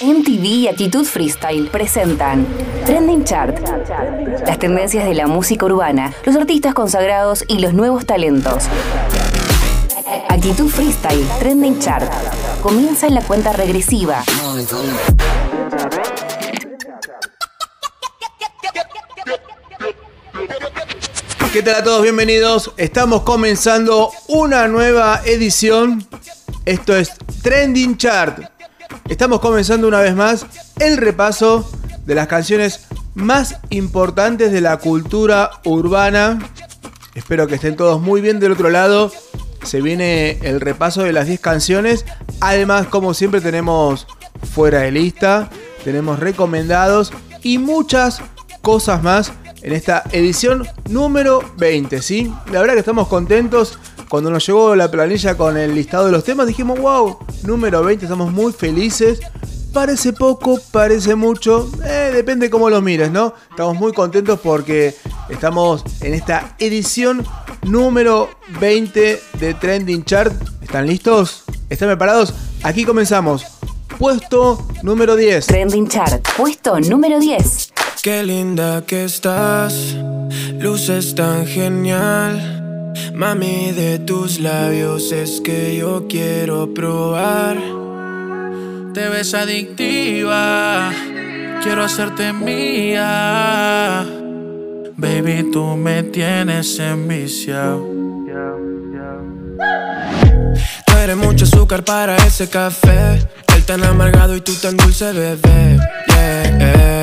MTV 0.00 0.44
y 0.44 0.68
Actitud 0.68 1.04
Freestyle 1.04 1.68
presentan 1.70 2.46
Trending 2.86 3.24
Chart. 3.24 3.58
Las 4.46 4.56
tendencias 4.60 5.04
de 5.04 5.14
la 5.14 5.26
música 5.26 5.66
urbana, 5.66 6.14
los 6.24 6.36
artistas 6.36 6.72
consagrados 6.72 7.44
y 7.48 7.58
los 7.58 7.74
nuevos 7.74 8.06
talentos. 8.06 8.62
Actitud 10.28 10.68
Freestyle, 10.68 11.26
Trending 11.40 11.80
Chart. 11.80 12.08
Comienza 12.62 13.08
en 13.08 13.14
la 13.16 13.22
cuenta 13.22 13.52
regresiva. 13.52 14.22
¿Qué 21.52 21.62
tal 21.64 21.74
a 21.74 21.82
todos? 21.82 22.02
Bienvenidos. 22.02 22.70
Estamos 22.76 23.22
comenzando 23.22 24.12
una 24.28 24.68
nueva 24.68 25.22
edición. 25.24 26.06
Esto 26.64 26.94
es 26.94 27.10
Trending 27.42 27.96
Chart. 27.96 28.57
Estamos 29.08 29.40
comenzando 29.40 29.88
una 29.88 30.00
vez 30.00 30.14
más 30.14 30.46
el 30.78 30.96
repaso 30.96 31.70
de 32.04 32.14
las 32.14 32.26
canciones 32.26 32.86
más 33.14 33.56
importantes 33.70 34.52
de 34.52 34.60
la 34.60 34.76
cultura 34.78 35.50
urbana. 35.64 36.38
Espero 37.14 37.46
que 37.46 37.56
estén 37.56 37.76
todos 37.76 38.00
muy 38.00 38.20
bien 38.20 38.40
del 38.40 38.52
otro 38.52 38.70
lado. 38.70 39.12
Se 39.62 39.80
viene 39.80 40.38
el 40.42 40.60
repaso 40.60 41.02
de 41.02 41.12
las 41.12 41.26
10 41.26 41.40
canciones. 41.40 42.04
Además, 42.40 42.86
como 42.86 43.12
siempre, 43.14 43.40
tenemos 43.40 44.06
fuera 44.52 44.80
de 44.80 44.92
lista, 44.92 45.50
tenemos 45.84 46.18
recomendados 46.18 47.12
y 47.42 47.58
muchas 47.58 48.20
cosas 48.62 49.02
más 49.02 49.32
en 49.62 49.72
esta 49.72 50.04
edición 50.12 50.66
número 50.88 51.42
20, 51.56 52.02
¿sí? 52.02 52.32
La 52.52 52.60
verdad 52.60 52.74
que 52.74 52.80
estamos 52.80 53.08
contentos. 53.08 53.78
Cuando 54.08 54.30
nos 54.30 54.46
llegó 54.46 54.74
la 54.74 54.90
planilla 54.90 55.36
con 55.36 55.56
el 55.56 55.74
listado 55.74 56.06
de 56.06 56.12
los 56.12 56.24
temas, 56.24 56.46
dijimos, 56.46 56.80
wow, 56.80 57.18
número 57.42 57.82
20, 57.82 58.06
estamos 58.06 58.32
muy 58.32 58.52
felices. 58.52 59.20
Parece 59.72 60.14
poco, 60.14 60.58
parece 60.72 61.14
mucho, 61.14 61.70
eh, 61.84 62.10
depende 62.14 62.48
cómo 62.48 62.70
lo 62.70 62.80
mires, 62.80 63.10
¿no? 63.10 63.34
Estamos 63.50 63.76
muy 63.76 63.92
contentos 63.92 64.40
porque 64.40 64.94
estamos 65.28 65.84
en 66.00 66.14
esta 66.14 66.56
edición 66.58 67.24
número 67.62 68.30
20 68.60 69.20
de 69.38 69.54
Trending 69.54 70.04
Chart. 70.04 70.32
¿Están 70.62 70.86
listos? 70.86 71.44
¿Están 71.68 71.88
preparados? 71.88 72.32
Aquí 72.62 72.84
comenzamos. 72.84 73.44
Puesto 73.98 74.66
número 74.82 75.16
10. 75.16 75.46
Trending 75.46 75.88
Chart, 75.88 76.26
puesto 76.36 76.80
número 76.80 77.20
10. 77.20 77.72
Qué 78.00 78.22
linda 78.22 78.82
que 78.86 79.04
estás, 79.04 79.96
luces 80.60 81.16
tan 81.16 81.46
genial. 81.46 82.92
Mami, 83.12 83.72
de 83.72 83.98
tus 83.98 84.38
labios 84.38 85.10
es 85.10 85.40
que 85.40 85.76
yo 85.76 86.06
quiero 86.08 86.72
probar. 86.72 87.56
Te 88.94 89.08
ves 89.08 89.34
adictiva, 89.34 90.92
quiero 91.62 91.82
hacerte 91.82 92.32
mía. 92.32 94.06
Baby, 94.96 95.50
tú 95.52 95.76
me 95.76 96.04
tienes 96.04 96.78
enviciado. 96.78 97.84
Tú 100.86 100.96
eres 101.02 101.16
mucho 101.16 101.44
azúcar 101.44 101.82
para 101.84 102.16
ese 102.18 102.48
café. 102.48 103.18
Él 103.56 103.64
tan 103.66 103.82
amargado 103.82 104.36
y 104.36 104.40
tú 104.40 104.52
tan 104.54 104.76
dulce, 104.76 105.12
bebé. 105.12 105.78
Yeah, 106.08 106.97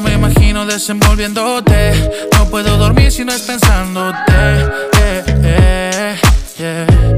me 0.00 0.14
imagino 0.14 0.66
desenvolviéndote. 0.66 1.92
No 2.36 2.48
puedo 2.50 2.76
dormir 2.76 3.10
si 3.10 3.24
no 3.24 3.32
es 3.32 3.42
pensándote. 3.42 4.18
Esta 6.58 7.17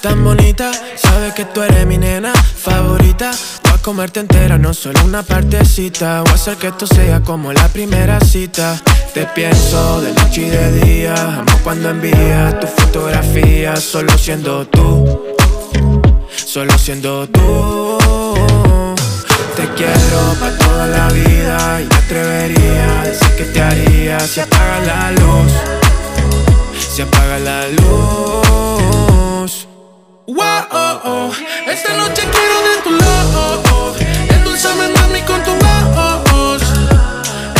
tan 0.00 0.24
bonita, 0.24 0.70
sabes 0.96 1.34
que 1.34 1.44
tú 1.44 1.62
eres 1.62 1.86
mi 1.86 1.98
nena 1.98 2.32
favorita. 2.32 3.32
Voy 3.64 3.72
a 3.72 3.82
comerte 3.82 4.20
entera, 4.20 4.56
no 4.58 4.72
solo 4.72 5.00
una 5.04 5.22
partecita. 5.22 6.20
Voy 6.22 6.30
a 6.30 6.34
hacer 6.34 6.56
que 6.56 6.68
esto 6.68 6.86
sea 6.86 7.20
como 7.20 7.52
la 7.52 7.68
primera 7.68 8.20
cita. 8.20 8.80
Te 9.12 9.26
pienso 9.26 10.00
de 10.00 10.12
noche 10.12 10.42
y 10.42 10.50
de 10.50 10.72
día. 10.84 11.14
Amo 11.14 11.58
cuando 11.62 11.90
envías 11.90 12.60
tu 12.60 12.66
fotografía, 12.66 13.76
solo 13.76 14.16
siendo 14.16 14.66
tú. 14.66 15.34
Solo 16.34 16.78
siendo 16.78 17.28
tú. 17.28 17.98
Te 19.56 19.68
quiero 19.74 20.34
para 20.38 20.56
toda 20.58 20.86
la 20.86 21.08
vida 21.08 21.80
y 21.80 21.84
me 21.84 21.94
atrevería 21.94 23.00
a 23.00 23.04
decir 23.04 23.36
que 23.36 23.44
te 23.44 23.60
haría 23.60 24.20
si 24.20 24.40
apaga 24.40 24.80
la 24.80 25.12
luz. 25.12 25.52
Se 26.78 27.02
apaga 27.02 27.38
la 27.38 27.68
luz. 27.68 28.30
Wow, 30.32 30.64
oh, 30.70 31.00
oh. 31.02 31.32
esta 31.66 31.96
noche 31.96 32.22
quiero 32.22 32.62
de 32.62 32.82
tu 32.84 32.90
lado. 32.92 33.96
Endulzame 34.28 34.88
mami 34.90 35.22
con 35.22 35.42
tu 35.42 35.50
voz. 35.50 36.62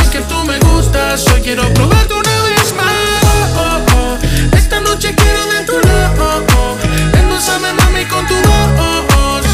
Es 0.00 0.08
que 0.08 0.20
tú 0.20 0.44
me 0.44 0.56
gustas, 0.60 1.26
hoy 1.32 1.41
quiero 1.41 1.64
probarte 1.75 2.14
una 2.14 2.42
vez 2.44 2.72
más. 2.76 3.56
Oh, 3.56 3.80
oh. 3.97 4.56
Esta 4.56 4.78
noche 4.78 5.12
quiero 5.16 5.47
de 5.47 5.64
tu 5.64 5.80
lado. 5.80 6.78
Endulzame 7.12 7.72
mami 7.72 8.04
con 8.04 8.25
tu 8.28 8.34
voz. 8.36 9.47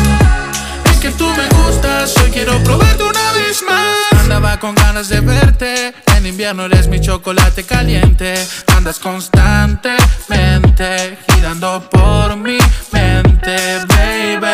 Es 0.90 0.98
que 0.98 1.08
tú 1.12 1.26
me 1.26 1.48
gustas, 1.56 2.14
hoy 2.18 2.30
quiero 2.30 2.62
probarte 2.64 3.02
una 3.02 3.32
vez 3.32 3.62
más. 3.62 4.05
Andaba 4.26 4.58
con 4.58 4.74
ganas 4.74 5.08
de 5.08 5.20
verte. 5.20 5.94
En 6.16 6.26
invierno 6.26 6.64
eres 6.64 6.88
mi 6.88 7.00
chocolate 7.00 7.62
caliente. 7.62 8.34
Andas 8.76 8.98
constantemente 8.98 11.16
girando 11.32 11.88
por 11.88 12.36
mi 12.36 12.58
mente, 12.90 13.56
baby. 13.86 14.52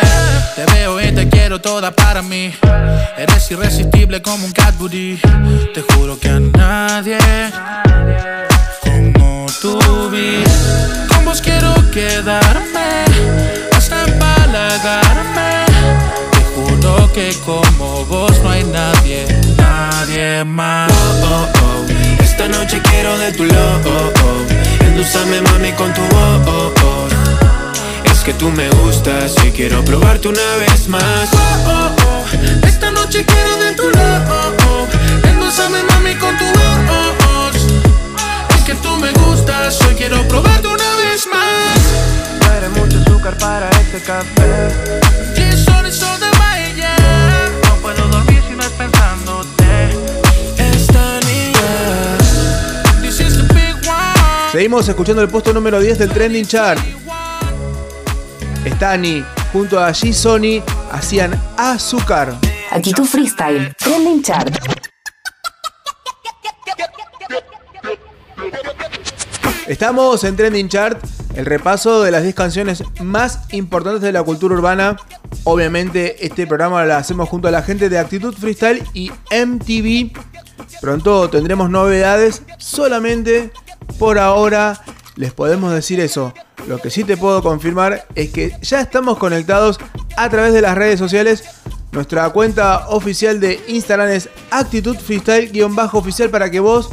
Te 0.55 0.65
veo 0.73 1.01
y 1.01 1.11
te 1.11 1.27
quiero 1.27 1.59
toda 1.59 1.89
para 1.89 2.21
mí. 2.21 2.53
Eres 3.17 3.49
irresistible 3.49 4.21
como 4.21 4.45
un 4.45 4.51
Cadbury. 4.51 5.19
Te 5.73 5.81
juro 5.81 6.19
que 6.19 6.29
a 6.29 6.39
nadie 6.39 7.17
como 8.83 9.47
tú 9.59 9.79
vi. 10.11 10.43
Con 11.07 11.25
vos 11.25 11.41
quiero 11.41 11.73
quedarme 11.89 13.05
hasta 13.75 14.03
empalagarme. 14.03 15.65
Te 16.31 16.43
juro 16.53 17.11
que 17.11 17.33
como 17.43 18.05
vos 18.05 18.39
no 18.43 18.49
hay 18.49 18.63
nadie, 18.65 19.25
nadie 20.13 20.43
más. 20.43 20.91
Oh, 20.91 21.25
oh, 21.25 21.47
oh. 21.63 22.23
Esta 22.23 22.47
noche 22.47 22.81
quiero 22.81 23.17
de 23.17 23.31
tu 23.31 23.45
love. 23.45 23.85
Oh, 23.85 24.13
oh. 24.25 24.85
Endulzame 24.85 25.41
mami 25.41 25.71
con 25.73 25.93
tu 25.93 26.01
voz. 26.01 27.13
Es 28.05 28.19
que 28.19 28.33
tú 28.33 28.49
me 28.51 28.69
gustas 28.69 29.35
y 29.45 29.51
quiero 29.51 29.83
probarte 29.83 30.27
una 30.27 30.55
vez 30.59 30.87
más. 30.87 31.29
Oh, 31.33 31.37
oh, 31.67 31.95
oh. 32.07 32.67
Esta 32.67 32.91
noche 32.91 33.25
quiero 33.25 33.57
de 33.57 33.73
tu 33.73 33.83
love. 33.83 35.25
Endulzame 35.29 35.83
mami 35.83 36.15
con 36.15 36.37
tu 36.37 36.45
voz. 36.45 37.55
Es 38.55 38.63
que 38.63 38.75
tú 38.75 38.95
me 38.97 39.11
gustas, 39.11 39.79
hoy 39.81 39.95
quiero 39.95 40.27
probarte 40.27 40.67
una 40.67 40.95
vez 40.97 41.27
más. 41.27 42.57
Eres 42.57 42.69
mucho 42.71 42.99
azúcar 42.99 43.37
para 43.37 43.69
este 43.69 44.01
café. 44.01 44.69
Y 45.37 45.57
sol 45.57 45.85
Seguimos 54.53 54.87
escuchando 54.87 55.23
el 55.23 55.29
puesto 55.29 55.51
número 55.51 55.79
10 55.79 55.97
del 55.97 56.11
Trending 56.11 56.45
Chart. 56.45 56.79
Stani 58.63 59.25
junto 59.51 59.79
a 59.79 59.89
G 59.89 60.13
Sony 60.13 60.63
hacían 60.91 61.33
Azúcar. 61.57 62.35
Actitud 62.69 63.03
Freestyle, 63.03 63.73
Trending 63.79 64.21
Chart. 64.21 64.55
Estamos 69.65 70.23
en 70.23 70.35
Trending 70.35 70.69
Chart, 70.69 71.03
el 71.33 71.47
repaso 71.47 72.03
de 72.03 72.11
las 72.11 72.21
10 72.21 72.35
canciones 72.35 72.83
más 73.01 73.51
importantes 73.53 74.03
de 74.03 74.11
la 74.11 74.21
cultura 74.21 74.53
urbana. 74.53 74.97
Obviamente 75.45 76.23
este 76.23 76.45
programa 76.45 76.85
lo 76.85 76.93
hacemos 76.93 77.27
junto 77.27 77.47
a 77.47 77.51
la 77.51 77.63
gente 77.63 77.89
de 77.89 77.97
Actitud 77.97 78.35
Freestyle 78.35 78.83
y 78.93 79.09
MTV. 79.31 80.11
Pronto 80.79 81.27
tendremos 81.31 81.71
novedades, 81.71 82.43
solamente 82.59 83.51
por 83.99 84.19
ahora 84.19 84.81
les 85.15 85.33
podemos 85.33 85.73
decir 85.73 85.99
eso. 85.99 86.33
Lo 86.67 86.79
que 86.79 86.89
sí 86.89 87.03
te 87.03 87.17
puedo 87.17 87.43
confirmar 87.43 88.05
es 88.15 88.31
que 88.31 88.57
ya 88.61 88.81
estamos 88.81 89.17
conectados 89.17 89.79
a 90.15 90.29
través 90.29 90.53
de 90.53 90.61
las 90.61 90.75
redes 90.75 90.99
sociales 90.99 91.43
Nuestra 91.93 92.27
cuenta 92.31 92.87
oficial 92.89 93.39
de 93.39 93.63
Instagram 93.67 94.09
es 94.09 94.27
actitud 94.49 94.97
freestyle-oficial 94.97 96.31
para 96.31 96.49
que 96.49 96.59
vos 96.59 96.89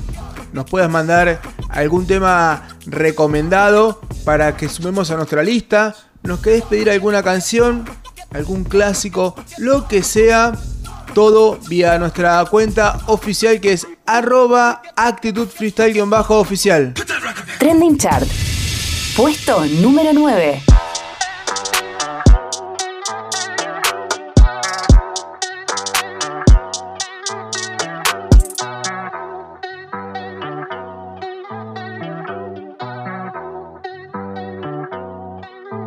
nos 0.52 0.66
puedas 0.66 0.90
mandar 0.90 1.40
algún 1.70 2.06
tema 2.06 2.68
recomendado 2.84 4.02
para 4.26 4.58
que 4.58 4.68
sumemos 4.68 5.10
a 5.10 5.16
nuestra 5.16 5.42
lista. 5.42 5.96
Nos 6.22 6.40
querés 6.40 6.64
pedir 6.64 6.90
alguna 6.90 7.22
canción, 7.22 7.86
algún 8.30 8.62
clásico, 8.62 9.34
lo 9.56 9.88
que 9.88 10.02
sea. 10.02 10.52
Todo 11.14 11.58
vía 11.68 11.98
nuestra 11.98 12.44
cuenta 12.44 13.00
oficial 13.06 13.60
que 13.60 13.72
es 13.72 13.86
arroba 14.06 14.82
actitud 14.96 15.48
freestyle-oficial. 15.48 16.94
Trending 17.58 17.98
Chart. 17.98 18.26
Puesto 19.16 19.64
número 19.66 20.12
9. 20.12 20.62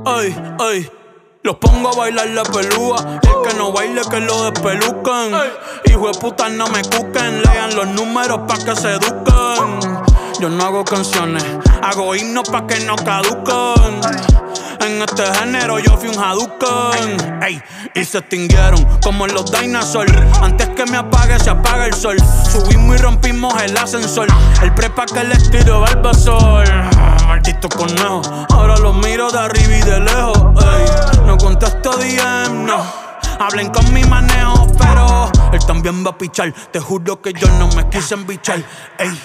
Ay, 0.05 0.35
ay. 0.59 1.02
Los 1.43 1.57
pongo 1.57 1.89
a 1.89 1.95
bailar 1.97 2.27
la 2.29 2.43
pelúa. 2.43 3.19
El 3.21 3.49
que 3.49 3.57
no 3.57 3.73
baile, 3.73 4.01
que 4.09 4.21
lo 4.21 4.49
despelucan. 4.49 5.29
Hijo 5.83 6.07
de 6.07 6.17
puta, 6.17 6.47
no 6.47 6.67
me 6.67 6.81
cuquen. 6.83 7.41
Lean 7.41 7.75
los 7.75 7.87
números 7.87 8.39
pa' 8.47 8.57
que 8.63 8.73
se 8.73 8.91
eduquen. 8.91 9.79
Yo 10.39 10.49
no 10.49 10.63
hago 10.63 10.85
canciones, 10.85 11.43
hago 11.81 12.15
himnos 12.15 12.49
pa' 12.49 12.65
que 12.65 12.79
no 12.85 12.95
caduquen. 12.95 13.99
En 14.79 15.01
este 15.01 15.25
género 15.35 15.79
yo 15.79 15.97
fui 15.97 16.09
un 16.09 16.21
Hadouken 16.21 17.41
Ey, 17.41 17.61
y 17.95 18.03
se 18.03 18.17
extinguieron 18.17 18.83
como 19.01 19.27
los 19.27 19.49
dinosaurs 19.49 20.11
Antes 20.41 20.67
que 20.69 20.85
me 20.87 20.97
apague 20.97 21.39
se 21.39 21.51
apaga 21.51 21.85
el 21.85 21.93
sol 21.93 22.17
Subimos 22.51 22.97
y 22.97 23.01
rompimos 23.01 23.53
el 23.61 23.77
ascensor 23.77 24.27
El 24.61 24.73
prepa 24.73 25.05
que 25.05 25.23
les 25.23 25.49
tiro 25.49 25.79
Barbasol 25.79 26.65
Maldito 27.33 27.67
conejo 27.67 28.21
Ahora 28.51 28.77
los 28.77 28.95
miro 28.97 29.31
de 29.31 29.39
arriba 29.39 29.75
y 29.75 29.81
de 29.81 29.99
lejos 30.01 30.37
Ey, 30.63 31.25
no 31.25 31.35
contesto 31.35 31.97
DM, 31.97 32.63
no 32.63 32.77
Hablen 33.39 33.71
con 33.71 33.91
mi 33.91 34.03
manejo, 34.03 34.67
pero 34.77 35.31
él 35.51 35.65
también 35.65 36.05
va 36.05 36.11
a 36.11 36.17
pichar. 36.17 36.53
Te 36.71 36.79
juro 36.79 37.19
que 37.21 37.33
yo 37.33 37.47
no 37.57 37.67
me 37.69 37.89
quise 37.89 38.13
embichar. 38.13 38.63
Ey, 38.99 39.19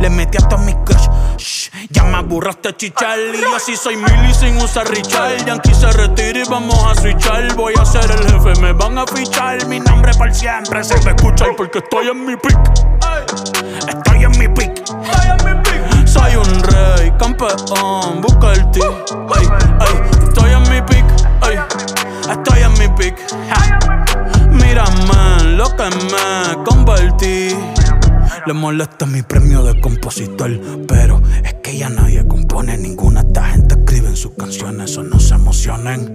le 0.00 0.10
metí 0.10 0.36
hasta 0.36 0.58
mi 0.58 0.74
crush. 0.84 1.08
Shh, 1.38 1.70
ya 1.90 2.04
me 2.04 2.18
aburraste 2.18 2.76
chichar. 2.76 3.18
Y 3.18 3.40
yo 3.40 3.56
así 3.56 3.74
soy 3.74 3.96
Milly 3.96 4.34
sin 4.34 4.58
usar 4.58 4.88
Richard. 4.90 5.44
Yankee 5.46 5.74
se 5.74 5.90
retira 5.92 6.40
y 6.40 6.44
vamos 6.44 6.78
a 6.84 6.94
switchar. 7.00 7.54
Voy 7.56 7.72
a 7.80 7.84
ser 7.84 8.08
el 8.10 8.30
jefe, 8.30 8.60
me 8.60 8.72
van 8.74 8.98
a 8.98 9.06
fichar. 9.06 9.66
Mi 9.66 9.80
nombre 9.80 10.12
para 10.14 10.32
siempre 10.32 10.84
se 10.84 11.00
me 11.00 11.12
escucha 11.12 11.46
porque 11.56 11.78
estoy 11.78 12.08
en 12.08 12.26
mi 12.26 12.36
pick. 12.36 12.58
Estoy 13.88 14.24
en 14.24 14.38
mi 14.38 14.48
pick. 14.48 15.23
Campeón, 17.18 18.20
busca 18.20 18.52
el 18.52 18.70
ti. 18.70 18.80
Ey, 18.80 19.46
ey, 19.80 20.26
estoy 20.26 20.50
en 20.50 20.62
mi 20.62 20.82
pick. 20.82 21.04
Ey, 21.48 21.58
estoy 22.30 22.62
en 22.62 22.72
mi 22.72 22.88
pick. 22.96 23.16
Ja. 23.48 23.78
Mírame 24.50 25.56
lo 25.56 25.64
que 25.76 25.84
me 25.84 26.64
convertí. 26.64 27.56
Le 28.46 28.52
molesta 28.52 29.06
mi 29.06 29.22
premio 29.22 29.62
de 29.62 29.80
compositor, 29.80 30.50
pero 30.86 31.22
es 31.42 31.54
que 31.62 31.78
ya 31.78 31.88
nadie 31.88 32.26
compone 32.26 32.76
ninguna. 32.76 33.20
Esta 33.20 33.44
gente 33.44 33.74
escribe 33.74 34.08
en 34.08 34.16
sus 34.16 34.32
canciones, 34.36 34.90
eso 34.90 35.02
no 35.02 35.18
se 35.18 35.34
emocionen. 35.34 36.14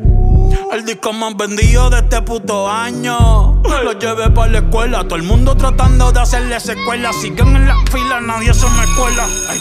El 0.72 0.86
disco 0.86 1.13
más 1.13 1.36
vendido 1.36 1.90
de 1.90 2.00
este 2.00 2.22
puto 2.22 2.69
año. 2.69 3.62
Lo 3.84 3.94
llevé 3.94 4.30
para 4.30 4.51
la 4.51 4.57
escuela, 4.60 5.04
todo 5.06 5.16
el 5.16 5.24
mundo 5.24 5.56
tratando 5.56 6.12
de 6.12 6.19
hacerle 6.19 6.60
secuela. 6.60 7.12
Siguen 7.13 7.56
en 7.56 7.68
la 7.68 7.75
fila, 7.92 8.22
nadie 8.22 8.54
se 8.54 8.68
me 8.68 8.86
cuela. 8.96 9.25
Ay. 9.50 9.60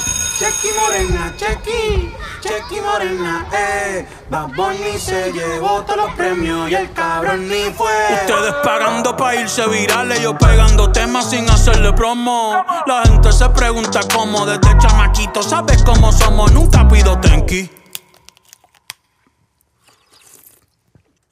Chequi 1.36 2.12
chequi 2.40 2.80
morena, 2.80 3.46
eh. 3.52 4.06
Bad 4.28 4.48
Bunny 4.54 4.98
se 4.98 5.32
llevó 5.32 5.82
todos 5.82 5.96
los 5.96 6.14
premios 6.14 6.70
y 6.70 6.74
el 6.74 6.92
cabrón 6.92 7.48
ni 7.48 7.70
fue. 7.72 7.90
Ustedes 8.26 8.54
pagando 8.62 9.16
pa' 9.16 9.34
irse 9.36 9.66
virales, 9.68 10.20
yo 10.20 10.36
pegando 10.36 10.90
temas 10.92 11.30
sin 11.30 11.48
hacerle 11.48 11.92
promo. 11.92 12.64
La 12.86 13.02
gente 13.04 13.32
se 13.32 13.48
pregunta 13.50 14.00
cómo 14.12 14.44
desde 14.44 14.76
chamaquito, 14.78 15.42
¿sabes 15.42 15.82
cómo 15.82 16.12
somos? 16.12 16.52
Nunca 16.52 16.86
pido 16.88 17.18
tenki. 17.18 17.77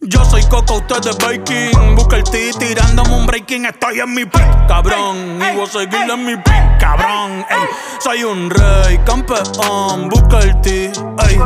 Yo 0.09 0.25
soy 0.25 0.43
Coco, 0.45 0.77
usted 0.77 1.11
es 1.11 1.19
Baking. 1.19 1.97
Busca 1.97 2.17
el 2.17 2.25
T 2.25 2.53
tirándome 2.59 3.11
un 3.11 3.27
breaking. 3.27 3.67
Estoy 3.67 3.99
en 3.99 4.15
mi 4.15 4.25
pick, 4.25 4.67
cabrón. 4.69 5.39
Y 5.41 5.57
voy 5.57 5.65
a 5.65 5.67
seguir 5.67 6.11
en 6.11 6.25
mi 6.25 6.37
pick, 6.37 6.79
cabrón. 6.79 7.45
Ey, 7.51 7.69
soy 7.99 8.23
un 8.23 8.49
rey, 8.49 8.99
campeón. 9.05 10.09
Busca 10.09 10.39
el 10.41 10.61
T, 10.61 10.85
ey. 10.85 11.41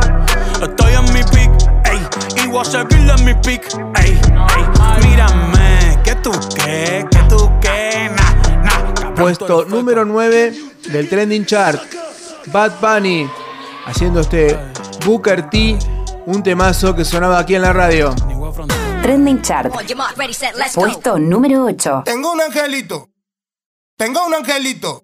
Estoy 0.61 0.93
en 0.93 1.05
mi 1.13 1.23
pick, 1.23 1.51
ey. 1.85 2.43
Y 2.43 2.47
voy 2.49 2.61
a 2.61 2.65
seguir 2.65 3.09
en 3.09 3.25
mi 3.25 3.33
pick, 3.33 3.63
ey. 3.95 4.11
ey. 4.11 5.09
Mírame, 5.09 5.97
que 6.03 6.13
tú 6.15 6.31
qué, 6.55 7.05
que 7.09 7.19
tú 7.29 7.49
qué, 7.61 8.11
nah, 8.15 8.63
nah. 8.63 8.93
cabrón, 8.93 9.15
Puesto 9.15 9.65
número 9.65 10.05
9 10.05 10.53
del 10.91 11.09
trending 11.09 11.45
chart. 11.45 11.81
Bad 12.47 12.73
Bunny 12.79 13.27
haciendo 13.87 14.19
este 14.19 14.55
Booker 15.03 15.49
T, 15.49 15.79
un 16.27 16.43
temazo 16.43 16.95
que 16.95 17.03
sonaba 17.03 17.39
aquí 17.39 17.55
en 17.55 17.63
la 17.63 17.73
radio. 17.73 18.13
Trending 19.11 19.41
Chart. 19.41 19.73
Puesto 20.73 21.19
número 21.19 21.65
8. 21.65 22.03
Tengo 22.05 22.31
un 22.31 22.39
angelito. 22.39 23.09
Tengo 23.97 24.25
un 24.25 24.35
angelito. 24.35 25.03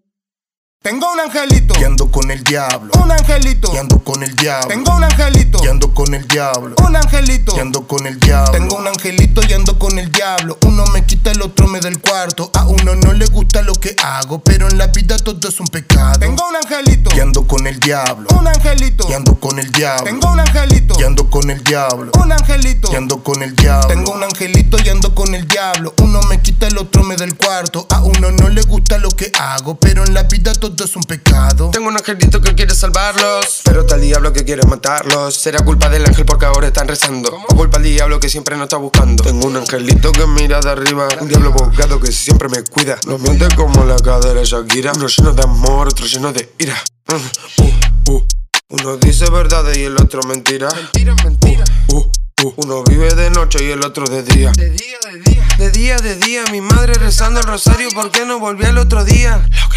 Tengo 0.84 1.12
un 1.12 1.20
angelito. 1.20 1.74
Y 1.80 1.84
ando 1.84 2.10
con 2.10 2.32
el 2.32 2.44
diablo. 2.44 2.92
Un 3.04 3.12
angelito. 3.12 3.74
Y 3.74 3.78
ando 3.78 4.00
con 4.04 4.24
el 4.24 4.34
diablo. 4.36 4.68
Tengo 4.68 4.96
un 4.96 5.04
angelito. 5.04 5.60
Y 5.62 5.68
ando 5.68 5.94
con 5.94 6.14
el 6.14 6.28
diablo. 6.28 6.76
Un 6.86 6.96
angelito. 6.96 7.58
Y 7.58 7.60
ando 7.60 7.88
con 7.88 8.06
el 8.06 8.20
diablo. 8.20 8.52
Tengo 8.52 8.78
un 8.78 8.88
angelito 8.88 9.42
y 9.50 9.54
ando 9.54 9.78
con 9.80 10.00
el 10.00 10.12
diablo. 10.12 10.58
Uno 10.66 10.86
me 10.94 11.06
quita, 11.06 11.32
el 11.32 11.42
otro 11.42 11.68
me 11.68 11.82
da 11.82 11.90
el 11.90 12.00
cuarto. 12.00 12.52
A 12.54 12.66
uno 12.68 12.96
no 12.96 13.12
le 13.12 13.26
gusta 13.26 13.64
lo 13.64 13.74
que 13.74 13.96
hago, 14.02 14.40
pero 14.40 14.70
en 14.70 14.78
la 14.78 14.88
vida 14.88 15.18
todo 15.18 15.50
es 15.50 15.60
un 15.60 15.68
pecado. 15.68 16.20
Tengo 16.20 16.48
un 16.48 16.56
angelito. 16.56 17.10
Y 17.14 17.20
ando 17.20 17.46
con 17.48 17.68
el 17.68 17.80
diablo. 17.80 18.30
Un 18.40 18.48
angelito. 18.48 19.08
Y 19.10 19.14
ando 19.14 19.38
con 19.40 19.60
el 19.60 19.70
diablo. 19.72 20.06
Tengo 20.06 20.32
un 20.32 20.40
angelito. 20.40 20.96
Y 21.00 21.04
ando 21.04 21.30
con 21.30 21.50
el 21.50 21.64
diablo. 21.64 22.12
Un 22.24 22.32
angelito. 22.32 22.90
Y 22.94 22.96
ando 22.96 23.24
con 23.24 23.42
el 23.44 23.56
diablo. 23.56 23.88
Tengo 23.88 24.12
un 24.14 24.24
angelito 24.24 24.78
y 24.86 24.88
ando 24.88 25.14
con 25.14 25.34
el 25.36 25.48
diablo. 25.48 25.94
Uno 26.02 26.22
me 26.30 26.40
quita, 26.40 26.68
el 26.68 26.78
otro 26.78 27.04
me 27.04 27.18
da 27.18 27.26
el 27.26 27.36
cuarto. 27.36 27.88
A 27.90 28.02
uno 28.02 28.32
no 28.32 28.48
le 28.48 28.62
gusta 28.62 29.00
lo 29.00 29.10
que 29.10 29.32
hago, 29.38 29.76
pero 29.76 30.06
en 30.06 30.14
la 30.14 30.24
vida 30.24 30.54
todo 30.54 30.67
es 30.84 30.96
un 30.96 31.04
pecado. 31.04 31.72
Tengo 31.72 31.88
un 31.88 31.96
angelito 31.96 32.42
que 32.42 32.54
quiere 32.54 32.74
salvarlos, 32.76 33.62
pero 33.64 33.82
está 33.82 33.96
el 33.96 34.02
diablo 34.02 34.34
que 34.34 34.44
quiere 34.44 34.64
matarlos. 34.68 35.36
¿Será 35.36 35.64
culpa 35.64 35.90
del 35.90 36.06
ángel 36.06 36.26
porque 36.26 36.46
ahora 36.46 36.68
están 36.68 36.88
rezando? 36.88 37.30
¿O 37.48 37.56
culpa 37.56 37.80
del 37.80 37.94
diablo 37.94 38.20
que 38.20 38.30
siempre 38.30 38.56
nos 38.56 38.66
está 38.66 38.78
buscando? 38.78 39.24
Tengo 39.24 39.48
un 39.48 39.56
angelito 39.56 40.12
que 40.12 40.28
mira 40.28 40.60
de 40.60 40.70
arriba, 40.70 41.08
un 41.22 41.28
diablo 41.28 41.50
abogado 41.50 42.00
que 42.00 42.12
siempre 42.12 42.50
me 42.50 42.64
cuida. 42.64 42.98
Nos 43.06 43.22
miente 43.22 43.48
como 43.56 43.86
la 43.86 43.96
cadera 43.98 44.42
Shakira, 44.44 44.92
uno 44.96 45.08
lleno 45.08 45.34
de 45.34 45.44
amor, 45.44 45.88
otro 45.88 46.06
lleno 46.06 46.34
de 46.34 46.54
ira. 46.60 46.76
Mm, 47.08 47.64
uh, 47.64 48.14
uh. 48.14 48.28
Uno 48.70 48.98
dice 48.98 49.30
verdad 49.30 49.64
y 49.74 49.84
el 49.84 49.96
otro 49.96 50.22
mentira. 50.24 50.68
Mentira, 50.74 51.16
mentira. 51.24 51.64
Uh, 51.88 51.98
uh. 52.44 52.54
Uno 52.58 52.84
vive 52.84 53.14
de 53.14 53.30
noche 53.30 53.64
y 53.64 53.72
el 53.72 53.84
otro 53.84 54.06
de 54.06 54.24
día. 54.24 54.52
De 54.52 54.70
día, 54.70 54.98
de 55.12 55.20
día. 55.20 55.48
De 55.58 55.72
día, 55.72 55.98
de 55.98 56.16
día. 56.18 56.44
Mi 56.52 56.62
madre 56.62 56.94
rezando 56.96 57.40
el 57.40 57.46
rosario, 57.46 57.90
¿por 57.92 58.12
qué 58.12 58.26
no 58.26 58.40
volví 58.40 58.66
al 58.66 58.78
otro 58.78 59.04
día? 59.06 59.38
Lo 59.38 59.77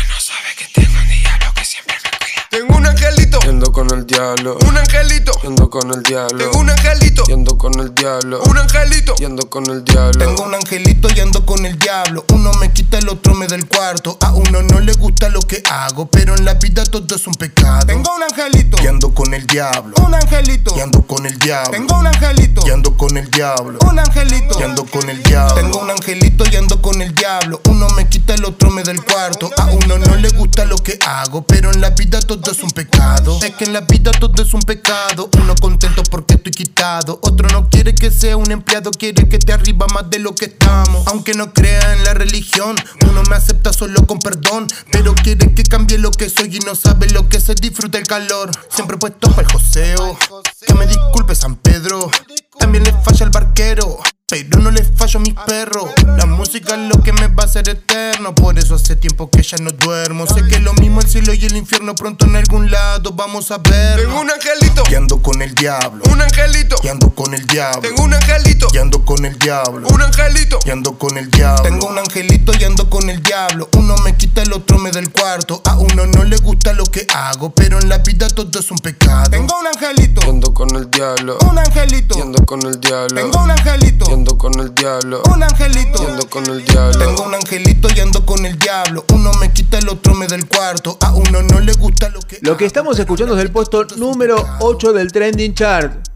Tengo 2.50 2.78
un 2.78 2.84
angelito. 2.84 3.38
Yendo 3.42 3.70
con 3.70 3.88
el 3.92 4.04
diablo. 4.06 4.58
Un 4.66 4.76
angelito. 4.76 5.30
Yendo 5.40 5.70
con 5.70 5.88
el 5.92 6.02
diablo. 6.02 6.36
Tengo 6.36 6.58
un 6.58 6.70
angelito. 6.70 7.22
Yendo 7.26 7.56
con 7.56 7.78
el 7.78 7.94
diablo. 7.94 8.42
Un 8.42 8.58
angelito. 8.58 9.14
Yendo 9.14 9.48
con 9.48 9.70
el 9.70 9.84
diablo. 9.84 10.18
Tengo 10.18 10.42
un 10.42 10.54
angelito 10.56 11.08
y 11.14 11.20
ando 11.20 11.46
con 11.46 11.64
el 11.64 11.78
diablo. 11.78 12.24
Uno 12.32 12.50
me 12.54 12.72
quita, 12.72 12.98
el 12.98 13.08
otro 13.08 13.36
me 13.36 13.46
da 13.46 13.54
el 13.54 13.68
cuarto. 13.68 14.18
A 14.20 14.32
uno 14.32 14.62
no 14.62 14.80
le 14.80 14.94
gusta 14.94 15.28
lo 15.28 15.42
que 15.42 15.62
hago, 15.70 16.06
pero 16.06 16.34
en 16.34 16.44
la 16.44 16.54
vida 16.54 16.82
todo 16.82 17.14
es 17.14 17.24
un 17.28 17.34
pecado. 17.34 17.86
Tengo 17.86 18.12
un 18.16 18.24
angelito. 18.24 18.82
Y 18.82 18.86
ando 18.88 19.14
con 19.14 19.32
el 19.32 19.46
diablo. 19.46 19.94
Un 20.04 20.16
angelito. 20.16 20.74
Y 20.76 20.80
ando 20.80 21.06
con 21.06 21.26
el 21.26 21.38
diablo. 21.38 21.70
Tengo 21.70 21.98
un 22.00 22.08
angelito. 22.08 22.66
Y 22.66 22.70
ando 22.70 22.96
con 22.96 23.16
el 23.16 23.30
diablo. 23.30 23.78
Un 23.88 23.98
angelito. 24.00 24.58
Y 24.58 24.62
ando 24.64 24.84
con 24.86 25.08
el 25.08 25.22
diablo. 25.22 25.54
Tengo 25.54 25.78
un 25.78 25.90
angelito 25.90 26.44
y 26.50 26.56
ando 26.56 26.82
con 26.82 27.00
el 27.00 27.14
diablo. 27.14 27.60
Uno 27.68 27.88
me 27.90 28.08
quita, 28.08 28.34
el 28.34 28.44
otro 28.44 28.70
me 28.70 28.82
da 28.82 28.90
el 28.90 29.04
cuarto. 29.04 29.52
A 29.56 29.66
uno 29.66 29.98
no 29.98 30.16
le 30.16 30.30
gusta 30.30 30.64
lo 30.64 30.74
que 30.78 30.98
hago, 31.06 31.42
pero 31.42 31.70
en 31.70 31.80
la 31.80 31.90
vida 31.90 32.18
todo 32.18 32.39
es 32.50 32.62
un 32.62 32.70
pecado. 32.70 33.38
Es 33.42 33.54
que 33.54 33.64
en 33.64 33.72
la 33.72 33.82
vida 33.82 34.12
todo 34.12 34.42
es 34.42 34.54
un 34.54 34.60
pecado. 34.60 35.28
Uno 35.40 35.54
contento 35.60 36.02
porque 36.10 36.34
estoy 36.34 36.52
quitado. 36.52 37.18
Otro 37.22 37.48
no 37.48 37.68
quiere 37.68 37.94
que 37.94 38.10
sea 38.10 38.36
un 38.36 38.50
empleado, 38.50 38.90
quiere 38.90 39.28
que 39.28 39.38
te 39.38 39.52
arriba 39.52 39.86
más 39.92 40.08
de 40.08 40.18
lo 40.18 40.34
que 40.34 40.46
estamos. 40.46 41.06
Aunque 41.08 41.34
no 41.34 41.52
crea 41.52 41.94
en 41.94 42.04
la 42.04 42.14
religión, 42.14 42.76
uno 43.08 43.22
me 43.28 43.36
acepta 43.36 43.72
solo 43.72 44.06
con 44.06 44.18
perdón. 44.18 44.66
Pero 44.90 45.14
quiere 45.14 45.52
que 45.54 45.62
cambie 45.62 45.98
lo 45.98 46.10
que 46.10 46.30
soy 46.30 46.56
y 46.56 46.60
no 46.60 46.74
sabe 46.74 47.08
lo 47.10 47.28
que 47.28 47.40
se 47.40 47.54
disfruta 47.54 47.98
el 47.98 48.06
calor. 48.06 48.50
Siempre 48.70 48.96
puesto 48.96 49.30
para 49.30 49.42
el 49.42 49.52
joseo. 49.52 50.18
Que 50.66 50.74
me 50.74 50.86
disculpe 50.86 51.34
San 51.34 51.56
Pedro. 51.56 52.10
También 52.58 52.84
le 52.84 52.92
falla 53.02 53.24
el 53.24 53.30
barquero. 53.30 53.98
Pero 54.30 54.62
no 54.62 54.70
les 54.70 54.88
fallo 54.96 55.18
a 55.18 55.22
mis 55.22 55.34
perros. 55.34 55.90
La 56.16 56.24
música 56.24 56.74
es 56.74 56.88
lo 56.88 57.02
que 57.02 57.12
me 57.12 57.26
va 57.26 57.42
a 57.42 57.46
hacer 57.46 57.68
eterno. 57.68 58.32
Por 58.32 58.58
eso 58.58 58.76
hace 58.76 58.94
tiempo 58.94 59.28
que 59.28 59.42
ya 59.42 59.56
no 59.58 59.72
duermo. 59.72 60.24
Sé 60.26 60.46
que 60.46 60.60
lo 60.60 60.72
mismo 60.74 61.00
el 61.00 61.08
cielo 61.08 61.34
y 61.34 61.44
el 61.44 61.56
infierno 61.56 61.96
pronto 61.96 62.26
en 62.26 62.36
algún 62.36 62.70
lado 62.70 63.12
vamos 63.12 63.50
a 63.50 63.58
ver. 63.58 64.00
Tengo 64.00 64.20
un 64.20 64.30
angelito 64.30 64.84
Y 64.88 64.94
ando 64.94 65.20
con 65.20 65.42
el 65.42 65.52
diablo. 65.54 66.04
Un 66.12 66.22
angelito 66.22 66.76
Y 66.82 66.88
ando 66.88 67.10
con 67.10 67.34
el 67.34 67.44
diablo. 67.46 67.80
Tengo 67.80 68.04
un 68.04 68.14
angelito 68.14 68.68
Y 68.72 68.78
ando 68.78 69.04
con 69.04 69.24
el 69.24 69.36
diablo. 69.36 69.88
Un 69.88 70.02
angelito 70.02 70.58
Y 70.64 70.70
ando 70.70 70.96
con 70.96 71.18
el 71.18 71.28
diablo. 71.30 71.62
Tengo 71.64 71.88
un 71.88 71.98
angelito 71.98 72.52
y 72.58 72.64
ando 72.64 72.88
con 72.88 73.10
el 73.10 73.22
diablo. 73.22 73.68
Uno 73.76 73.96
me 74.04 74.16
quita, 74.16 74.42
el 74.42 74.52
otro 74.52 74.78
me 74.78 74.92
da 74.92 75.00
el 75.00 75.10
cuarto. 75.10 75.60
A 75.64 75.76
uno 75.76 76.06
no 76.06 76.22
le 76.24 76.36
gusta 76.36 76.72
lo 76.72 76.84
que 76.84 77.04
hago, 77.14 77.50
pero 77.50 77.80
en 77.80 77.88
la 77.88 77.98
vida 77.98 78.28
todo 78.28 78.60
es 78.60 78.70
un 78.70 78.78
pecado. 78.78 79.30
Tengo 79.30 79.58
un 79.58 79.66
angelito. 79.66 80.20
Y 80.24 80.30
ando 80.30 80.54
con 80.54 80.74
el 80.76 80.88
diablo 80.90 81.38
Un 81.50 81.58
angelito. 81.58 82.16
Y 82.16 82.20
ando 82.22 82.46
con 82.46 82.64
el 82.64 82.80
diablo 82.80 83.20
Tengo 83.20 83.42
un 83.42 83.50
angelito. 83.50 84.19
Ando 84.20 84.36
con 84.36 84.60
el 84.60 84.74
diablo 84.74 85.22
Un 85.34 85.42
angelito. 85.42 86.02
Y 86.02 86.06
ando 86.06 86.28
con 86.28 86.44
el 86.44 86.62
diablo 86.62 86.98
Tengo 86.98 87.22
un 87.22 87.34
angelito 87.34 87.88
y 87.96 88.00
ando 88.00 88.26
con 88.26 88.44
el 88.44 88.58
diablo. 88.58 89.06
Uno 89.14 89.32
me 89.40 89.50
quita, 89.50 89.78
el 89.78 89.88
otro 89.88 90.14
me 90.14 90.26
da 90.26 90.36
el 90.36 90.46
cuarto. 90.46 90.98
A 91.00 91.14
uno 91.14 91.40
no 91.40 91.58
le 91.60 91.72
gusta 91.72 92.10
lo 92.10 92.20
que 92.20 92.38
Lo 92.42 92.54
que 92.54 92.66
estamos 92.66 92.98
escuchando 92.98 93.34
es 93.34 93.42
el 93.42 93.50
puesto 93.50 93.86
número 93.96 94.46
8 94.60 94.92
del 94.92 95.10
Trending 95.10 95.54
Chart. 95.54 96.06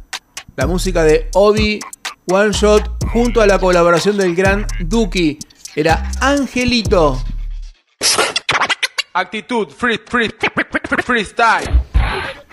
La 0.55 0.67
música 0.67 1.03
de 1.03 1.31
Obi 1.33 1.81
One 2.31 2.53
Shot 2.53 3.07
junto 3.11 3.41
a 3.41 3.47
la 3.47 3.59
colaboración 3.59 4.19
del 4.19 4.35
gran 4.35 4.67
Duki. 4.81 5.39
Era 5.75 6.13
Angelito. 6.21 7.25
Actitud, 9.15 9.69
free, 9.71 9.99
free, 10.07 10.29
freestyle. 11.07 11.84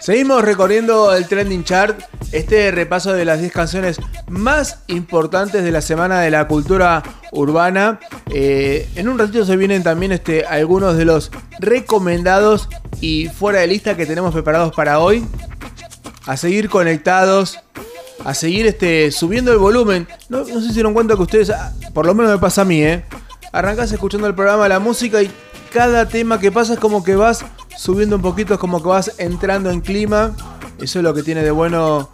Seguimos 0.02 0.44
recorriendo 0.44 1.14
el 1.14 1.28
Trending 1.28 1.64
Chart, 1.64 1.96
este 2.32 2.72
repaso 2.72 3.14
de 3.14 3.24
las 3.24 3.40
10 3.40 3.54
canciones 3.54 4.00
más 4.30 4.80
importantes 4.88 5.64
de 5.64 5.70
la 5.70 5.82
semana 5.82 6.22
de 6.22 6.32
la 6.32 6.48
cultura 6.48 7.04
urbana. 7.32 8.00
Eh, 8.34 8.90
en 8.96 9.10
un 9.10 9.20
ratito 9.20 9.46
se 9.46 9.56
vienen 9.58 9.84
también 9.84 10.12
este, 10.12 10.44
algunos 10.44 10.98
de 10.98 11.06
los 11.06 11.30
recomendados 11.60 12.68
y 13.00 13.28
fuera 13.28 13.60
de 13.60 13.68
lista 13.68 13.96
que 13.96 14.08
tenemos 14.08 14.34
preparados 14.34 14.74
para 14.74 14.98
hoy. 14.98 15.24
A 16.26 16.36
seguir 16.36 16.68
conectados, 16.68 17.60
a 18.26 18.34
seguir 18.34 18.66
este, 18.66 19.12
subiendo 19.12 19.52
el 19.52 19.60
volumen. 19.60 20.08
No, 20.30 20.40
no 20.40 20.62
se 20.62 20.74
dieron 20.74 20.96
cuenta 20.96 21.16
que 21.16 21.22
ustedes, 21.22 21.52
ah, 21.52 21.74
por 21.94 22.08
lo 22.08 22.16
menos 22.16 22.32
me 22.32 22.40
pasa 22.40 22.64
a 22.64 22.66
mí, 22.66 22.82
¿eh? 22.82 23.06
Arrancás 23.52 23.92
escuchando 23.92 24.26
el 24.26 24.34
programa, 24.34 24.68
la 24.68 24.80
música 24.80 25.22
y 25.22 25.30
cada 25.72 26.08
tema 26.08 26.40
que 26.40 26.52
pasa 26.52 26.74
es 26.74 26.80
como 26.80 27.04
que 27.04 27.16
vas 27.16 27.46
subiendo 27.78 28.18
un 28.18 28.22
poquito, 28.22 28.54
es 28.54 28.60
como 28.60 28.82
que 28.82 28.90
vas 28.90 29.14
entrando 29.18 29.72
en 29.72 29.82
clima. 29.82 30.36
Eso 30.80 31.00
es 31.00 31.04
lo 31.04 31.14
que 31.14 31.24
tiene 31.24 31.44
de 31.44 31.52
bueno 31.52 32.10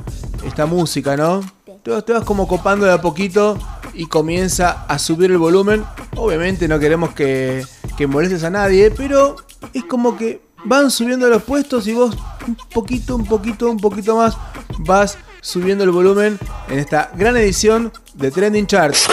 esta 0.45 0.65
música, 0.65 1.17
¿no? 1.17 1.41
Te 1.83 2.01
te 2.01 2.13
vas 2.13 2.23
como 2.23 2.47
copando 2.47 2.85
de 2.85 2.93
a 2.93 3.01
poquito 3.01 3.57
y 3.93 4.05
comienza 4.05 4.85
a 4.87 4.99
subir 4.99 5.31
el 5.31 5.37
volumen. 5.37 5.83
Obviamente 6.15 6.67
no 6.67 6.79
queremos 6.79 7.13
que, 7.13 7.65
que 7.97 8.07
molestes 8.07 8.43
a 8.43 8.49
nadie, 8.49 8.91
pero 8.91 9.35
es 9.73 9.83
como 9.85 10.17
que 10.17 10.41
van 10.63 10.91
subiendo 10.91 11.27
los 11.27 11.43
puestos 11.43 11.87
y 11.87 11.93
vos 11.93 12.15
un 12.47 12.55
poquito, 12.73 13.15
un 13.15 13.25
poquito, 13.25 13.71
un 13.71 13.79
poquito 13.79 14.15
más 14.17 14.37
vas 14.79 15.17
subiendo 15.41 15.83
el 15.83 15.91
volumen 15.91 16.37
en 16.69 16.79
esta 16.79 17.11
gran 17.15 17.35
edición 17.37 17.91
de 18.13 18.31
Trending 18.31 18.67
Charts. 18.67 19.07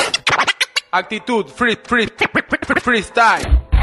Actitud, 0.90 1.46
free, 1.46 1.78
free, 1.82 2.08
freestyle. 2.82 3.73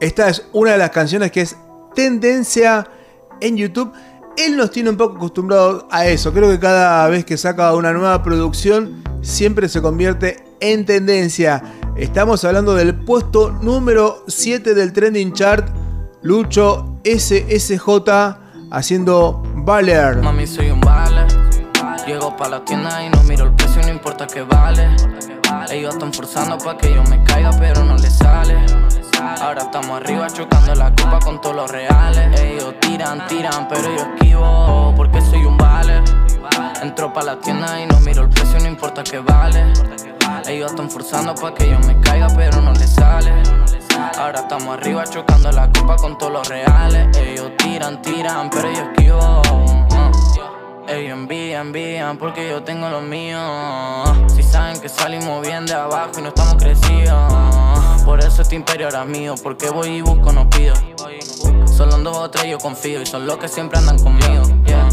Esta 0.00 0.30
es 0.30 0.46
una 0.54 0.72
de 0.72 0.78
las 0.78 0.90
canciones 0.90 1.30
que 1.30 1.42
es 1.42 1.56
tendencia 1.94 2.88
en 3.38 3.58
YouTube. 3.58 3.92
Él 4.38 4.56
nos 4.56 4.70
tiene 4.70 4.88
un 4.88 4.96
poco 4.96 5.16
acostumbrados 5.16 5.84
a 5.90 6.06
eso. 6.06 6.32
Creo 6.32 6.48
que 6.48 6.58
cada 6.58 7.06
vez 7.08 7.26
que 7.26 7.36
saca 7.36 7.74
una 7.74 7.92
nueva 7.92 8.22
producción 8.22 9.04
siempre 9.20 9.68
se 9.68 9.82
convierte 9.82 10.42
en 10.60 10.86
tendencia. 10.86 11.62
Estamos 11.96 12.42
hablando 12.46 12.74
del 12.74 12.94
puesto 12.94 13.50
número 13.50 14.24
7 14.26 14.72
del 14.72 14.94
trending 14.94 15.34
chart. 15.34 15.68
Lucho 16.22 16.98
SSJ 17.04 17.90
haciendo 18.70 19.42
Valer. 19.56 20.16
Mami, 20.22 20.46
soy 20.46 20.70
un 20.70 20.80
vale. 20.80 21.26
Llego 22.06 22.34
pa' 22.38 22.48
la 22.48 22.64
tienda 22.64 23.04
y 23.04 23.10
no 23.10 23.22
miro 23.24 23.44
el 23.44 23.54
precio, 23.54 23.82
no 23.82 23.90
importa 23.90 24.26
que 24.26 24.40
vale. 24.40 24.88
Ellos 25.70 25.92
están 25.92 26.12
forzando 26.12 26.56
pa' 26.56 26.78
que 26.78 26.94
yo 26.94 27.02
me 27.04 27.22
caiga, 27.24 27.50
pero 27.58 27.84
no 27.84 27.96
les 27.98 28.14
sale. 28.16 28.64
Ahora 29.18 29.62
estamos 29.62 30.00
arriba 30.00 30.28
chocando 30.28 30.74
la 30.74 30.90
copa 30.94 31.18
con 31.20 31.40
todos 31.40 31.56
los 31.56 31.70
reales. 31.70 32.40
Ellos 32.40 32.74
tiran, 32.80 33.26
tiran, 33.26 33.68
pero 33.68 33.82
yo 33.82 34.14
esquivo 34.14 34.94
porque 34.96 35.20
soy 35.20 35.44
un 35.44 35.56
vale. 35.56 36.02
Entro 36.82 37.12
pa' 37.12 37.22
la 37.22 37.38
tienda 37.38 37.80
y 37.80 37.86
no 37.86 37.98
miro 38.00 38.22
el 38.22 38.30
precio, 38.30 38.58
no 38.60 38.66
importa 38.66 39.02
que 39.02 39.18
vale. 39.18 39.72
Ellos 40.46 40.70
están 40.70 40.90
forzando 40.90 41.34
pa' 41.34 41.54
que 41.54 41.68
yo 41.68 41.78
me 41.80 42.00
caiga, 42.00 42.28
pero 42.36 42.60
no 42.60 42.72
les 42.72 42.90
sale. 42.90 43.32
Ahora 44.18 44.40
estamos 44.40 44.76
arriba 44.76 45.04
chocando 45.04 45.50
la 45.52 45.70
copa 45.70 45.96
con 45.96 46.16
todos 46.18 46.32
los 46.32 46.48
reales. 46.48 47.16
Ellos 47.16 47.52
tiran, 47.56 48.00
tiran, 48.02 48.50
pero 48.50 48.70
yo 48.72 48.82
esquivo. 48.82 49.79
Ellos 50.90 51.12
envían, 51.12 51.68
envían 51.68 52.18
porque 52.18 52.48
yo 52.48 52.64
tengo 52.64 52.88
lo 52.88 53.00
mío. 53.00 53.38
Si 54.34 54.42
saben 54.42 54.80
que 54.80 54.88
salimos 54.88 55.46
bien 55.46 55.64
de 55.64 55.74
abajo 55.74 56.12
y 56.18 56.22
no 56.22 56.28
estamos 56.28 56.56
crecidos. 56.56 57.32
Por 58.04 58.18
eso 58.18 58.42
este 58.42 58.56
imperio 58.56 58.86
ahora 58.86 59.04
mío, 59.04 59.36
porque 59.40 59.70
voy 59.70 59.88
y 59.88 60.00
busco, 60.00 60.32
no 60.32 60.50
pido. 60.50 60.74
Solo 61.66 61.96
en 61.96 62.04
dos 62.04 62.16
o 62.16 62.28
tres 62.28 62.46
yo 62.46 62.58
confío 62.58 63.00
y 63.00 63.06
son 63.06 63.24
los 63.24 63.36
que 63.36 63.46
siempre 63.46 63.78
andan 63.78 63.98
conmigo. 63.98 64.42
Yeah. 64.66 64.88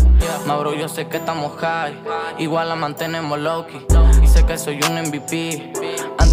Ma 0.46 0.56
bro, 0.58 0.74
yo 0.74 0.88
sé 0.88 1.08
que 1.08 1.18
estamos 1.18 1.54
high, 1.60 1.98
igual 2.38 2.70
la 2.70 2.75
mantenemos 2.75 3.39
low-key. 3.39 3.88
Y 4.22 4.27
sé 4.27 4.46
que 4.46 4.58
soy 4.58 4.80
un 4.84 5.01
MVP, 5.01 5.74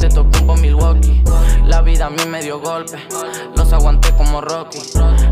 antes 0.04 0.14
tocó 0.14 0.46
por 0.46 0.60
Milwaukee. 0.60 1.22
La 1.66 1.80
vida 1.80 2.06
a 2.06 2.10
mí 2.10 2.22
me 2.28 2.42
dio 2.42 2.60
golpe, 2.60 2.98
los 3.56 3.72
aguanté 3.72 4.12
como 4.12 4.40
Rocky. 4.40 4.78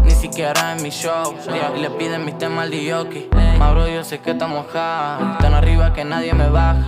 Ni 0.04 0.12
siquiera 0.12 0.72
en 0.72 0.82
mi 0.82 0.90
show, 0.90 1.34
y 1.76 1.80
le 1.80 1.90
piden 1.90 2.24
mis 2.24 2.38
temas 2.38 2.64
al 2.64 2.70
DJ. 2.70 3.28
Ma 3.58 3.72
bro, 3.72 3.88
yo 3.88 4.02
sé 4.04 4.20
que 4.20 4.30
estamos 4.30 4.66
high, 4.72 5.38
tan 5.38 5.54
arriba 5.54 5.92
que 5.92 6.04
nadie 6.04 6.32
me 6.32 6.48
baja. 6.48 6.82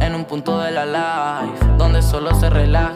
En 0.00 0.14
un 0.14 0.24
punto 0.24 0.58
de 0.58 0.70
la 0.70 0.84
life, 0.84 1.64
donde 1.78 2.02
solo 2.02 2.34
se 2.34 2.50
relaja. 2.50 2.94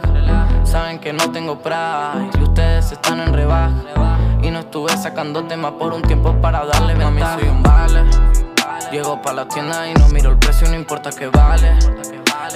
Saben 0.65 0.99
que 0.99 1.13
no 1.13 1.31
tengo 1.31 1.59
pride 1.61 2.31
y 2.39 2.43
ustedes 2.43 2.93
están 2.93 3.21
en 3.21 3.33
rebaja. 3.33 3.73
Y 4.43 4.51
no 4.51 4.61
estuve 4.61 4.97
sacando 4.97 5.45
temas 5.45 5.73
por 5.73 5.95
un 5.95 6.03
tiempo 6.03 6.35
para 6.41 6.67
darle 6.67 6.95
ventaja. 6.95 7.37
Mami, 7.37 7.41
soy 7.41 7.49
un 7.49 7.63
vale. 7.63 8.05
Llego 8.93 9.21
pa' 9.23 9.33
la 9.33 9.49
tienda 9.49 9.89
y 9.89 9.95
no 9.95 10.09
miro 10.09 10.31
el 10.31 10.39
precio, 10.39 10.69
no 10.69 10.75
importa 10.75 11.11
que 11.11 11.29
vale. 11.29 11.77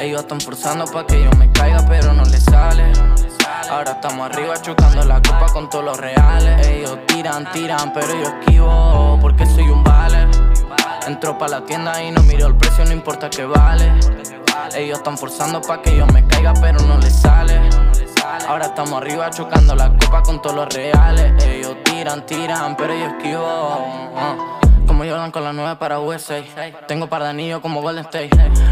Ellos 0.03 0.23
están 0.23 0.41
forzando 0.41 0.85
pa' 0.87 1.07
que 1.07 1.23
yo 1.23 1.31
me 1.39 1.49
caiga, 1.53 1.87
pero 1.87 2.13
no 2.13 2.25
les 2.25 2.43
sale. 2.43 2.93
Ahora 3.71 3.93
estamos 3.93 4.29
arriba 4.29 4.61
chocando 4.61 5.05
la 5.05 5.23
copa 5.23 5.47
con 5.53 5.71
todos 5.71 5.85
los 5.85 5.97
reales. 5.97 6.67
Ellos 6.67 6.99
tiran, 7.07 7.49
tiran, 7.53 7.93
pero 7.93 8.09
yo 8.09 8.25
esquivo 8.25 9.17
porque 9.21 9.47
soy 9.47 9.71
un 9.71 9.85
vale. 9.85 10.27
Entro 11.07 11.39
pa' 11.39 11.47
la 11.47 11.65
tienda 11.65 12.03
y 12.03 12.11
no 12.11 12.21
miro 12.25 12.49
el 12.49 12.57
precio, 12.57 12.85
no 12.85 12.91
importa 12.91 13.31
que 13.31 13.45
vale. 13.45 13.93
Ellos 14.75 14.99
están 14.99 15.17
forzando 15.17 15.63
pa' 15.63 15.81
que 15.81 15.97
yo 15.97 16.05
me 16.09 16.27
caiga, 16.27 16.53
pero 16.61 16.81
no 16.81 16.99
les 16.99 17.15
sale. 17.15 17.61
Ahora 18.49 18.67
estamos 18.67 18.95
arriba 18.95 19.31
chocando 19.31 19.77
la 19.77 19.97
copa 19.99 20.21
con 20.25 20.43
todos 20.43 20.57
los 20.57 20.75
reales. 20.75 21.45
Ellos 21.45 21.77
tiran, 21.85 22.27
tiran, 22.27 22.77
pero 22.77 22.93
yo 22.93 23.07
esquivo. 23.07 23.87
Uh. 24.17 24.72
Como 24.93 25.05
Jordan 25.05 25.31
con 25.31 25.43
la 25.43 25.55
9 25.55 25.77
para 25.77 26.01
USA. 26.01 26.43
Tengo 26.87 27.07
par 27.07 27.23
de 27.23 27.31
anillos 27.31 27.61
como 27.61 27.81
Golden 27.81 28.05
State. 28.05 28.29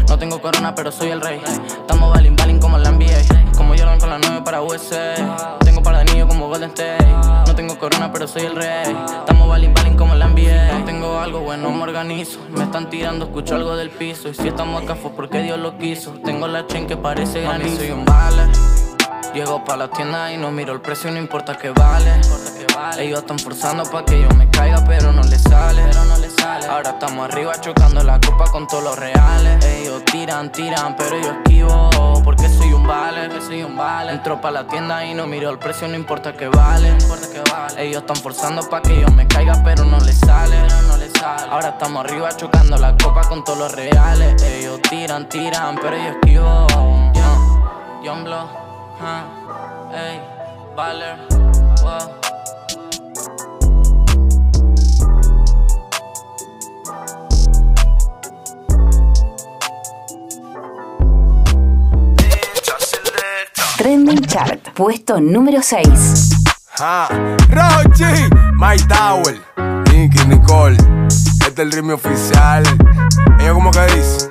No 0.07 0.19
tengo 0.19 0.39
corona, 0.39 0.75
pero 0.75 0.91
soy 0.91 1.09
el 1.09 1.19
rey. 1.19 1.41
Estamos 1.65 2.11
balling, 2.11 2.35
balling 2.35 2.59
como 2.59 2.77
la 2.77 2.91
NBA. 2.91 3.53
Como 3.57 3.69
Jordan 3.69 3.99
con 3.99 4.11
la 4.11 4.19
9 4.19 4.41
para 4.45 4.61
USA. 4.61 5.57
Tengo 5.65 5.81
par 5.81 5.95
de 5.95 6.01
anillos 6.01 6.27
como 6.27 6.47
Golden 6.47 6.69
State. 6.69 7.07
No 7.47 7.55
tengo 7.55 7.75
corona, 7.79 8.13
pero 8.13 8.27
soy 8.27 8.43
el 8.43 8.55
rey. 8.55 8.95
Estamos 9.17 9.49
balling, 9.49 9.73
balling 9.73 9.97
como 9.97 10.13
la 10.13 10.27
NBA. 10.27 10.77
No 10.77 10.85
tengo 10.85 11.19
algo 11.19 11.39
bueno, 11.39 11.71
me 11.71 11.81
organizo. 11.81 12.37
Me 12.51 12.65
están 12.65 12.91
tirando, 12.91 13.25
escucho 13.25 13.55
algo 13.55 13.75
del 13.75 13.89
piso. 13.89 14.29
Y 14.29 14.35
si 14.35 14.47
estamos 14.47 14.83
acá 14.83 14.93
fue 14.93 15.09
porque 15.09 15.41
Dios 15.41 15.57
lo 15.57 15.79
quiso. 15.79 16.11
Tengo 16.23 16.47
la 16.47 16.67
chain 16.67 16.85
que 16.85 16.97
parece 16.97 17.41
granizo. 17.41 17.77
soy 17.77 17.89
un 17.89 18.05
vale. 18.05 18.43
Llego 19.33 19.65
pa' 19.65 19.75
la 19.75 19.89
tienda 19.89 20.31
y 20.31 20.37
no 20.37 20.51
miro 20.51 20.71
el 20.71 20.81
precio, 20.81 21.09
no 21.09 21.17
importa 21.17 21.57
que 21.57 21.71
vale. 21.71 22.21
Ellos 22.97 23.19
están 23.19 23.39
forzando 23.39 23.83
pa' 23.89 24.05
que 24.05 24.21
yo 24.21 24.29
me 24.35 24.49
caiga, 24.49 24.83
pero 24.85 25.11
no 25.11 25.23
les 25.23 25.41
sale. 25.41 25.81
Ahora 26.69 26.91
estamos 26.91 27.29
arriba 27.29 27.59
chocando 27.59 28.03
la 28.03 28.19
copa 28.19 28.45
con 28.51 28.67
todos 28.67 28.83
los 28.83 28.97
reales. 28.97 29.63
Ellos 29.65 30.03
tiran, 30.05 30.51
tiran, 30.51 30.95
pero 30.95 31.19
yo 31.19 31.31
esquivo 31.31 32.21
porque 32.23 32.47
soy 32.49 32.73
un 32.73 32.85
vale, 32.85 33.29
que 33.29 33.41
soy 33.41 33.63
un 33.63 33.75
vale. 33.75 34.13
Entro 34.13 34.39
pa' 34.39 34.51
la 34.51 34.67
tienda 34.67 35.05
y 35.05 35.13
no 35.13 35.27
miro 35.27 35.49
el 35.49 35.57
precio, 35.57 35.87
no 35.87 35.95
importa 35.95 36.33
que 36.33 36.47
vale. 36.47 36.97
Ellos 37.77 38.01
están 38.01 38.15
forzando 38.17 38.67
pa' 38.69 38.81
que 38.81 39.01
yo 39.01 39.07
me 39.09 39.27
caiga, 39.27 39.61
pero 39.63 39.83
no 39.83 39.99
les 39.99 40.19
sale. 40.19 40.57
Ahora 41.49 41.69
estamos 41.69 42.05
arriba 42.05 42.29
chocando 42.35 42.77
la 42.77 42.95
copa 42.97 43.21
con 43.27 43.43
todos 43.43 43.59
los 43.59 43.71
reales. 43.73 44.41
Ellos 44.43 44.81
tiran, 44.83 45.27
tiran, 45.27 45.77
pero 45.81 45.97
yo 45.97 46.09
esquivo. 46.09 46.67
Young 48.03 48.23
Blow. 48.23 48.45
Huh. 48.99 49.95
Ey, 49.95 50.21
Baller, 50.75 51.17
wow. 51.83 52.30
Trending 63.81 64.21
Chart, 64.27 64.73
puesto 64.75 65.19
número 65.19 65.59
6. 65.63 66.37
Ah, 66.77 67.09
Rochi, 67.49 68.03
My 68.53 68.77
Tower, 68.87 69.41
Nicky, 69.91 70.23
Nicole. 70.27 70.77
Este 71.07 71.47
es 71.47 71.57
el 71.57 71.71
ritmo 71.71 71.95
oficial. 71.95 72.61
Ella 73.39 73.53
como 73.53 73.71
que 73.71 73.81
dice. 73.87 74.30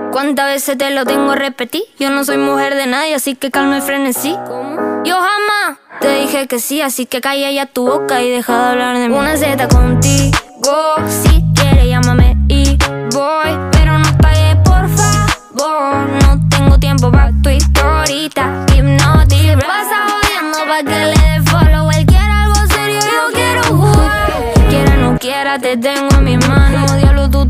¿cuántas 0.11 0.45
veces 0.47 0.77
te 0.77 0.89
lo 0.91 1.05
tengo 1.05 1.35
repetir? 1.35 1.83
Yo 1.99 2.09
no 2.09 2.23
soy 2.23 2.37
mujer 2.37 2.75
de 2.75 2.85
nadie, 2.87 3.15
así 3.15 3.35
que 3.35 3.49
calma 3.49 3.77
el 3.77 3.81
frenesí. 3.81 4.35
¿Cómo? 4.47 5.03
Yo 5.03 5.15
jamás 5.15 5.79
te 5.99 6.13
dije 6.15 6.47
que 6.47 6.59
sí, 6.59 6.81
así 6.81 7.05
que 7.05 7.21
calla 7.21 7.49
ya 7.51 7.65
tu 7.65 7.87
boca 7.87 8.21
y 8.21 8.29
deja 8.29 8.53
de 8.53 8.69
hablar 8.71 8.97
de 8.97 9.09
mí. 9.09 9.15
Una 9.15 9.37
Z 9.37 9.67
contigo, 9.67 10.95
si 11.07 11.43
quieres 11.55 11.87
llámame 11.87 12.37
y 12.47 12.77
voy, 13.13 13.57
pero 13.71 13.97
no 13.97 14.17
pagues 14.17 14.55
por 14.63 14.87
favor. 14.89 16.07
No 16.23 16.39
tengo 16.49 16.77
tiempo 16.77 17.11
para 17.11 17.31
tu 17.41 17.49
historita, 17.49 18.65
hipnotic. 18.75 19.65
Pasa 19.65 20.07
jodiendo 20.09 20.59
pa' 20.67 20.83
que 20.83 21.05
le 21.05 21.11
dé 21.11 21.41
follow. 21.49 21.89
Él 21.91 22.05
quiere 22.05 22.31
algo 22.31 22.55
serio, 22.73 22.99
yo 22.99 23.33
quiero 23.33 23.63
jugar. 23.63 24.31
Quiera 24.69 24.95
no 24.97 25.17
quiera, 25.17 25.59
te 25.59 25.77
tengo 25.77 26.09
en 26.15 26.23
mis 26.23 26.47
manos. 26.47 27.00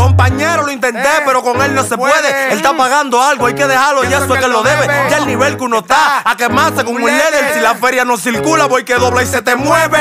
Compañero, 0.00 0.62
lo 0.62 0.72
intenté, 0.72 1.08
pero 1.26 1.42
con 1.42 1.60
él 1.60 1.74
no 1.74 1.84
se 1.84 1.96
puede. 1.96 2.50
Él 2.50 2.56
está 2.56 2.74
pagando 2.74 3.22
algo, 3.22 3.46
hay 3.46 3.54
que 3.54 3.66
dejarlo, 3.66 4.02
ya 4.04 4.18
eso 4.18 4.34
es 4.34 4.40
que 4.40 4.48
lo 4.48 4.62
debe. 4.62 4.86
Ya 5.10 5.18
el 5.18 5.26
nivel 5.26 5.58
que 5.58 5.64
uno 5.64 5.80
está, 5.80 6.22
a 6.24 6.36
quemarse 6.36 6.84
con 6.84 6.96
un 6.96 7.02
líder. 7.02 7.52
Si 7.54 7.60
la 7.60 7.74
feria 7.74 8.04
no 8.04 8.16
circula, 8.16 8.66
voy 8.66 8.84
que 8.84 8.94
dobla 8.94 9.22
y 9.22 9.26
se 9.26 9.42
te 9.42 9.56
mueve. 9.56 9.98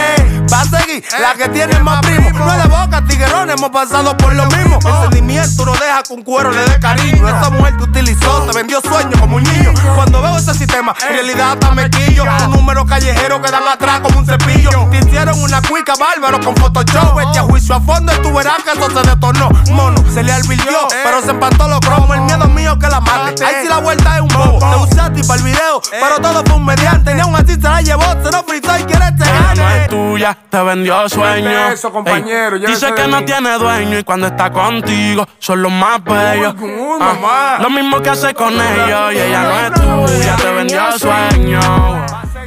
Va 0.51 0.61
a 0.61 0.65
seguir 0.65 1.03
la 1.19 1.33
que 1.33 1.49
tiene 1.49 1.79
más 1.79 2.01
primo. 2.01 2.29
No 2.31 2.53
es 2.53 2.63
de 2.63 2.69
boca, 2.69 3.03
tiguerón, 3.05 3.49
hemos 3.49 3.69
pasado 3.71 4.15
por 4.15 4.33
lo 4.33 4.45
mismo. 4.45 4.79
El 4.85 5.01
sentimiento 5.01 5.65
no 5.65 5.73
deja 5.73 6.01
un 6.09 6.23
cuero 6.23 6.51
le 6.51 6.63
dé 6.63 6.79
cariño. 6.79 7.27
Esa 7.27 7.49
mujer 7.49 7.77
te 7.77 7.83
utilizó, 7.83 8.43
te 8.43 8.57
vendió 8.57 8.81
sueños 8.81 9.19
como 9.19 9.35
un 9.35 9.43
niño. 9.43 9.73
Cuando 9.95 10.21
veo 10.21 10.37
ese 10.37 10.53
sistema, 10.53 10.95
en 11.07 11.13
realidad 11.13 11.51
hasta 11.51 11.71
me 11.71 11.89
quillo. 11.89 12.23
Un 12.45 12.51
número 12.51 12.85
callejero 12.85 13.41
que 13.41 13.51
dan 13.51 13.67
atrás 13.67 13.99
como 13.99 14.19
un 14.19 14.25
cepillo. 14.25 14.87
Te 14.89 14.99
hicieron 14.99 15.41
una 15.41 15.61
cuica 15.61 15.93
bárbaro 15.99 16.39
con 16.39 16.55
Photoshop. 16.55 17.19
Echa 17.29 17.41
juicio 17.43 17.75
a 17.75 17.81
fondo 17.81 18.13
y 18.13 18.21
tú 18.21 18.33
verás 18.33 18.63
que 18.63 18.71
eso 18.71 18.89
se 18.89 19.07
detonó. 19.07 19.49
Mono, 19.91 20.11
se 20.11 20.23
le 20.23 20.31
advirtió, 20.31 20.77
pero 21.03 21.21
se 21.21 21.31
empató 21.31 21.67
los 21.67 21.79
cromos. 21.79 22.15
El 22.15 22.21
miedo 22.23 22.45
mío 22.47 22.77
que 22.79 22.87
la 22.87 22.99
mate. 22.99 23.43
Ahí 23.43 23.55
sí 23.63 23.67
la 23.69 23.79
vuelta 23.79 24.15
es 24.15 24.21
un 24.21 24.27
bobo. 24.29 24.59
Te 24.59 24.75
usé 24.93 25.01
a 25.01 25.11
ti 25.13 25.21
para 25.23 25.39
el 25.39 25.45
video, 25.45 25.81
pero 25.91 26.19
todo 26.21 26.43
fue 26.45 26.55
un 26.55 26.65
mediante. 26.65 27.13
Ni 27.13 27.21
aún 27.21 27.35
así 27.35 27.53
se 27.55 27.61
la 27.61 27.81
llevó, 27.81 28.03
se 28.23 28.31
lo 28.31 28.43
fritó 28.43 28.77
y 28.77 28.83
quiere 28.83 29.05
este 29.05 29.23
Ella 29.23 29.53
no 29.55 29.63
gane. 29.63 29.83
es 29.83 29.89
tuya, 29.89 30.37
te 30.49 30.63
vendió 30.63 31.09
sueño. 31.09 31.69
eso, 31.69 31.91
compañero, 31.91 32.55
Ey, 32.55 32.61
llévese 32.61 32.85
dice 32.87 32.95
que 32.95 33.07
no 33.07 33.19
mí. 33.19 33.25
tiene 33.25 33.57
dueño 33.57 33.99
y 33.99 34.03
cuando 34.03 34.27
está 34.27 34.51
contigo 34.51 35.27
son 35.39 35.61
los 35.61 35.71
más 35.71 36.03
bellos. 36.03 36.55
Ah, 37.01 37.57
lo 37.61 37.69
mismo 37.69 38.01
que 38.01 38.09
hace 38.09 38.33
con 38.33 38.53
ellos 38.53 39.13
y 39.13 39.17
ella 39.19 39.43
no 39.43 39.59
es 40.05 40.13
tuya, 40.13 40.35
te 40.35 40.51
vendió 40.53 40.81
sueño. 40.97 41.59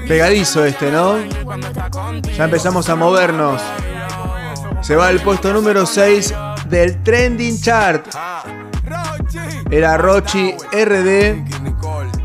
Pegadizo 0.08 0.64
este, 0.64 0.90
¿no? 0.90 1.14
Ya 2.36 2.44
empezamos 2.44 2.88
a 2.88 2.96
movernos. 2.96 3.60
Se 4.80 4.96
va 4.96 5.08
al 5.08 5.20
puesto 5.20 5.52
número 5.52 5.86
6 5.86 6.34
del 6.72 7.02
Trending 7.02 7.60
Chart. 7.60 8.06
Era 9.70 9.98
Rochi 9.98 10.54
RD 10.72 11.44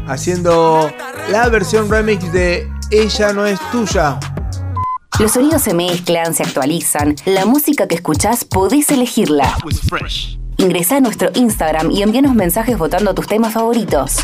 haciendo 0.08 0.90
la 1.30 1.50
versión 1.50 1.90
remix 1.92 2.32
de 2.32 2.68
Ella 2.90 3.34
no 3.34 3.46
es 3.46 3.60
tuya. 3.72 4.18
Los 5.20 5.34
sonidos 5.34 5.64
se 5.64 5.74
mezclan, 5.74 6.34
se 6.34 6.44
actualizan. 6.44 7.16
La 7.26 7.46
música 7.46 7.88
que 7.88 7.96
escuchás 7.96 8.46
podés 8.46 8.90
elegirla. 8.90 9.58
Ingresá 10.56 10.98
a 10.98 11.02
nuestro 11.02 11.30
Instagram 11.34 11.92
y 11.92 12.02
envíanos 12.02 12.34
mensajes 12.34 12.78
votando 12.78 13.14
tus 13.14 13.28
temas 13.28 13.54
favoritos. 13.54 14.16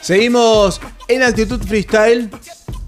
Seguimos 0.00 0.80
en 1.06 1.22
Actitud 1.22 1.62
Freestyle. 1.62 2.30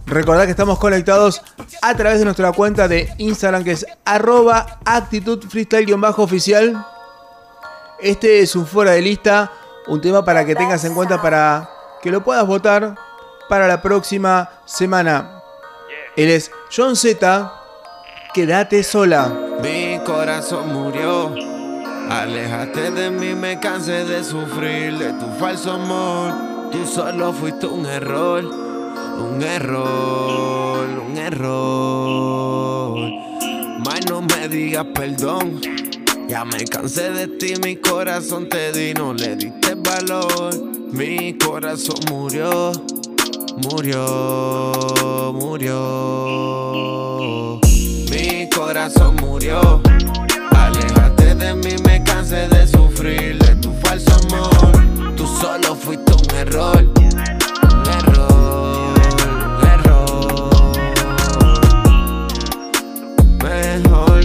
Recordad 0.07 0.45
que 0.45 0.51
estamos 0.51 0.79
conectados 0.79 1.43
a 1.81 1.95
través 1.95 2.19
de 2.19 2.25
nuestra 2.25 2.53
cuenta 2.53 2.89
de 2.89 3.13
Instagram 3.19 3.65
que 3.65 3.73
es 3.73 3.87
arroba 4.05 4.79
actitud 4.85 5.43
freestyle-oficial. 5.49 6.85
Este 8.01 8.41
es 8.41 8.57
un 8.57 8.67
fuera 8.67 8.93
de 8.93 9.03
lista, 9.03 9.53
un 9.87 10.01
tema 10.01 10.25
para 10.25 10.45
que 10.45 10.55
tengas 10.55 10.85
en 10.85 10.95
cuenta 10.95 11.23
para 11.23 11.71
que 12.03 12.11
lo 12.11 12.25
puedas 12.25 12.47
votar 12.47 12.97
para 13.49 13.69
la 13.69 13.81
próxima 13.81 14.51
semana. 14.65 15.43
Él 16.17 16.31
es 16.31 16.51
John 16.75 16.97
Z. 16.97 17.53
Quédate 18.35 18.83
sola. 18.83 19.33
Mi 19.63 20.01
corazón 20.05 20.73
murió. 20.73 21.35
Aléjate 22.11 22.91
de 22.91 23.11
mí, 23.11 23.35
me 23.35 23.61
cansé 23.61 24.05
de 24.05 24.25
sufrir 24.25 24.99
de 24.99 25.13
tu 25.13 25.27
falso 25.39 25.73
amor. 25.73 26.33
Tú 26.71 26.87
solo 26.87 27.33
fuiste 27.33 27.67
un 27.67 27.87
error, 27.87 28.45
un 29.19 29.43
error, 29.43 30.89
un 31.09 31.17
error. 31.17 32.99
Más 33.85 34.01
no 34.09 34.23
me 34.23 34.49
digas 34.49 34.87
perdón. 34.95 35.61
Ya 36.29 36.45
me 36.45 36.65
cansé 36.65 37.11
de 37.11 37.29
ti, 37.29 37.55
mi 37.63 37.77
corazón 37.77 38.49
te 38.49 38.73
di, 38.73 38.95
no 38.95 39.13
le 39.13 39.37
diste 39.37 39.75
valor. 39.75 40.55
Mi 40.91 41.37
corazón 41.39 41.97
murió, 42.11 42.73
murió, 43.57 45.33
murió. 45.35 46.81
Mi 48.11 48.49
corazón 48.49 49.17
murió. 49.17 49.83
Aléjate 50.53 51.35
de 51.35 51.55
mí, 51.55 51.75
me 51.85 52.03
cansé 52.05 52.49
de 52.49 52.67
sufrir 52.67 53.39
de 53.39 53.57
tu 53.57 53.73
falso 53.83 54.15
amor. 54.15 55.15
Tú 55.17 55.27
solo 55.27 55.75
fuiste 55.75 56.13
un 56.13 56.31
error, 56.37 56.79
un 56.99 57.19
error, 57.19 57.42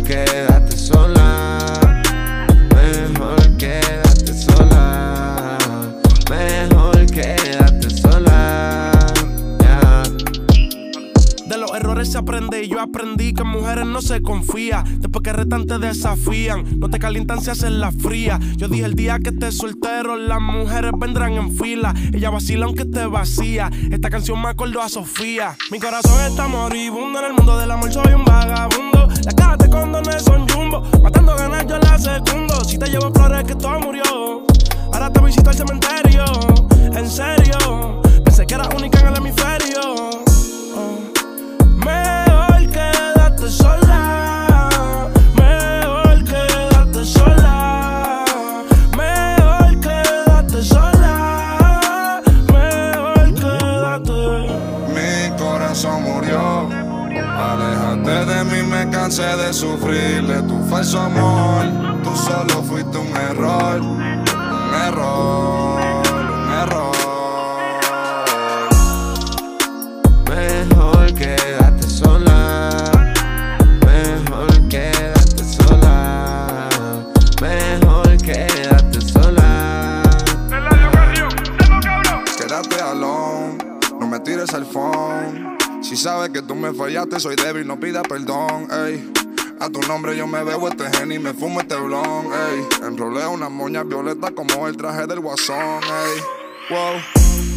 quédate 0.08 0.78
sola. 0.78 1.60
Mejor 2.74 3.58
quédate 3.58 4.34
sola. 4.34 5.58
Mejor 6.30 7.06
quédate 7.08 7.90
sola. 7.90 8.92
De 11.46 11.58
los 11.58 11.74
errores 11.76 12.12
se 12.12 12.18
aprende 12.18 12.64
y 12.64 12.70
yo 12.70 12.80
aprendí 12.80 13.34
que 13.34 13.42
en 13.42 13.50
mujeres 13.50 13.86
no 13.86 14.02
se 14.02 14.22
confía. 14.22 14.86
Después 14.88 15.24
que 15.24 15.34
retan 15.34 15.66
te 15.66 15.78
desafían, 15.78 16.80
no 16.80 16.90
te 16.90 17.00
calientan 17.00 17.42
si 17.42 17.50
hacen 17.50 17.82
la 17.82 17.92
fría. 17.92 18.40
Yo 18.56 18.70
dije 18.70 18.86
el 18.86 18.94
día 18.94 19.20
que 19.20 19.30
estés 19.30 19.58
soltero, 19.58 20.16
las 20.16 20.40
mujeres 20.40 20.92
vendrán 20.98 21.34
en 21.34 21.52
fila. 21.52 21.94
Ella 22.14 22.30
vacila 22.30 22.66
aunque 22.66 22.86
te 22.86 23.06
vacía. 23.08 23.70
Esta 23.92 24.10
canción 24.10 24.42
me 24.42 24.48
acordó 24.48 24.82
a 24.82 24.88
Sofía. 24.88 25.58
Mi 25.70 25.80
corazón 25.80 26.22
está 26.26 26.48
moribundo 26.48 27.20
en 27.20 27.26
el 27.26 27.34
mundo 27.34 27.58
del 27.58 27.72
amor, 27.72 27.92
soy 27.92 28.14
un 28.14 28.24
vagabundo 28.24 28.97
las 29.28 29.36
cajas 29.36 29.58
de 29.58 29.70
condones 29.70 30.24
son 30.24 30.48
jumbo, 30.48 30.82
matando 31.04 31.36
ganas 31.36 31.68
yo 31.68 31.78
la 31.80 32.00
secundo. 32.00 32.64
Si 32.64 32.78
te 32.78 32.90
llevo 32.90 33.12
flores 33.12 33.44
que 33.44 33.56
todo 33.56 33.78
murió, 33.82 34.46
ahora 34.94 35.12
te 35.12 35.20
visito 35.20 35.50
al 35.50 35.56
cementerio. 35.58 36.24
En 36.96 37.10
serio, 37.10 38.02
pensé 38.24 38.48
que 38.48 38.54
era 38.54 38.70
única 38.70 39.02
en 39.02 39.08
el 39.08 39.18
hemisferio. 39.18 39.82
Oh. 40.78 41.00
Mejor 41.76 42.72
quédate 42.72 43.50
sola. 43.50 44.17
De 59.38 59.54
sufrir 59.54 60.26
de 60.26 60.42
tu 60.44 60.60
falso 60.68 61.00
amor. 61.00 61.66
Tú 62.04 62.16
solo 62.16 62.64
fuiste 62.64 62.98
un 62.98 63.16
error, 63.16 63.80
un 63.82 64.74
error, 64.74 65.80
un 66.34 66.54
error. 66.54 66.96
Mejor 70.28 71.14
quédate 71.14 71.84
sola. 71.84 72.70
Mejor 73.86 74.68
quédate 74.70 75.44
sola. 75.44 76.70
Mejor 77.42 78.18
quédate 78.18 79.02
sola. 79.02 80.02
Quédate 82.38 82.82
alone, 82.82 83.58
no 84.00 84.08
me 84.08 84.20
tires 84.20 84.54
al 84.54 84.66
phone. 84.66 85.58
Si 85.82 85.96
sabes 85.96 86.32
que 86.32 86.42
tú 86.42 86.56
me 86.56 86.74
fallaste, 86.74 87.20
soy 87.20 87.36
débil, 87.36 87.66
no 87.68 87.80
pida 87.80 88.02
perdón, 88.02 88.68
ey. 88.72 89.27
A 89.60 89.70
tu 89.70 89.82
nombre 89.88 90.16
yo 90.16 90.28
me 90.28 90.44
bebo 90.44 90.68
este 90.70 90.86
gen 90.96 91.12
y 91.12 91.18
me 91.18 91.34
fumo 91.34 91.60
este 91.60 91.76
blon, 91.76 92.28
ey. 92.28 92.68
Enrolé 92.88 93.26
una 93.26 93.50
moña 93.50 93.84
violeta 93.84 94.30
como 94.32 94.68
el 94.68 94.78
traje 94.78 95.08
del 95.08 95.20
guasón, 95.20 95.82
ey. 95.84 96.22
Wow, 96.70 97.02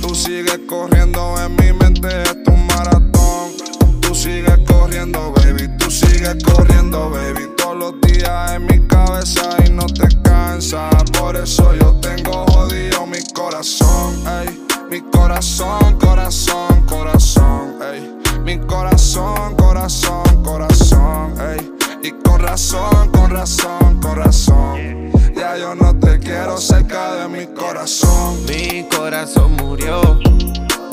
tú 0.01 0.15
sigues 0.15 0.61
corriendo 0.67 1.35
en 1.39 1.57
mi 1.57 1.73
mente, 1.75 2.09
es 2.23 2.43
tu 2.43 2.53
maratón. 2.53 3.53
Tú 4.01 4.15
sigues 4.15 4.59
corriendo, 4.67 5.31
baby, 5.33 5.69
tú 5.79 5.91
sigues 5.91 6.43
corriendo, 6.43 7.11
baby. 7.11 7.51
Todos 7.59 7.77
los 7.77 8.01
días 8.01 8.53
en 8.53 8.65
mi 8.65 8.87
cabeza 8.87 9.57
y 9.67 9.71
no 9.71 9.85
te 9.85 10.09
cansas. 10.23 11.05
Por 11.19 11.37
eso 11.37 11.75
yo 11.75 11.95
tengo 12.01 12.47
jodido 12.47 13.07
mi 13.07 13.23
corazón, 13.35 14.15
ey. 14.27 14.67
Mi 14.91 15.03
corazón, 15.03 15.99
corazón, 15.99 16.87
corazón, 16.87 17.77
ey. 17.93 18.17
Mi 18.43 18.59
corazón, 18.67 19.55
corazón, 19.57 20.43
corazón, 20.43 21.35
ey. 21.41 21.70
Y 22.03 22.11
con 22.25 22.41
razón, 22.41 23.11
con 23.11 23.31
razón, 23.31 24.01
con 24.01 24.17
razón. 24.17 25.11
Ya 25.35 25.57
yo 25.57 25.75
no 25.75 25.95
te 25.99 26.19
quiero 26.19 26.59
cerca 26.59 27.15
de 27.15 27.29
mi 27.29 27.47
corazón. 27.55 28.37
Mi 28.47 28.87
corazón 28.89 29.57
murió. 29.57 30.19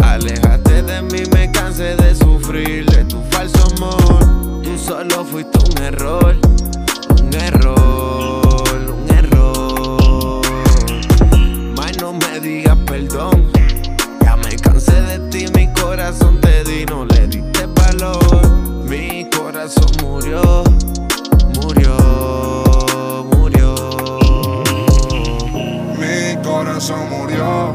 Aléjate 0.03 0.83
de 0.83 1.01
mí, 1.03 1.23
me 1.33 1.51
cansé 1.51 1.95
de 1.95 2.15
sufrir 2.15 2.85
de 2.85 3.05
tu 3.05 3.21
falso 3.29 3.67
amor. 3.75 4.61
Tú 4.63 4.77
solo 4.77 5.23
fuiste 5.23 5.57
un 5.59 5.83
error, 5.83 6.35
un 7.21 7.33
error, 7.33 8.95
un 8.95 9.15
error. 9.15 10.41
Más 11.75 11.97
no 11.99 12.13
me 12.13 12.39
digas 12.39 12.77
perdón. 12.85 13.51
Ya 14.21 14.35
me 14.37 14.55
cansé 14.55 15.01
de 15.01 15.19
ti, 15.29 15.45
mi 15.55 15.71
corazón 15.73 16.41
te 16.41 16.63
di, 16.63 16.85
no 16.85 17.05
le 17.05 17.27
diste 17.27 17.65
valor. 17.67 18.47
Mi 18.89 19.29
corazón 19.29 19.91
murió, 20.01 20.63
corazón 26.77 27.09
murió. 27.09 27.73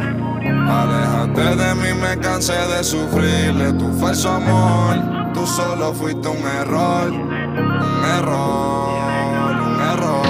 Aléjate 0.70 1.56
de 1.56 1.74
mí, 1.74 1.88
me 2.00 2.16
cansé 2.20 2.52
de 2.52 2.84
sufrir 2.84 3.52
de 3.54 3.72
tu 3.72 3.92
falso 3.98 4.30
amor. 4.30 5.32
Tú 5.34 5.44
solo 5.44 5.92
fuiste 5.92 6.28
un 6.28 6.46
error, 6.60 7.10
un 7.10 8.04
error, 8.18 9.56
un 9.66 9.80
error. 9.92 10.22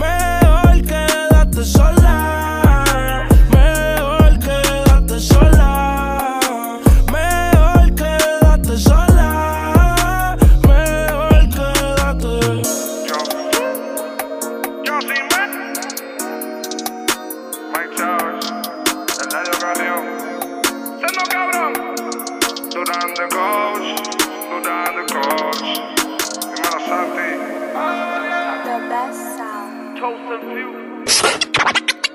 Mejor 0.00 0.82
quédate 0.86 1.64
sola. 1.64 2.01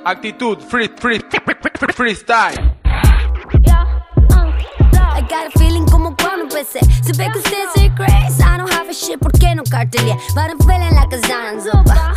Actitud, 0.08 0.62
free, 0.62 0.88
free, 0.88 1.20
freestyle. 1.20 2.56
Uh, 3.60 4.52
I 4.96 5.22
got 5.28 5.48
a 5.48 5.60
feeling 5.60 5.86
como 5.86 6.15
cuando 6.15 6.46
empecé 6.46 6.80
Supe 7.04 7.30
que 7.30 7.39
usted 7.39 7.65
soy 7.76 7.89
crazy 7.89 8.41
I 8.41 8.56
don't 8.56 8.72
have 8.72 8.88
a 8.88 8.93
shit, 8.93 9.20
¿por 9.20 9.34
qué 9.34 9.54
no 9.54 9.63
cartelé? 9.63 10.15
But 10.34 10.50
I'm 10.50 10.60
feeling 10.60 10.96
like 10.96 11.12
a 11.12 11.20
zanzopa 11.28 12.15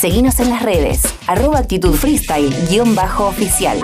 Seguinos 0.00 0.38
en 0.38 0.50
las 0.50 0.62
redes, 0.62 1.02
arroba 1.26 1.58
actitud 1.58 1.92
freestyle, 1.92 2.54
guion 2.68 2.94
bajo 2.94 3.26
oficial. 3.26 3.80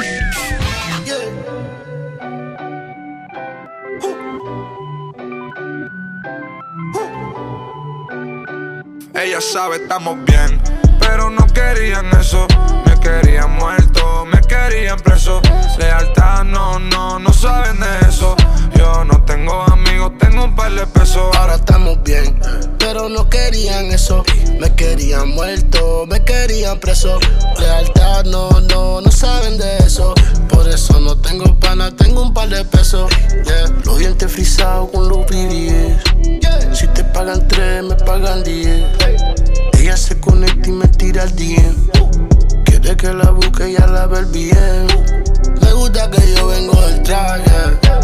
Ella 9.12 9.40
sabe, 9.40 9.78
estamos 9.78 10.16
bien, 10.24 10.60
pero 11.00 11.30
no 11.30 11.48
querían 11.48 12.06
eso. 12.20 12.46
Me 12.86 13.00
querían 13.00 13.56
muerto, 13.56 14.24
me 14.26 14.40
querían 14.42 15.00
preso. 15.00 15.42
Lealtad, 15.78 16.44
no, 16.44 16.78
no, 16.78 17.18
no 17.18 17.32
saben 17.32 17.80
de 17.80 18.08
eso. 18.08 18.36
Yo 18.76 19.04
no 19.04 19.20
tengo 19.24 19.62
amigos, 19.62 20.12
tengo 20.34 20.46
un 20.46 20.56
par 20.56 20.74
de 20.74 20.84
pesos. 20.88 21.36
Ahora 21.36 21.54
estamos 21.54 22.02
bien, 22.02 22.36
pero 22.78 23.08
no 23.08 23.30
querían 23.30 23.86
eso. 23.92 24.24
Me 24.58 24.74
querían 24.74 25.28
muerto, 25.28 26.06
me 26.08 26.24
querían 26.24 26.80
preso. 26.80 27.20
Lealtad, 27.60 28.24
no, 28.24 28.50
no, 28.62 29.00
no 29.00 29.12
saben 29.12 29.58
de 29.58 29.78
eso. 29.78 30.12
Por 30.48 30.68
eso 30.68 30.98
no 30.98 31.16
tengo 31.18 31.44
pana, 31.60 31.94
tengo 31.94 32.22
un 32.22 32.34
par 32.34 32.48
de 32.48 32.64
pesos. 32.64 33.08
Yeah. 33.44 33.72
Los 33.84 33.98
dientes 34.00 34.32
frisados 34.32 34.90
con 34.90 35.08
los 35.08 35.18
BBS. 35.26 36.02
Si 36.72 36.88
te 36.88 37.04
pagan 37.04 37.46
tres, 37.46 37.84
me 37.84 37.94
pagan 37.94 38.42
diez. 38.42 38.84
Ella 39.78 39.96
se 39.96 40.18
conecta 40.18 40.68
y 40.68 40.72
me 40.72 40.88
tira 40.88 41.22
al 41.22 41.36
DM. 41.36 41.76
Quiere 42.64 42.96
que 42.96 43.12
la 43.12 43.30
busque 43.30 43.70
y 43.70 43.74
la 43.74 44.06
ver 44.06 44.26
bien. 44.26 44.88
Me 45.62 45.72
gusta 45.74 46.10
que 46.10 46.34
yo 46.34 46.48
vengo 46.48 46.80
del 46.80 47.02
traje. 47.04 48.03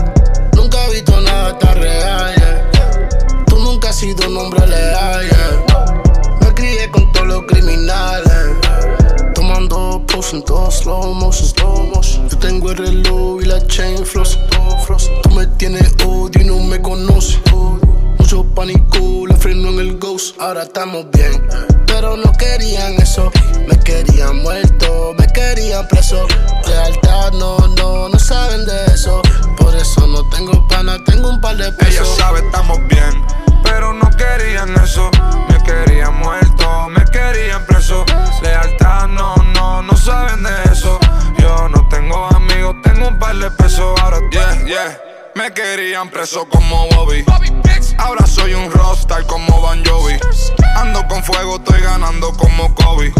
Visto 0.92 1.20
nada 1.20 1.56
tan 1.58 1.76
real. 1.76 2.34
yeah. 2.36 3.44
Tú 3.46 3.58
nunca 3.58 3.90
has 3.90 3.96
sido 3.96 4.28
un 4.28 4.36
hombre 4.36 4.66
leal. 4.66 5.22
yeah. 5.28 6.36
Me 6.40 6.54
crié 6.54 6.90
con 6.90 7.10
todos 7.12 7.26
los 7.28 7.42
criminales. 7.46 8.32
Tomando 9.34 10.04
pose 10.06 10.36
en 10.36 10.42
todos 10.44 10.78
slow 10.80 11.14
motion, 11.14 11.46
slow 11.48 11.86
motion. 11.94 12.28
Yo 12.28 12.38
tengo 12.38 12.70
el 12.72 12.78
reloj 12.78 13.40
y 13.42 13.46
la 13.46 13.64
chain 13.66 13.96
todo 14.04 14.78
frost. 14.84 15.10
Tú 15.22 15.30
me 15.30 15.46
tienes 15.58 15.94
odio 16.04 16.42
y 16.42 16.44
no 16.44 16.58
me 16.58 16.80
conoces. 16.82 17.40
Mucho 18.18 18.44
pánico, 18.54 19.26
la 19.28 19.36
freno 19.36 19.68
en 19.70 19.78
el 19.78 19.98
ghost. 19.98 20.36
Ahora 20.40 20.64
estamos 20.64 21.06
bien, 21.12 21.46
pero 21.86 22.16
no 22.16 22.32
querían 22.32 22.94
eso. 22.94 23.30
Me 23.68 23.78
querían 23.78 24.42
muerto, 24.42 25.14
me 25.18 25.26
querían 25.28 25.86
preso. 25.88 26.26
Lealtad, 26.66 27.32
no, 27.32 27.58
no, 27.76 28.08
no 28.08 28.18
saben 28.18 28.66
de 28.66 28.84
eso. 28.92 29.22
Por 29.56 29.74
eso 29.74 30.06
no 30.06 30.24
tengo 30.28 30.66
pana, 30.68 31.02
tengo 31.04 31.28
un 31.30 31.40
par 31.40 31.56
de 31.56 31.68
Ella 31.68 31.76
pesos. 31.76 32.16
sabe, 32.16 32.40
estamos 32.40 32.78
bien, 32.88 33.24
pero 33.62 33.92
no 33.92 34.08
querían 34.10 34.74
eso. 34.82 35.10
Me 35.48 35.62
querían 35.62 36.16
muerto, 36.18 36.88
me 36.88 37.04
querían 37.06 37.64
preso. 37.66 38.04
Lealtad, 38.42 39.08
no, 39.08 39.34
no, 39.54 39.82
no 39.82 39.96
saben 39.96 40.42
de 40.42 40.72
eso. 40.72 40.98
Yo 41.38 41.68
no 41.68 41.86
tengo 41.88 42.26
amigos, 42.34 42.76
tengo 42.82 43.08
un 43.08 43.18
par 43.18 43.36
de 43.36 43.50
pesos. 43.50 43.98
Ahora, 44.00 44.18
yeah, 44.30 44.64
yeah. 44.66 45.09
Me 45.40 45.54
querían 45.54 46.10
preso 46.10 46.46
como 46.50 46.86
Bobby. 46.88 47.24
Ahora 47.96 48.26
soy 48.26 48.52
un 48.52 48.70
rockstar 48.70 49.24
como 49.24 49.58
Bon 49.62 49.82
Jovi. 49.86 50.18
Ando 50.76 51.08
con 51.08 51.24
fuego, 51.24 51.56
estoy 51.56 51.80
ganando 51.80 52.30
como 52.34 52.74
Kobe. 52.74 53.10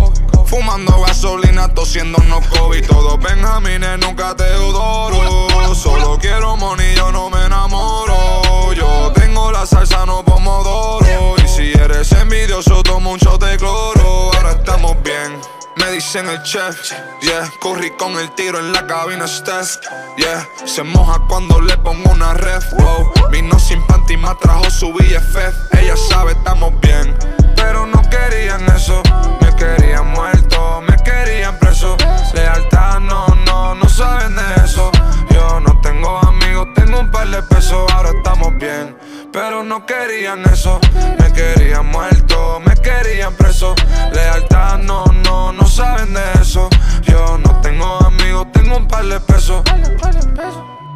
Fumando 0.44 1.00
gasolina, 1.00 1.72
tosiendo 1.72 2.18
no 2.24 2.42
COVID. 2.42 2.86
Todos 2.86 3.18
Benjamines, 3.20 3.98
nunca 4.00 4.36
te 4.36 4.44
odoro. 4.56 5.74
Solo 5.74 6.18
quiero 6.18 6.58
money, 6.58 6.94
yo 6.94 7.10
no 7.10 7.30
me 7.30 7.42
enamoro. 7.46 8.74
Yo 8.74 9.12
tengo 9.14 9.50
la 9.50 9.64
salsa, 9.64 10.04
no 10.04 10.22
pomodoro. 10.22 11.36
Y 11.42 11.48
si 11.48 11.72
eres 11.72 12.12
envidioso, 12.12 12.82
tomo 12.82 13.12
un 13.12 13.18
shot 13.18 13.42
de 13.42 13.56
cloro. 13.56 14.30
Ahora 14.34 14.50
estamos 14.50 14.94
bien. 15.02 15.40
Me 15.76 15.90
dicen 15.92 16.28
el 16.28 16.42
chef, 16.42 16.92
yeah. 17.22 17.50
Corrí 17.60 17.90
con 17.92 18.18
el 18.18 18.34
tiro 18.34 18.58
en 18.58 18.72
la 18.72 18.86
cabina 18.86 19.26
Steph, 19.26 19.78
yeah. 20.16 20.46
Se 20.64 20.82
moja 20.82 21.20
cuando 21.28 21.60
le 21.60 21.76
pongo 21.78 22.10
una 22.10 22.34
ref, 22.34 22.72
wow. 22.72 23.30
Vino 23.30 23.58
sin 23.58 23.84
panty, 23.86 24.16
me 24.16 24.34
trajo 24.40 24.68
su 24.70 24.92
BFF. 24.92 25.74
Ella 25.78 25.96
sabe, 25.96 26.32
estamos 26.32 26.72
bien, 26.80 27.16
pero 27.56 27.86
no 27.86 28.02
querían 28.10 28.64
eso. 28.74 29.02
Me 29.40 29.54
querían 29.56 30.08
muerto, 30.08 30.82
me 30.88 30.96
querían 30.96 31.58
preso. 31.58 31.96
Lealtad, 32.34 33.00
no, 33.00 33.26
no, 33.46 33.74
no 33.74 33.88
saben 33.88 34.34
de 34.34 34.64
eso. 34.64 34.90
Yo 35.30 35.60
no 35.60 35.80
tengo 35.80 36.18
amigos, 36.26 36.68
tengo 36.74 37.00
un 37.00 37.10
par 37.10 37.28
de 37.28 37.42
pesos. 37.44 37.90
Ahora 37.92 38.10
estamos 38.10 38.52
bien, 38.58 38.96
pero 39.32 39.62
no 39.62 39.86
querían 39.86 40.42
eso. 40.44 40.80
Me 41.18 41.32
querían 41.32 41.86
muerto, 41.86 42.60
me 42.64 42.74
querían 42.76 43.34
preso. 43.34 43.74
Lealtad, 44.12 44.78
no, 44.78 45.04
no, 45.24 45.52
no 45.52 45.66
saben 45.66 46.12
de 46.14 46.22
eso. 46.40 46.68
Yo 47.02 47.38
no 47.38 47.60
tengo 47.60 47.98
amigos, 48.04 48.46
tengo 48.52 48.76
un 48.76 48.88
par 48.88 49.04
de 49.04 49.20
pesos. 49.20 49.62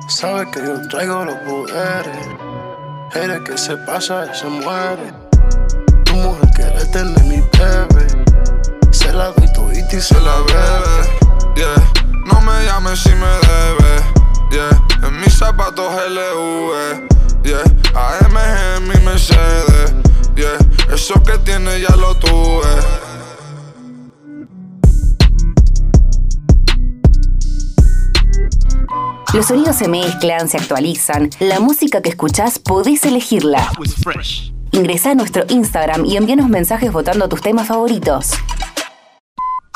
Sabes 0.08 0.48
que 0.52 0.60
yo 0.60 0.88
traigo 0.88 1.24
los 1.24 1.36
poderes. 1.36 2.28
Eres 3.14 3.40
que 3.40 3.56
se 3.56 3.76
pasa 3.78 4.26
y 4.30 4.36
se 4.36 4.46
muere. 4.46 5.12
Tu 6.04 6.14
mujer 6.14 6.48
quiere 6.54 6.84
tener 6.86 7.24
mi 7.24 7.40
bebé. 7.58 8.33
Eso 21.04 21.22
que 21.22 21.36
tiene 21.36 21.82
ya 21.82 21.94
lo 21.96 22.14
tuve. 22.14 22.66
Los 29.34 29.46
sonidos 29.46 29.76
se 29.76 29.88
mezclan, 29.88 30.48
se 30.48 30.56
actualizan. 30.56 31.28
La 31.40 31.60
música 31.60 32.00
que 32.00 32.08
escuchás 32.08 32.58
podés 32.58 33.04
elegirla. 33.04 33.70
Ingresá 34.70 35.10
a 35.10 35.14
nuestro 35.14 35.44
Instagram 35.50 36.06
y 36.06 36.16
envíanos 36.16 36.48
mensajes 36.48 36.90
votando 36.90 37.28
tus 37.28 37.42
temas 37.42 37.68
favoritos. 37.68 38.30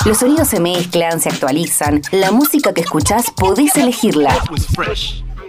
Los 0.07 0.17
sonidos 0.21 0.49
se 0.49 0.61
mezclan, 0.61 1.21
se 1.21 1.29
actualizan. 1.29 2.01
La 2.11 2.31
música 2.31 2.73
que 2.73 2.81
escuchás 2.81 3.31
podés 3.33 3.77
elegirla. 3.77 4.35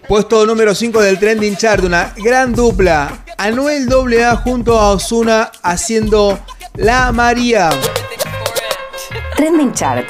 Puesto 0.09 0.43
número 0.43 0.73
5 0.73 1.03
del 1.03 1.19
trending 1.19 1.55
chart, 1.55 1.83
una 1.83 2.15
gran 2.17 2.51
dupla. 2.51 3.23
Anuel 3.37 3.87
AA 3.87 4.37
junto 4.37 4.79
a 4.79 4.93
Osuna 4.93 5.51
haciendo 5.61 6.39
La 6.77 7.11
María. 7.11 7.69
Trending 9.37 9.71
chart. 9.71 10.07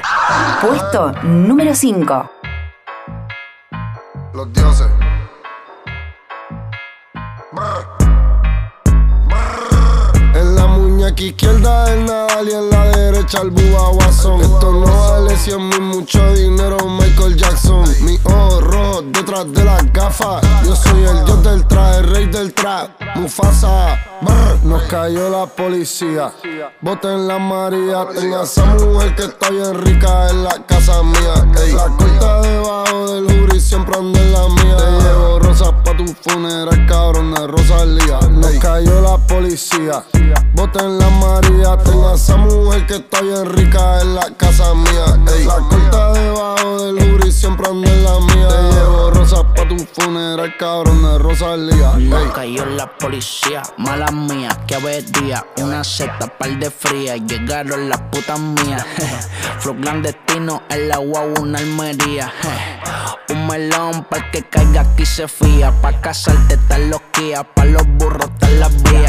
Puesto 0.62 1.12
número 1.24 1.76
5. 1.76 2.32
Los 4.34 4.54
dioses. 4.54 4.88
Muñeca 11.10 11.24
izquierda 11.24 11.94
el 11.94 12.06
Nadal 12.06 12.50
y 12.50 12.52
en 12.52 12.70
la 12.70 12.86
derecha 12.86 13.42
el 13.42 13.50
Bubba 13.50 13.90
Watson. 13.90 14.42
Esto 14.42 14.72
no 14.72 14.86
vale 14.86 15.36
100 15.36 15.70
mil, 15.70 15.82
mucho 15.82 16.34
dinero, 16.34 16.78
Michael 16.88 17.36
Jackson. 17.36 17.84
Mi 18.02 18.18
rojo 18.18 19.02
detrás 19.02 19.52
de 19.52 19.64
las 19.64 19.92
gafas. 19.92 20.42
Yo 20.64 20.76
soy 20.76 21.04
el 21.04 21.26
dios 21.26 21.44
del 21.44 21.66
traje, 21.66 22.02
rey 22.04 22.26
del 22.28 22.54
trap. 22.54 22.92
Mufasa, 23.16 24.00
brr, 24.22 24.60
nos 24.64 24.84
cayó 24.84 25.30
la 25.30 25.46
policía. 25.48 26.32
Boten 26.82 27.28
la 27.28 27.40
María, 27.40 28.06
tenía 28.14 28.44
esa 28.44 28.66
mujer 28.66 29.16
que 29.16 29.24
está 29.24 29.50
bien 29.50 29.74
rica 29.82 30.30
en 30.30 30.44
la 30.44 30.66
casa 30.66 31.02
mía. 31.04 31.64
Ey, 31.64 31.74
la 31.74 31.88
corta 31.88 32.42
debajo 32.42 33.14
del 33.14 33.26
jury, 33.26 33.60
siempre 33.60 33.96
ando 33.98 34.20
en 34.20 34.34
la 34.34 34.48
mía. 34.48 34.78
Te 34.78 35.04
llevo 35.04 35.40
rosas 35.40 35.74
pa' 35.84 35.98
tu 35.98 36.06
funeral, 36.22 36.86
cabrón 36.88 37.34
de 37.34 37.48
Rosalía. 37.48 38.20
Nos 38.30 38.54
cayó 38.60 39.02
la 39.02 39.18
policía. 39.18 40.04
Boten 40.54 40.99
la 41.00 41.10
María, 41.10 41.78
tengo 41.84 42.14
esa 42.14 42.38
mujer 42.38 42.86
que 42.86 42.96
está 42.96 43.22
bien 43.22 43.46
rica 43.46 44.02
en 44.02 44.16
la 44.16 44.30
casa 44.38 44.74
mía. 44.74 45.06
Ey, 45.34 45.46
la 45.46 45.56
corta 45.56 46.14
debajo 46.14 46.86
del 46.86 47.00
jury, 47.00 47.32
siempre 47.32 47.68
ando 47.68 47.90
en 47.90 48.04
la 48.04 48.20
mía. 48.20 48.48
Te 48.48 48.76
llevo 48.76 49.12
rosas 49.12 49.44
pa' 49.56 49.68
tu 49.68 49.78
funeral, 49.78 50.56
cabrón 50.58 51.02
de 51.02 51.18
Rosalía. 51.18 51.94
Ey. 51.98 52.30
cayó 52.34 52.66
la 52.66 52.98
policía, 52.98 53.64
mala 53.78 54.12
mía, 54.12 54.50
que 54.68 54.78
día 55.22 55.46
Una 55.58 55.84
seta, 55.84 56.28
par 56.38 56.58
de 56.58 56.70
fría, 56.70 57.18
llegaron 57.18 57.90
las 57.90 58.02
putas 58.12 58.40
mías. 58.40 58.86
Flow 59.60 59.76
clandestino, 59.80 60.64
el 60.70 60.92
agua, 60.92 61.22
una 61.40 61.60
almería. 61.60 62.32
Un 63.30 63.48
melón 63.48 64.06
para 64.10 64.32
que 64.32 64.44
caiga 64.44 64.82
aquí 64.82 65.06
se 65.06 65.28
fía. 65.28 65.72
Pa' 65.82 66.02
casarte 66.02 66.56
están 66.56 66.90
los 66.90 67.02
guías, 67.14 67.46
pa' 67.56 67.66
los 67.66 67.86
burros 67.98 68.30
están 68.34 68.60
las 68.60 68.84
vías. 68.84 69.09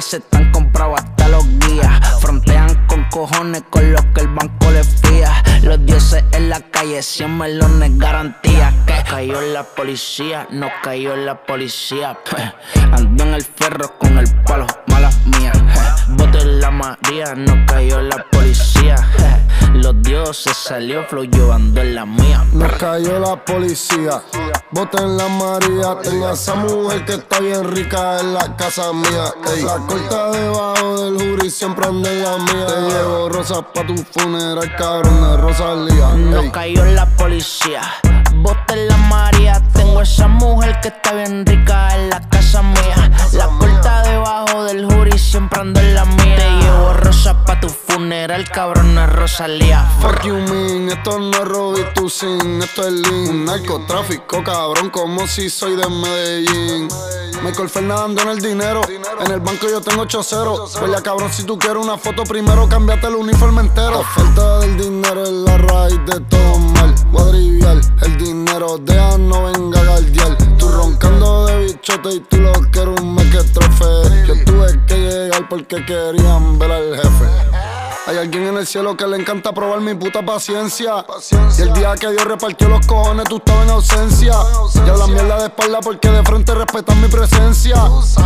Se 0.00 0.16
están 0.18 0.50
comprados 0.52 1.00
hasta 1.00 1.28
los 1.28 1.44
guías. 1.58 2.20
Frontean 2.20 2.86
con 2.86 3.04
cojones 3.10 3.62
con 3.70 3.92
los 3.92 4.04
que 4.14 4.22
el 4.22 4.28
banco 4.28 4.70
les 4.70 4.86
fía. 5.00 5.42
Los 5.62 5.84
dioses 5.84 6.24
en 6.32 6.48
la 6.48 6.60
calle, 6.60 7.02
100 7.02 7.38
melones 7.38 7.98
garantía. 7.98 8.72
Cayó 9.08 9.40
la 9.40 9.62
policía, 9.62 10.46
no 10.50 10.68
cayó 10.82 11.16
la 11.16 11.42
policía. 11.42 12.18
Ando 12.92 13.24
en 13.24 13.34
el 13.34 13.42
ferro 13.42 13.98
con 13.98 14.18
el 14.18 14.26
palo, 14.44 14.66
malas 14.86 15.18
mías. 15.26 15.58
Bote 16.08 16.44
la 16.44 16.70
María, 16.70 17.34
no 17.34 17.66
cayó 17.66 18.00
la 18.00 18.24
policía. 18.30 18.96
Los 19.74 20.02
dioses 20.02 20.56
salió 20.56 21.04
flow 21.04 21.24
llevando 21.24 21.80
en 21.80 21.94
la 21.94 22.04
mía. 22.04 22.44
Nos 22.52 22.72
cayó 22.72 23.18
la 23.18 23.42
policía. 23.42 24.22
Boten 24.70 25.16
la 25.16 25.28
María. 25.28 25.96
Tengo 26.02 26.28
a 26.28 26.32
esa 26.32 26.54
mujer 26.54 27.04
que 27.04 27.14
está 27.14 27.40
bien 27.40 27.64
rica 27.64 28.20
en 28.20 28.34
la 28.34 28.56
casa 28.56 28.92
mía. 28.92 29.32
Ey. 29.54 29.62
La 29.62 29.76
corta 29.78 30.30
debajo 30.30 31.02
del 31.04 31.18
jury 31.18 31.50
siempre 31.50 31.86
anda 31.86 32.10
en 32.10 32.22
la 32.22 32.38
mía. 32.38 32.66
Te 32.66 32.80
llevo 32.80 33.28
rosas 33.28 33.64
pa' 33.74 33.86
tu 33.86 33.96
funeral, 33.96 34.74
cabrón 34.76 35.22
de 35.22 35.36
Rosalía. 35.38 36.08
Nos 36.14 36.50
cayó 36.50 36.84
la 36.84 37.06
policía. 37.16 37.82
Bote 38.42 38.76
la 38.88 38.96
María. 38.96 39.62
Tengo 39.72 40.02
esa 40.02 40.26
mujer 40.26 40.80
que 40.80 40.88
está 40.88 41.12
bien 41.12 41.46
rica 41.46 41.94
en 41.94 42.10
la 42.10 42.20
casa 42.28 42.62
mía. 42.62 43.10
La 43.32 43.46
corta 43.46 44.01
debajo 44.22 44.64
del 44.64 44.84
jury 44.86 45.18
siempre 45.18 45.60
ando 45.60 45.80
en 45.80 45.94
la 45.94 46.04
mía. 46.04 46.36
Te 46.36 46.48
llevo 46.48 46.92
rosas 46.94 47.34
pa' 47.44 47.58
tu 47.58 47.68
funeral, 47.68 48.48
cabrón 48.48 48.94
de 48.94 49.06
Rosalía. 49.06 49.84
Fuck 50.00 50.22
you 50.22 50.34
mean, 50.34 50.88
esto 50.90 51.18
no 51.18 51.30
es 51.30 51.44
Robbie 51.44 51.84
Tucson, 51.94 52.62
esto 52.62 52.86
es 52.86 53.08
Un 53.08 53.44
narcotráfico, 53.44 54.44
cabrón, 54.44 54.90
como 54.90 55.26
si 55.26 55.50
soy 55.50 55.74
de 55.76 55.88
Medellín. 55.88 56.88
Michael 57.42 57.68
Fernando 57.68 58.22
en 58.22 58.28
el 58.28 58.40
dinero, 58.40 58.82
en 58.88 59.32
el 59.32 59.40
banco 59.40 59.66
yo 59.68 59.80
tengo 59.80 60.04
8-0 60.04 60.80
Huele 60.80 61.02
cabrón, 61.02 61.32
si 61.32 61.42
tú 61.42 61.58
quieres 61.58 61.82
una 61.82 61.98
foto 61.98 62.22
primero, 62.22 62.68
cámbiate 62.68 63.08
el 63.08 63.16
uniforme 63.16 63.62
entero. 63.62 64.02
La 64.02 64.04
falta 64.04 64.58
del 64.60 64.78
dinero 64.78 65.24
es 65.24 65.30
la 65.30 65.58
raíz 65.58 66.00
de 66.06 66.20
todo 66.20 66.58
mal. 66.58 66.94
Guadrivial, 67.10 67.80
el 68.02 68.18
dinero 68.18 68.78
deja 68.78 69.18
no 69.18 69.46
venga 69.46 69.80
a 69.80 69.84
galdear. 69.84 70.38
Tú 70.56 70.68
roncando 70.68 71.46
de 71.46 71.64
bichote 71.64 72.14
y 72.14 72.20
tú 72.20 72.36
lo 72.36 72.52
que 72.70 72.78
eres 72.78 73.00
un 73.00 73.14
mequetrofe 73.16 74.11
Yo 74.26 74.44
tuve 74.44 74.80
que 74.86 74.96
llegar 74.96 75.48
porque 75.48 75.84
querían 75.84 76.58
ver 76.58 76.72
al 76.72 76.96
jefe 76.96 77.62
hay 78.04 78.16
alguien 78.16 78.48
en 78.48 78.56
el 78.56 78.66
cielo 78.66 78.96
que 78.96 79.06
le 79.06 79.16
encanta 79.16 79.54
probar 79.54 79.80
mi 79.80 79.94
puta 79.94 80.24
paciencia. 80.24 81.06
Y 81.56 81.62
el 81.62 81.72
día 81.72 81.94
que 81.94 82.10
Dios 82.10 82.24
repartió 82.24 82.68
los 82.68 82.84
cojones, 82.86 83.24
tú 83.26 83.36
estabas 83.36 83.64
en 83.64 83.70
ausencia. 83.70 84.32
Y 84.74 84.90
hablas 84.90 85.08
mierda 85.08 85.38
de 85.38 85.44
espalda 85.44 85.80
porque 85.80 86.10
de 86.10 86.22
frente 86.24 86.52
respetan 86.52 87.00
mi 87.00 87.06
presencia. 87.06 87.76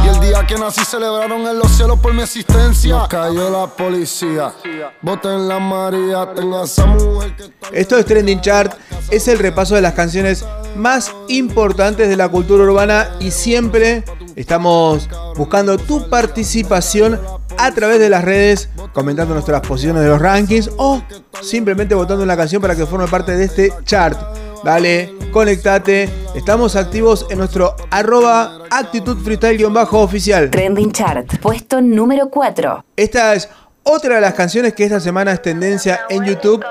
Y 0.05 0.09
el 0.09 0.21
día 0.21 0.47
que 0.47 0.57
nací 0.57 0.83
celebraron 0.83 1.47
en 1.47 1.59
los 1.59 1.71
cielos 1.73 1.99
por 2.01 2.15
mi 2.15 2.23
existencia. 2.23 2.97
Nos 2.97 3.09
cayó 3.09 3.51
la 3.51 3.67
policía. 3.67 4.55
Boten 5.03 5.47
la 5.47 5.59
María. 5.59 6.33
Tengo 6.35 6.63
a 6.63 6.65
esa 6.65 6.87
mujer 6.87 7.37
que 7.37 7.53
Esto 7.79 7.99
es 7.99 8.07
Trending 8.07 8.41
Chart, 8.41 8.75
es 9.11 9.29
el 9.29 9.39
repaso 9.39 9.75
de 9.75 9.83
las 9.83 9.93
canciones 9.93 10.45
más 10.75 11.13
importantes 11.29 12.09
de 12.09 12.17
la 12.17 12.29
cultura 12.29 12.65
urbana 12.65 13.11
y 13.21 13.31
siempre 13.31 14.05
estamos 14.37 15.09
buscando 15.37 15.79
tu 15.79 16.09
participación 16.09 17.19
a 17.59 17.73
través 17.73 17.99
de 17.99 18.09
las 18.09 18.23
redes, 18.23 18.69
comentando 18.93 19.35
nuestras 19.35 19.63
posiciones 19.63 20.03
de 20.03 20.09
los 20.11 20.21
rankings 20.21 20.71
o 20.77 21.03
simplemente 21.43 21.95
votando 21.95 22.23
una 22.23 22.37
canción 22.37 22.63
para 22.63 22.77
que 22.77 22.87
forme 22.87 23.09
parte 23.09 23.37
de 23.37 23.45
este 23.45 23.73
chart. 23.85 24.19
Dale, 24.63 25.15
conectate, 25.33 26.09
estamos 26.35 26.77
activos 26.77 27.27
en 27.31 27.39
nuestro 27.39 27.75
arroba 27.91 28.63
actitud 28.71 29.17
freestyle-oficial. 29.23 30.51
Trending 30.51 30.93
Chart, 30.93 31.27
puesto 31.41 31.81
número 31.81 32.29
4. 32.31 32.85
Esta 32.97 33.35
es 33.35 33.49
otra 33.83 34.17
de 34.17 34.21
las 34.21 34.35
canciones 34.35 34.75
que 34.75 34.85
esta 34.85 35.01
semana 35.01 35.33
es 35.33 35.41
tendencia 35.41 36.01
en 36.09 36.25
YouTube. 36.25 36.65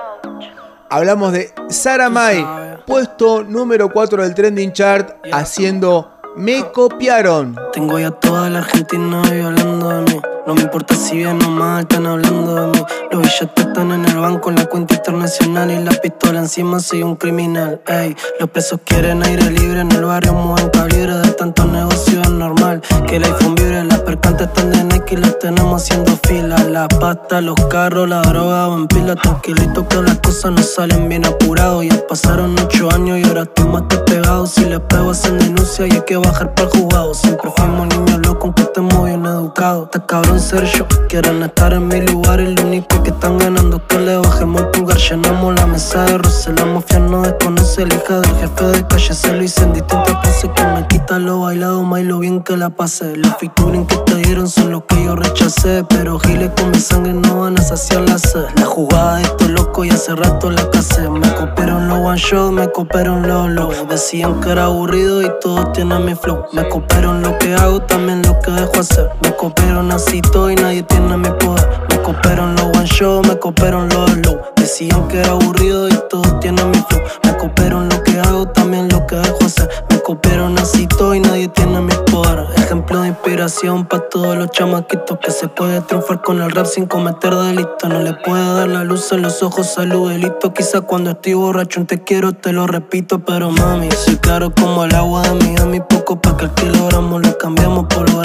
Hablamos 0.89 1.31
de 1.31 1.51
Sara 1.69 2.09
Mai, 2.09 2.45
puesto 2.85 3.43
número 3.43 3.89
4 3.91 4.23
del 4.23 4.35
trending 4.35 4.73
chart, 4.73 5.15
haciendo 5.31 6.14
Me 6.37 6.69
copiaron. 6.71 7.55
Tengo 7.71 7.97
ya 7.97 8.11
toda 8.11 8.49
la 8.49 8.59
Argentina 8.59 9.21
hablando 9.21 9.89
de 9.89 10.13
mí. 10.13 10.34
No 10.45 10.53
me 10.53 10.61
importa 10.61 10.93
si 10.93 11.17
bien 11.17 11.41
o 11.43 11.49
mal 11.49 11.81
están 11.81 12.05
hablando 12.05 12.53
de 12.53 12.67
mí. 12.67 12.85
Los 13.11 13.21
billetes 13.23 13.65
están 13.65 13.91
en 13.91 14.05
el 14.05 14.17
banco, 14.17 14.51
la 14.51 14.65
cuenta 14.67 14.93
internacional 14.93 15.71
y 15.71 15.83
la 15.83 15.91
pistola 15.91 16.39
encima 16.39 16.79
soy 16.79 17.01
un 17.01 17.15
criminal. 17.15 17.81
Ey, 17.87 18.15
los 18.39 18.49
presos 18.51 18.79
quieren 18.85 19.23
aire 19.23 19.49
libre 19.49 19.79
en 19.79 19.91
el 19.91 20.05
barrio, 20.05 20.33
mueven 20.33 20.69
calibre 20.69 21.15
de 21.15 21.31
tantos 21.31 21.65
negocios 21.71 22.23
es 22.27 22.29
normal. 22.29 22.81
Que 23.07 23.15
el 23.15 23.23
iPhone 23.23 23.55
vibre, 23.55 23.83
las 23.85 24.01
percantes 24.01 24.47
están 24.47 24.71
de 24.71 24.83
Nike 24.83 25.15
y 25.15 25.17
las 25.17 25.39
tenemos 25.39 25.81
haciendo 25.81 26.11
fila. 26.27 26.57
La 26.69 26.87
pasta, 26.87 27.41
los 27.41 27.55
carros, 27.67 28.07
la 28.07 28.21
droga 28.21 28.67
van 28.67 28.87
pila. 28.87 29.15
Tranquilito 29.15 29.87
que 29.87 30.01
las 30.03 30.19
cosas 30.19 30.51
no 30.51 30.61
salen 30.61 31.09
bien 31.09 31.25
apurado. 31.25 31.81
Ya 31.81 32.05
pasaron 32.07 32.55
ocho 32.59 32.91
años 32.91 33.19
y 33.19 33.23
ahora 33.23 33.43
estoy 33.43 33.65
más 33.65 33.83
que. 33.89 34.05
Si 34.45 34.65
les 34.65 34.79
pego 34.81 35.11
hacen 35.11 35.37
denuncia 35.37 35.87
y 35.87 35.91
hay 35.91 36.01
que 36.01 36.17
bajar 36.17 36.53
para 36.53 36.67
el 36.67 36.77
juzgado. 36.77 37.13
Siempre 37.13 37.51
fuimos 37.55 37.87
niños 37.87 38.19
locos 38.19 38.43
aunque 38.43 38.61
estemos 38.63 39.05
bien 39.05 39.14
educados. 39.25 39.85
Está 39.85 40.05
cabrón 40.05 40.39
ser 40.39 40.65
yo, 40.65 40.85
quieren 41.09 41.43
estar 41.43 41.73
en 41.73 41.87
mi 41.87 42.01
lugar. 42.01 42.39
Y 42.39 42.55
lo 42.55 42.63
único 42.63 43.03
que 43.03 43.09
están 43.09 43.37
ganando 43.37 43.77
es 43.77 43.83
que 43.87 43.99
le 43.99 44.17
bajemos 44.17 44.61
el 44.61 44.67
pulgar. 44.69 44.97
Llenamos 44.97 45.55
la 45.55 45.65
mesa 45.65 46.05
de 46.05 46.17
roce, 46.17 46.53
la 46.53 46.65
mafia 46.65 46.99
no 46.99 47.21
desconoce. 47.21 47.85
La 47.85 47.95
hija 47.95 48.19
del 48.19 48.35
jefe 48.35 48.65
de 48.65 48.87
calle 48.87 49.13
se 49.13 49.33
lo 49.33 49.43
hice 49.43 49.63
en 49.63 49.73
distintas 49.73 50.15
poses. 50.15 50.49
Que 50.55 50.63
me 50.63 50.87
quita 50.87 51.19
lo 51.19 51.41
bailado, 51.41 51.83
más 51.83 52.01
lo 52.03 52.19
bien 52.19 52.41
que 52.41 52.57
la 52.57 52.69
pase. 52.69 53.15
Los 53.15 53.35
featuring 53.37 53.85
que 53.85 53.97
te 53.97 54.15
dieron 54.15 54.47
son 54.47 54.71
los 54.71 54.83
que 54.83 55.03
yo 55.03 55.15
rechacé. 55.15 55.83
Pero 55.89 56.19
giles 56.19 56.51
con 56.55 56.71
mi 56.71 56.79
sangre 56.79 57.13
no 57.13 57.41
van 57.41 57.57
a 57.57 57.61
saciar 57.61 58.01
la 58.01 58.17
sed. 58.17 58.45
La 58.57 58.65
jugada 58.65 59.17
de 59.17 59.23
estos 59.23 59.49
locos 59.49 59.85
y 59.85 59.89
hace 59.89 60.15
rato 60.15 60.49
la 60.49 60.69
casé. 60.69 61.09
Me 61.09 61.33
copiaron 61.33 61.87
los 61.87 61.99
one 61.99 62.17
shot, 62.17 62.51
me 62.51 62.71
copiaron 62.71 63.27
los 63.27 63.49
low. 63.49 63.71
Decían 63.89 64.39
que 64.41 64.51
era 64.51 64.65
aburrido 64.65 65.21
y 65.21 65.31
todos 65.41 65.71
tienen 65.73 66.05
mi 66.05 66.15
flow. 66.15 66.45
Me 66.53 66.67
copiaron 66.69 67.21
lo 67.21 67.37
que 67.37 67.53
hago, 67.55 67.81
también 67.81 68.21
lo 68.21 68.39
que 68.39 68.51
dejo 68.51 68.79
hacer. 68.79 69.09
Me 69.21 69.35
copiaron 69.35 69.91
así 69.91 70.21
todo 70.21 70.49
y 70.51 70.55
nadie 70.55 70.83
tiene 70.83 71.17
mi 71.17 71.29
poder. 71.29 71.67
Me 71.89 72.01
copiaron 72.01 72.55
los 72.55 72.65
one 72.65 72.85
shot, 72.85 73.25
me 73.27 73.37
copiaron 73.37 73.89
los 73.89 74.17
low. 74.17 74.39
Decían 74.55 75.07
que 75.07 75.19
era 75.19 75.31
aburrido 75.31 75.87
y 75.87 75.93
todos 76.09 76.39
tienen 76.39 76.71
mi 76.71 76.77
flow. 76.89 77.01
Me 77.23 77.37
copiaron 77.37 77.89
lo 77.89 78.03
que 78.03 78.19
hago, 78.19 78.47
también 78.47 78.89
lo 78.89 79.05
que 79.07 79.15
dejo 79.15 79.45
hacer. 79.45 79.69
Me 79.89 79.99
copiaron 80.01 80.57
así 80.59 80.87
todo 80.87 81.15
y 81.15 81.19
nadie 81.19 81.47
tiene 81.49 81.81
mi 81.81 81.93
poder. 82.11 82.45
Ejemplo 82.57 83.01
de 83.01 83.09
inspiración 83.09 83.85
para 83.85 84.07
todos 84.09 84.35
los 84.37 84.49
chamaquitos 84.51 85.17
que 85.19 85.31
se 85.31 85.47
puede 85.47 85.81
triunfar 85.81 86.21
con 86.21 86.41
el 86.41 86.51
rap 86.51 86.65
sin 86.65 86.85
cometer 86.85 87.33
delito. 87.35 87.87
No 87.87 87.99
le 88.01 88.13
puede 88.13 88.53
dar 88.53 88.67
la 88.67 88.83
luz 88.83 89.11
en 89.11 89.21
los 89.21 89.41
ojos 89.43 89.77
al 89.77 89.89
delito. 89.89 90.53
Quizá 90.53 90.81
cuando 90.81 91.11
estoy 91.11 91.33
borracho 91.33 91.79
un 91.79 91.87
te 91.87 92.03
quiero, 92.03 92.33
te 92.33 92.51
lo 92.51 92.67
repito. 92.67 93.19
Pero 93.19 93.51
mami, 93.51 93.89
soy 93.91 94.17
claro 94.17 94.51
como 94.53 94.83
el 94.85 94.95
agua 94.95 95.21
de 95.23 95.33
Miami. 95.35 95.79
Poco 95.79 96.19
pa' 96.19 96.35
que 96.37 96.45
el 96.45 96.51
kilogramo 96.51 97.19
lo 97.19 97.37
cambiamos 97.37 97.85
por 97.85 98.05
gramos. 98.05 98.24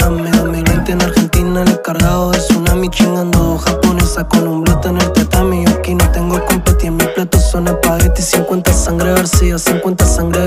50 9.11 9.27
sangre 9.27 9.57
García, 9.57 9.57
50 9.57 10.05
sangre. 10.05 10.41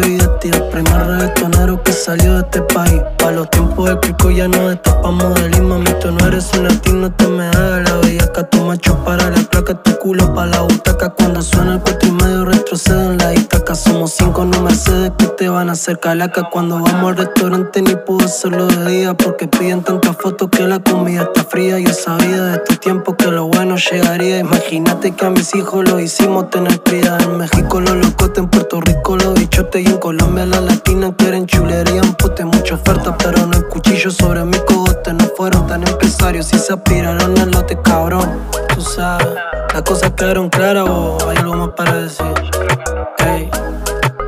El 0.45 0.69
primer 0.69 1.07
reggaetonero 1.07 1.83
que 1.83 1.93
salió 1.93 2.35
de 2.35 2.41
este 2.41 2.63
país. 2.63 3.03
Pa' 3.19 3.31
los 3.31 3.51
tiempos 3.51 3.89
del 3.89 3.99
pico 3.99 4.31
ya 4.31 4.49
no 4.49 4.69
destapamos 4.69 5.35
de 5.35 5.51
lima. 5.51 5.79
Mami, 5.79 5.91
tú 6.01 6.11
no 6.11 6.27
eres 6.27 6.51
un 6.55 6.65
latino, 6.65 7.13
te 7.13 7.27
me 7.27 7.47
hagas 7.47 7.89
la 7.89 7.97
bellaca. 7.99 8.49
Tu 8.49 8.65
macho 8.65 8.97
para 9.05 9.31
la 9.31 9.43
placa, 9.51 9.75
tu 9.83 9.99
culo 9.99 10.33
pa' 10.35 10.47
la 10.47 10.63
butaca. 10.63 11.11
Cuando 11.11 11.43
suena 11.43 11.75
el 11.75 11.81
cuatro 11.81 12.09
y 12.09 12.13
medio 12.13 12.45
retrocede 12.45 13.05
en 13.05 13.19
la 13.19 13.35
Somos 13.75 14.13
cinco 14.13 14.45
no 14.45 14.61
Mercedes 14.63 15.11
que 15.19 15.27
te 15.27 15.49
van 15.49 15.69
a 15.69 15.73
hacer 15.73 15.99
calaca. 15.99 16.49
Cuando 16.49 16.79
vamos 16.79 17.11
al 17.11 17.17
restaurante 17.17 17.83
ni 17.83 17.97
puedo 17.97 18.25
hacerlo 18.25 18.67
de 18.69 18.91
día. 18.91 19.15
Porque 19.15 19.49
piden 19.49 19.83
tantas 19.83 20.17
fotos 20.17 20.49
que 20.49 20.63
la 20.63 20.79
comida 20.79 21.23
está 21.23 21.43
fría. 21.43 21.81
Yo 21.81 21.93
sabía 21.93 22.41
de 22.41 22.55
estos 22.55 22.79
tiempos 22.79 23.17
que 23.19 23.27
lo 23.27 23.49
bueno 23.49 23.77
llegaría. 23.77 24.39
Imagínate 24.39 25.11
que 25.11 25.27
a 25.27 25.31
mis 25.31 25.53
hijos 25.57 25.89
lo 25.89 25.99
hicimos 25.99 26.51
tener 26.51 26.81
cría. 26.83 27.19
En 27.19 27.37
México 27.37 27.81
los 27.81 27.97
locotes, 27.97 28.39
en 28.39 28.49
Puerto 28.49 28.81
Rico 28.81 29.17
los 29.17 29.35
bichotes. 29.35 29.85
Y 29.85 29.89
en 29.89 29.99
Colombia 29.99 30.47
las 30.47 30.63
latinas 30.63 31.13
quieren 31.19 31.47
chulería. 31.47 32.01
En 32.01 32.15
pute, 32.15 32.45
mucha 32.45 32.77
oferta, 32.77 33.17
pero 33.19 33.45
no 33.45 33.57
hay 33.57 33.63
cuchillo 33.65 34.13
sobre 34.13 34.45
mi 34.45 34.59
cogote. 34.59 34.84
No 35.19 35.27
fueron 35.37 35.67
tan 35.67 35.87
empresarios 35.87 36.53
y 36.53 36.59
se 36.59 36.73
aspiraron 36.73 37.39
al 37.39 37.51
lote, 37.51 37.79
cabrón. 37.83 38.41
Tú 38.75 38.81
sabes, 38.81 39.29
las 39.73 39.83
cosas 39.83 40.11
quedaron 40.13 40.49
claras 40.51 40.89
o 40.89 41.19
hay 41.29 41.37
algo 41.37 41.55
más 41.55 41.69
para 41.77 41.95
decir. 41.95 42.27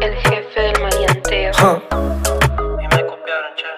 El 0.01 0.15
jefe 0.15 0.61
del 0.61 0.83
maleanteo. 0.83 1.83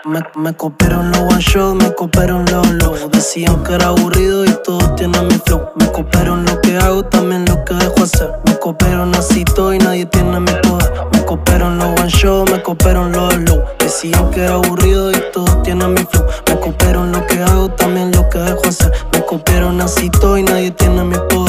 Me, 0.04 0.22
me 0.36 0.54
copiaron 0.54 1.10
los 1.10 1.20
one 1.20 1.40
shot, 1.40 1.74
me 1.82 1.94
copiaron 1.94 2.44
los 2.50 2.70
low. 2.72 2.94
Decían 3.10 3.62
que 3.64 3.74
era 3.74 3.86
aburrido 3.86 4.44
y 4.44 4.50
todos 4.64 4.94
tienen 4.96 5.26
mi 5.28 5.40
flow. 5.46 5.70
Me 5.76 5.90
copiaron 5.90 6.44
lo 6.44 6.60
que 6.60 6.76
hago, 6.76 7.04
también 7.04 7.44
lo 7.46 7.64
que 7.64 7.74
dejo 7.74 8.02
hacer. 8.02 8.30
Me 8.44 8.58
copiaron 8.58 9.14
así 9.14 9.44
todo 9.44 9.72
y 9.72 9.78
nadie 9.78 10.06
tiene 10.06 10.40
mi 10.40 10.52
poder. 10.62 10.92
Me 11.28 11.36
copiaron 11.36 11.76
los 11.76 11.88
one 11.88 12.08
shot, 12.08 12.50
me 12.50 12.62
copiaron 12.62 13.12
los 13.12 13.36
low. 13.40 13.62
Decían 13.78 14.30
que 14.30 14.44
era 14.44 14.54
aburrido 14.54 15.10
y 15.10 15.16
todos 15.30 15.62
tienen 15.62 15.92
mi 15.92 16.00
flow. 16.00 16.24
Me 16.46 16.58
copiaron 16.58 17.12
lo 17.12 17.26
que 17.26 17.38
hago, 17.42 17.68
también 17.68 18.10
lo 18.12 18.22
dejo 18.22 18.66
hacer. 18.66 18.90
Me 19.12 19.22
copiaron 19.26 19.78
así 19.82 20.08
todo 20.08 20.38
y 20.38 20.42
nadie 20.42 20.70
tiene 20.70 21.04
mi 21.04 21.18
poder. 21.28 21.47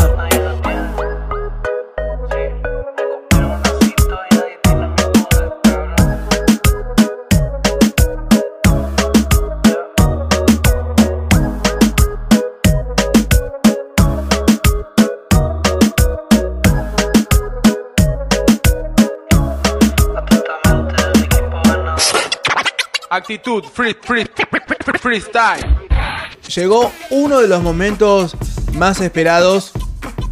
Free, 23.30 23.96
free, 24.02 24.26
freestyle. 25.00 25.64
Llegó 26.56 26.92
uno 27.12 27.38
de 27.42 27.48
los 27.48 27.62
momentos 27.62 28.36
más 28.74 29.00
esperados. 29.02 29.72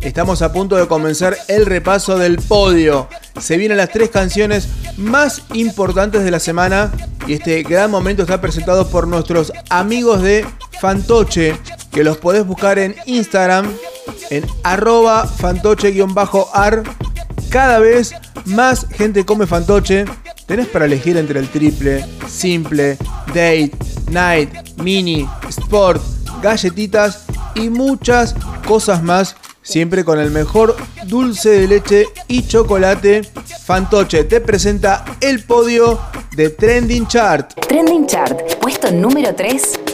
Estamos 0.02 0.42
a 0.42 0.52
punto 0.52 0.78
de 0.78 0.88
comenzar 0.88 1.38
el 1.48 1.68
repaso 1.68 2.18
del 2.18 2.38
podio. 2.38 3.08
Se 3.40 3.58
vienen 3.58 3.78
las 3.78 3.92
tres 3.92 4.10
canciones 4.10 4.68
más 4.98 5.44
importantes 5.54 6.24
de 6.24 6.32
la 6.32 6.40
semana 6.40 6.92
y 7.28 7.34
este 7.34 7.62
gran 7.62 7.92
momento 7.92 8.24
está 8.24 8.42
presentado 8.42 8.88
por 8.88 9.08
nuestros 9.08 9.54
amigos 9.70 10.24
de 10.24 10.44
Fantoche, 10.82 11.56
que 11.92 12.04
los 12.04 12.18
podés 12.18 12.48
buscar 12.48 12.80
en 12.80 12.96
Instagram 13.06 13.72
en 14.32 14.44
arroba 14.64 15.28
fantoche-ar. 15.28 16.82
Cada 17.52 17.78
vez 17.78 18.16
más 18.46 18.88
gente 18.90 19.24
come 19.24 19.46
fantoche. 19.46 20.06
Tenés 20.48 20.68
para 20.68 20.86
elegir 20.86 21.18
entre 21.18 21.42
el 21.42 21.50
triple, 21.50 22.06
simple, 22.26 22.98
date, 23.28 23.74
night, 24.10 24.50
mini, 24.78 25.28
sport, 25.50 26.02
galletitas 26.42 27.26
y 27.54 27.70
muchas 27.70 28.34
cosas 28.66 29.04
más. 29.04 29.36
Siempre 29.62 30.06
con 30.06 30.20
el 30.20 30.32
mejor 30.32 30.78
dulce 31.08 31.50
de 31.50 31.68
leche 31.68 32.06
y 32.30 32.48
chocolate. 32.48 33.24
Fantoche 33.66 34.24
te 34.24 34.40
presenta 34.40 35.04
el 35.20 35.44
podio 35.44 36.00
de 36.38 36.50
Trending 36.52 37.08
Chart. 37.08 37.54
Trending 37.68 38.08
Chart, 38.08 38.56
puesto 38.62 38.90
número 38.90 39.36
3. 39.36 39.87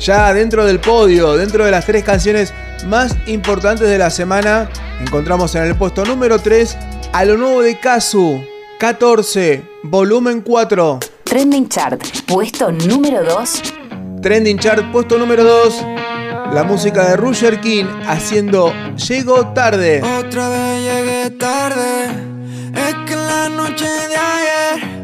Ya 0.00 0.32
dentro 0.32 0.64
del 0.64 0.80
podio, 0.80 1.36
dentro 1.36 1.66
de 1.66 1.70
las 1.70 1.84
tres 1.84 2.02
canciones 2.02 2.54
más 2.86 3.14
importantes 3.26 3.86
de 3.86 3.98
la 3.98 4.08
semana, 4.08 4.70
encontramos 4.98 5.54
en 5.54 5.64
el 5.64 5.74
puesto 5.74 6.06
número 6.06 6.38
3 6.38 6.76
a 7.12 7.24
lo 7.26 7.36
nuevo 7.36 7.60
de 7.60 7.78
Kazu, 7.78 8.42
14, 8.78 9.62
volumen 9.82 10.40
4. 10.40 11.00
Trending 11.24 11.68
Chart, 11.68 12.02
puesto 12.26 12.72
número 12.72 13.22
2. 13.24 13.62
Trending 14.22 14.58
Chart, 14.58 14.90
puesto 14.90 15.18
número 15.18 15.44
2. 15.44 15.84
La 16.54 16.64
música 16.64 17.06
de 17.10 17.16
Roger 17.16 17.60
King 17.60 17.84
haciendo 18.08 18.72
Llego 18.96 19.48
tarde. 19.48 20.02
Otra 20.02 20.48
vez 20.48 20.82
llegué 20.82 21.30
tarde. 21.38 22.06
Es 22.74 22.94
que 23.06 23.16
la 23.16 23.50
noche 23.50 23.84
de 23.84 24.16
ayer, 24.16 24.99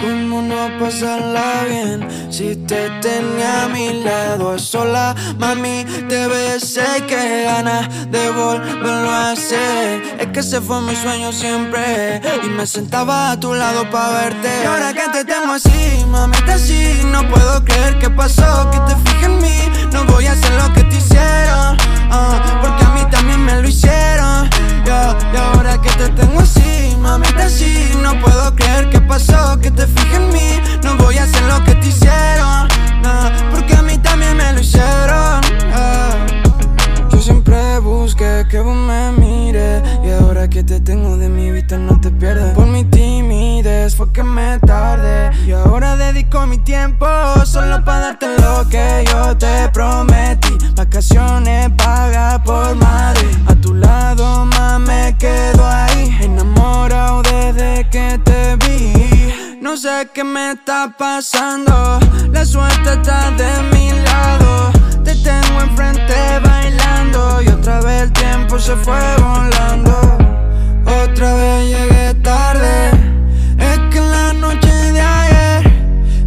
¿cómo 0.00 0.42
no 0.42 0.68
pasarla 0.78 1.64
bien? 1.68 2.28
Si 2.30 2.54
te 2.56 2.90
tenía 3.00 3.64
a 3.64 3.68
mi 3.68 4.02
lado 4.02 4.52
a 4.52 4.58
sola, 4.58 5.14
mami, 5.38 5.84
te 6.08 6.26
besé 6.28 6.84
y 6.98 7.00
que 7.02 7.44
ganas 7.44 7.88
de 8.10 8.30
volverlo 8.30 9.10
a 9.10 9.32
hacer. 9.32 10.02
Es 10.20 10.26
que 10.28 10.40
ese 10.40 10.60
fue 10.60 10.80
mi 10.82 10.94
sueño 10.94 11.32
siempre 11.32 12.20
y 12.44 12.48
me 12.48 12.66
sentaba 12.66 13.32
a 13.32 13.40
tu 13.40 13.54
lado 13.54 13.88
para 13.90 14.24
verte. 14.24 14.50
Y 14.62 14.66
ahora 14.66 14.92
que 14.92 15.08
te 15.10 15.24
tengo 15.24 15.52
así, 15.52 16.04
mami, 16.08 16.36
te 16.44 16.52
así, 16.52 17.00
no 17.12 17.28
puedo 17.28 17.64
creer 17.64 17.98
que 17.98 18.10
pasó, 18.10 18.70
que 18.70 18.78
te 18.80 18.96
fijas 19.04 19.24
en 19.24 19.42
mí. 19.42 19.58
No 19.92 20.04
voy 20.04 20.26
a 20.26 20.32
hacer 20.32 20.52
lo 20.52 20.72
que 20.74 20.84
te 20.84 20.96
hicieron, 20.96 21.76
ah, 22.10 22.60
porque 22.62 22.84
a 22.84 22.88
mí 22.90 23.00
también 23.10 23.44
me 23.44 23.62
lo 23.62 23.68
hicieron. 23.68 24.48
Y 24.86 25.36
ahora 25.36 25.80
que 25.80 25.90
te 25.90 26.08
tengo 26.10 26.40
así, 26.40 26.96
mami, 27.00 27.26
te 27.28 27.42
así, 27.42 27.90
no 28.02 28.18
puedo 28.20 28.54
creer 28.54 28.88
que 28.90 29.00
pasó, 29.00 29.58
que 29.60 29.70
te 29.70 29.86
fijas 29.94 30.20
en 30.20 30.28
mí. 30.32 30.60
No 30.82 30.96
voy 30.96 31.18
a 31.18 31.24
hacer 31.24 31.42
lo 31.44 31.62
que 31.64 31.74
te 31.74 31.88
hicieron, 31.88 32.68
nah, 33.02 33.30
porque 33.50 33.74
a 33.74 33.82
mí 33.82 33.98
también 33.98 34.36
me 34.36 34.52
lo 34.52 34.60
hicieron. 34.60 35.40
ah. 35.74 36.26
Yo 37.10 37.18
siempre 37.20 37.78
busqué 37.80 38.46
que 38.48 38.60
vos 38.60 38.76
me 38.76 39.10
mires 39.12 39.82
Y 40.04 40.10
ahora 40.10 40.48
que 40.48 40.62
te 40.62 40.78
tengo 40.80 41.16
de 41.16 41.28
mi 41.28 41.50
vista 41.50 41.76
no 41.76 42.00
te 42.00 42.10
pierdes 42.10 42.54
Por 42.54 42.66
mi 42.66 42.84
timidez 42.84 43.96
fue 43.96 44.12
que 44.12 44.22
me 44.22 44.58
tardé. 44.60 45.30
Y 45.46 45.52
ahora 45.52 45.96
dedico 45.96 46.46
mi 46.46 46.58
tiempo 46.58 47.06
solo 47.44 47.84
para 47.84 48.00
darte 48.00 48.26
lo 48.40 48.68
que 48.68 49.04
yo 49.10 49.36
te 49.36 49.68
prometí. 49.70 50.56
Vacaciones 50.76 51.70
paga 51.76 52.40
por 52.44 52.76
Madrid. 52.76 53.36
A 53.46 53.54
tu 53.56 53.74
lado, 53.74 54.44
más 54.46 54.78
me 54.80 55.16
quedo 55.18 55.66
ahí. 55.66 56.16
Enamorado 56.22 57.22
desde 57.22 57.88
que 57.90 58.20
te 58.22 58.56
vi. 58.56 59.17
No 59.68 59.76
sé 59.76 60.08
qué 60.14 60.24
me 60.24 60.52
está 60.52 60.94
pasando. 60.96 62.00
La 62.32 62.42
suerte 62.46 62.90
está 62.90 63.30
de 63.32 63.52
mi 63.70 63.90
lado. 64.00 64.72
Te 65.04 65.14
tengo 65.16 65.60
enfrente 65.60 66.14
bailando. 66.42 67.42
Y 67.42 67.48
otra 67.48 67.82
vez 67.82 68.04
el 68.04 68.12
tiempo 68.14 68.58
se 68.58 68.74
fue 68.76 68.98
volando. 69.18 69.92
Otra 70.86 71.34
vez 71.34 71.66
llegué 71.66 72.14
tarde. 72.22 72.92
Es 73.58 73.78
que 73.90 73.98
en 73.98 74.10
la 74.10 74.32
noche 74.32 74.72
de 74.72 75.00
ayer, 75.02 75.62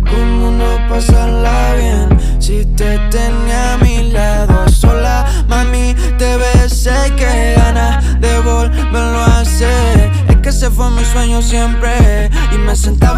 ¿cómo 0.07 0.51
no 0.51 0.87
pasarla 0.87 1.73
bien? 1.73 2.19
Si 2.39 2.63
te 2.77 2.99
tenía 3.09 3.73
a 3.73 3.77
mi 3.79 4.11
lado 4.11 4.69
sola, 4.69 5.25
mami, 5.47 5.95
te 6.19 6.37
besé 6.37 7.11
que 7.17 7.55
ganas 7.57 8.21
de 8.21 8.39
volverlo 8.41 9.19
a 9.19 9.39
hacer. 9.39 10.11
Es 10.29 10.35
que 10.37 10.49
ese 10.49 10.69
fue 10.69 10.91
mi 10.91 11.03
sueño 11.05 11.41
siempre 11.41 12.29
y 12.53 12.57
me 12.59 12.75
sentaba 12.75 13.10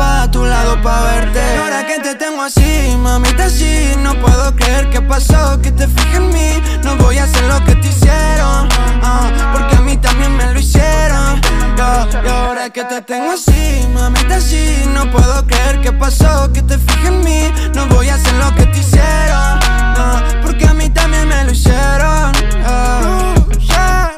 Y 0.84 1.58
ahora 1.60 1.86
que 1.88 1.98
te 2.00 2.14
tengo 2.16 2.42
así, 2.42 2.94
mamita, 3.00 3.46
así, 3.46 3.94
no 4.00 4.20
puedo 4.20 4.54
creer 4.54 4.90
que 4.90 5.00
pasó, 5.02 5.62
que 5.62 5.72
te 5.72 5.88
fijas 5.88 6.16
en 6.16 6.28
mí. 6.28 6.62
No 6.84 6.98
voy 6.98 7.18
a 7.20 7.24
hacer 7.24 7.42
lo 7.46 7.64
que 7.64 7.74
te 7.76 7.88
hicieron, 7.88 8.68
ah, 9.02 9.32
porque 9.54 9.78
a 9.78 9.80
mí 9.80 9.96
también 9.96 10.36
me 10.36 10.52
lo 10.52 10.60
hicieron. 10.60 11.42
Yo, 11.78 12.22
y 12.26 12.28
ahora 12.28 12.70
que 12.70 12.84
te 12.84 13.02
tengo 13.02 13.32
así, 13.32 13.88
mamita, 13.94 14.36
así, 14.36 14.84
no 14.94 15.10
puedo 15.10 15.48
creer 15.48 15.80
que 15.80 15.94
pasó, 15.94 16.52
que 16.52 16.62
te 16.62 16.78
fijas 16.78 17.06
en 17.06 17.24
mí. 17.24 17.50
No 17.74 17.88
voy 17.88 18.10
a 18.10 18.16
hacer 18.16 18.34
lo 18.34 18.54
que 18.54 18.66
te 18.66 18.80
hicieron, 18.80 19.60
ah, 19.64 20.22
porque 20.42 20.68
a 20.68 20.74
mí 20.74 20.90
también 20.90 21.30
me 21.30 21.46
lo 21.46 21.52
hicieron. 21.52 22.34
Sharky, 23.58 24.13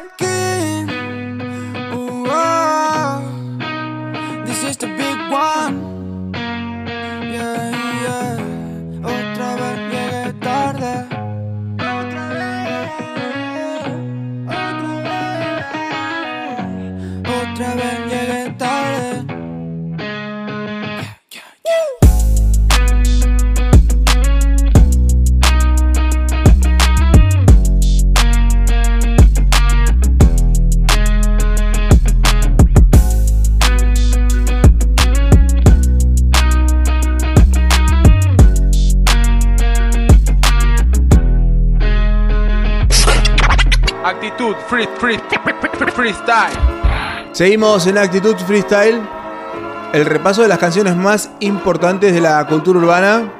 free, 45.06 45.20
free, 45.78 45.92
freestyle. 45.92 46.54
Seguimos 47.32 47.86
en 47.86 47.98
Actitud 47.98 48.36
Freestyle. 48.48 49.02
El 49.94 50.06
repaso 50.06 50.42
de 50.42 50.48
las 50.48 50.58
canciones 50.58 50.96
más 50.96 51.30
importantes 51.42 52.14
de 52.14 52.22
la 52.22 52.46
cultura 52.48 52.80
urbana. 52.80 53.32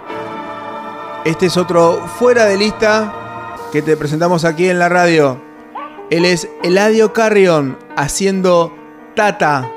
Este 1.26 1.48
es 1.48 1.58
otro 1.58 2.06
fuera 2.20 2.46
de 2.46 2.58
lista 2.58 3.12
que 3.72 3.82
te 3.82 3.98
presentamos 3.98 4.46
aquí 4.46 4.70
en 4.70 4.78
la 4.78 4.90
radio. 4.90 5.42
Él 6.12 6.26
es 6.26 6.48
Eladio 6.64 7.14
Carrion 7.14 7.80
haciendo 7.98 8.72
Tata. 9.16 9.68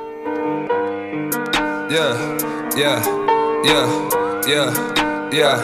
Yeah, 1.88 2.36
yeah, 2.76 3.02
yeah, 3.64 3.86
yeah, 4.46 4.72
yeah, 5.32 5.60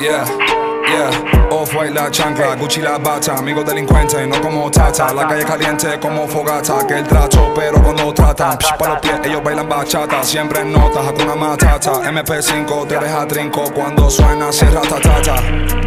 yeah, 0.00 0.67
yeah. 0.88 1.48
Off 1.50 1.74
white 1.74 1.94
la 1.94 2.10
chancla, 2.10 2.56
Gucci 2.56 2.82
la 2.82 2.98
bata, 2.98 3.36
amigo 3.36 3.64
delincuente, 3.64 4.26
no 4.26 4.40
como 4.40 4.70
tata. 4.70 5.12
La 5.14 5.26
calle 5.26 5.44
caliente 5.44 5.98
como 5.98 6.28
fogata, 6.28 6.86
que 6.86 6.98
el 6.98 7.06
trato, 7.06 7.52
pero 7.54 7.82
cuando 7.82 8.12
tratan, 8.12 8.58
psh, 8.58 8.76
pa' 8.78 8.88
los 8.88 9.00
pies, 9.00 9.20
ellos 9.24 9.42
bailan 9.42 9.68
bachata. 9.68 10.22
Siempre 10.22 10.60
en 10.60 10.72
notas, 10.72 11.06
hakuna 11.06 11.34
matata. 11.34 11.92
MP5 12.10 12.86
te 12.86 12.98
deja 12.98 13.26
trinco 13.26 13.64
cuando 13.72 14.10
suena, 14.10 14.52
cierra 14.52 14.82
tatata. 14.82 15.36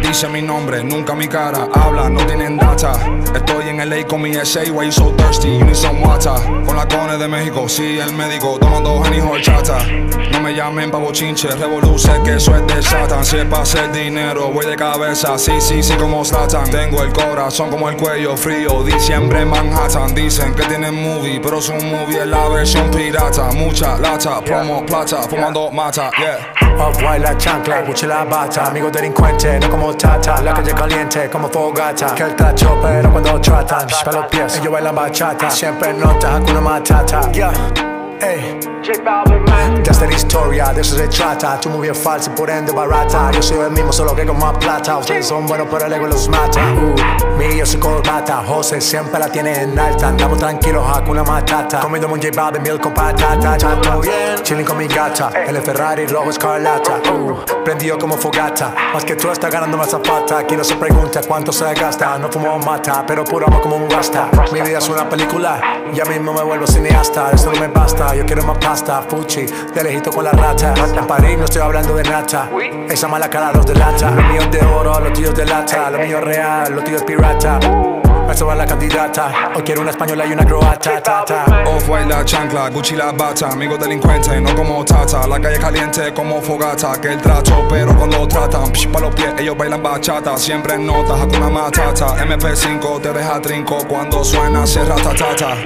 Dice 0.02 0.28
mi 0.28 0.42
nombre, 0.42 0.82
nunca 0.82 1.14
mi 1.14 1.28
cara, 1.28 1.68
habla, 1.72 2.08
no 2.08 2.26
tienen 2.26 2.56
data. 2.56 2.92
Estoy 3.34 3.68
en 3.68 3.88
LA 3.88 4.06
con 4.06 4.20
mi 4.20 4.34
SA, 4.34 4.62
why 4.72 4.86
you 4.86 4.92
so 4.92 5.14
thirsty, 5.16 5.58
you 5.58 5.64
need 5.64 5.76
some 5.76 6.00
water. 6.02 6.34
Con 6.66 6.76
la 6.76 6.86
cone 6.88 7.16
de 7.18 7.28
México, 7.28 7.68
sí, 7.68 7.98
el 7.98 8.12
médico, 8.14 8.58
tomando 8.58 9.02
Henny 9.04 9.20
horchata. 9.20 9.78
No 10.32 10.40
me 10.40 10.54
llamen 10.54 10.90
pa' 10.90 10.98
bochinche, 10.98 11.48
revoluce 11.52 12.10
que 12.24 12.34
eso 12.34 12.54
es 12.56 12.66
de 12.66 12.82
Satan. 12.82 13.24
Si 13.24 13.36
es 13.36 13.44
pa' 13.44 13.62
hacer 13.62 13.92
dinero, 13.92 14.48
voy 14.48 14.66
de 14.66 14.76
cabeza, 14.92 15.38
sí, 15.38 15.60
sí, 15.60 15.82
sí, 15.82 15.94
como 15.94 16.24
Satan. 16.24 16.70
Tengo 16.70 17.02
el 17.02 17.12
corazón 17.12 17.70
como 17.70 17.88
el 17.88 17.96
cuello 17.96 18.36
frío, 18.36 18.82
diciembre 18.82 19.40
en 19.40 19.48
Manhattan. 19.48 20.14
Dicen 20.14 20.54
que 20.54 20.64
tienen 20.64 20.94
movie, 20.94 21.40
pero 21.40 21.60
su 21.60 21.72
movie 21.72 22.20
es 22.20 22.26
la 22.26 22.48
versión 22.48 22.90
pirata. 22.90 23.50
Mucha 23.52 23.96
lata, 23.98 24.40
promo, 24.42 24.84
plata, 24.84 25.22
fumando 25.22 25.70
mata, 25.70 26.10
yeah. 26.18 26.52
Off-white 26.78 27.20
la 27.20 27.36
chancla, 27.36 27.82
Gucci 27.82 28.06
la 28.06 28.24
bata 28.24 28.66
Amigo 28.66 28.90
delincuente, 28.90 29.60
no 29.60 29.70
como 29.70 29.94
tata 29.94 30.40
La 30.40 30.54
calle 30.54 30.72
caliente 30.72 31.28
como 31.28 31.48
fogata 31.48 32.14
Que 32.14 32.22
el 32.22 32.34
tacho, 32.34 32.78
pero 32.82 33.12
cuando 33.12 33.38
tratan 33.40 33.86
Shh, 33.86 34.04
Pa' 34.04 34.12
los 34.12 34.26
pies, 34.26 34.56
ellos 34.56 34.72
bailan 34.72 34.94
bachata 34.94 35.50
Siempre 35.50 35.92
nota, 35.92 36.36
Hakuna 36.36 36.62
Matata 36.62 37.30
Yeah, 37.30 37.52
ey. 38.22 38.58
Desde 39.84 40.06
la 40.06 40.12
historia, 40.12 40.72
de 40.72 40.80
eso 40.80 40.96
se 40.96 41.08
trata. 41.08 41.58
Tu 41.60 41.68
movie 41.68 41.90
es 41.90 41.98
falsa 41.98 42.30
y 42.30 42.36
por 42.36 42.50
ende 42.50 42.72
barata. 42.72 43.30
Yo 43.32 43.42
soy 43.42 43.58
el 43.58 43.70
mismo, 43.70 43.92
solo 43.92 44.14
que 44.14 44.24
con 44.26 44.38
más 44.38 44.56
plata. 44.58 44.98
Ustedes 44.98 45.26
son 45.26 45.46
buenos, 45.46 45.68
pero 45.70 45.86
el 45.86 45.92
ego 45.92 46.06
los 46.06 46.28
mata. 46.28 46.60
Uh, 46.60 47.38
Mi 47.38 47.56
yo 47.56 47.66
soy 47.66 47.80
corbata. 47.80 48.42
José 48.46 48.80
siempre 48.80 49.18
la 49.20 49.28
tiene 49.28 49.62
en 49.62 49.78
alta. 49.78 50.08
Andamos 50.08 50.38
tranquilos, 50.38 50.84
Hakuna 50.94 51.22
Matata. 51.22 51.80
Comiendo 51.80 52.08
un 52.08 52.20
J 52.20 52.30
Balvin, 52.34 52.62
miel 52.62 52.80
con 52.80 52.92
patata. 52.92 53.56
Todo 53.80 54.00
bien, 54.00 54.42
chilling 54.42 54.64
con 54.64 54.78
mi 54.78 54.86
gata. 54.86 55.30
El 55.46 55.56
Ferrari 55.62 56.06
rojo 56.06 56.30
escarlata. 56.30 57.00
Uh, 57.12 57.64
Prendido 57.64 57.98
como 57.98 58.16
fogata. 58.16 58.74
Más 58.92 59.04
que 59.04 59.14
tú 59.14 59.30
estás 59.30 59.50
ganando 59.50 59.76
más 59.76 59.90
zapata. 59.90 60.38
Aquí 60.38 60.56
no 60.56 60.64
se 60.64 60.74
pregunta 60.76 61.20
cuánto 61.26 61.52
se 61.52 61.72
gasta. 61.74 62.18
No 62.18 62.30
fumo 62.30 62.58
mata, 62.58 63.04
pero 63.06 63.24
puro 63.24 63.46
amo 63.46 63.60
como 63.60 63.76
un 63.76 63.88
gasta 63.88 64.28
Mi 64.52 64.60
vida 64.60 64.78
es 64.78 64.88
una 64.88 65.08
película. 65.08 65.60
Ya 65.92 66.04
mismo 66.04 66.32
me 66.32 66.42
vuelvo 66.42 66.66
cineasta. 66.66 67.30
Esto 67.32 67.52
no 67.52 67.60
me 67.60 67.68
basta, 67.68 68.11
yo 68.14 68.26
quiero 68.26 68.42
más 68.44 68.58
pasta 68.58 69.02
Fuchi, 69.02 69.46
de 69.46 69.82
lejito 69.82 70.10
con 70.10 70.24
la 70.24 70.32
rata 70.32 70.74
En 70.96 71.06
París 71.06 71.38
no 71.38 71.44
estoy 71.44 71.62
hablando 71.62 71.94
de 71.94 72.02
nata 72.02 72.50
Esa 72.88 73.08
mala 73.08 73.28
cara 73.28 73.52
los 73.52 73.66
delata 73.66 74.10
Los 74.10 74.24
míos 74.26 74.50
de 74.50 74.64
oro, 74.64 75.00
los 75.00 75.12
tuyos 75.12 75.34
de 75.34 75.44
lata 75.44 75.90
Lo 75.90 75.98
mío 75.98 76.20
real, 76.20 76.72
los 76.72 76.84
tuyos 76.84 77.02
pirata 77.02 77.58
Eso 78.30 78.46
va 78.46 78.54
la 78.54 78.66
candidata 78.66 79.52
Hoy 79.54 79.62
quiero 79.62 79.82
una 79.82 79.90
española 79.90 80.26
y 80.26 80.32
una 80.32 80.44
croata 80.44 81.02
ta, 81.02 81.24
ta. 81.24 81.64
Off-white 81.66 82.08
la 82.08 82.24
chancla, 82.24 82.68
Gucci 82.70 82.96
la 82.96 83.12
bata, 83.12 83.50
amigo 83.50 83.76
delincuente, 83.76 84.40
no 84.40 84.54
como 84.54 84.84
tata. 84.84 85.26
La 85.26 85.40
calle 85.40 85.58
caliente 85.58 86.12
como 86.12 86.40
fogata, 86.40 87.00
que 87.00 87.12
el 87.12 87.20
trato, 87.20 87.66
pero 87.68 87.94
cuando 87.96 88.26
tratan, 88.26 88.72
psh, 88.72 88.88
pa' 88.88 89.00
los 89.00 89.14
pies, 89.14 89.34
ellos 89.38 89.56
bailan 89.56 89.82
bachata. 89.82 90.36
Siempre 90.36 90.74
en 90.74 90.86
notas, 90.86 91.20
hakuna 91.20 91.50
matata. 91.50 92.16
MP5 92.24 93.00
te 93.00 93.12
deja 93.12 93.40
trinco 93.40 93.78
cuando 93.86 94.24
suena, 94.24 94.66
cierra 94.66 94.96
tatata. 94.96 95.56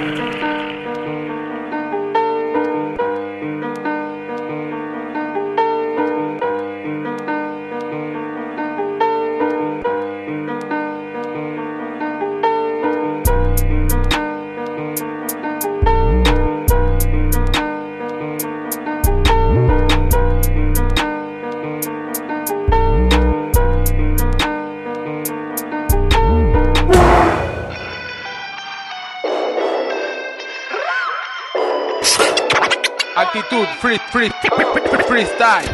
Actitud 33.97 34.11
free, 34.11 34.31
free, 34.55 35.03
freestyle. 35.07 35.65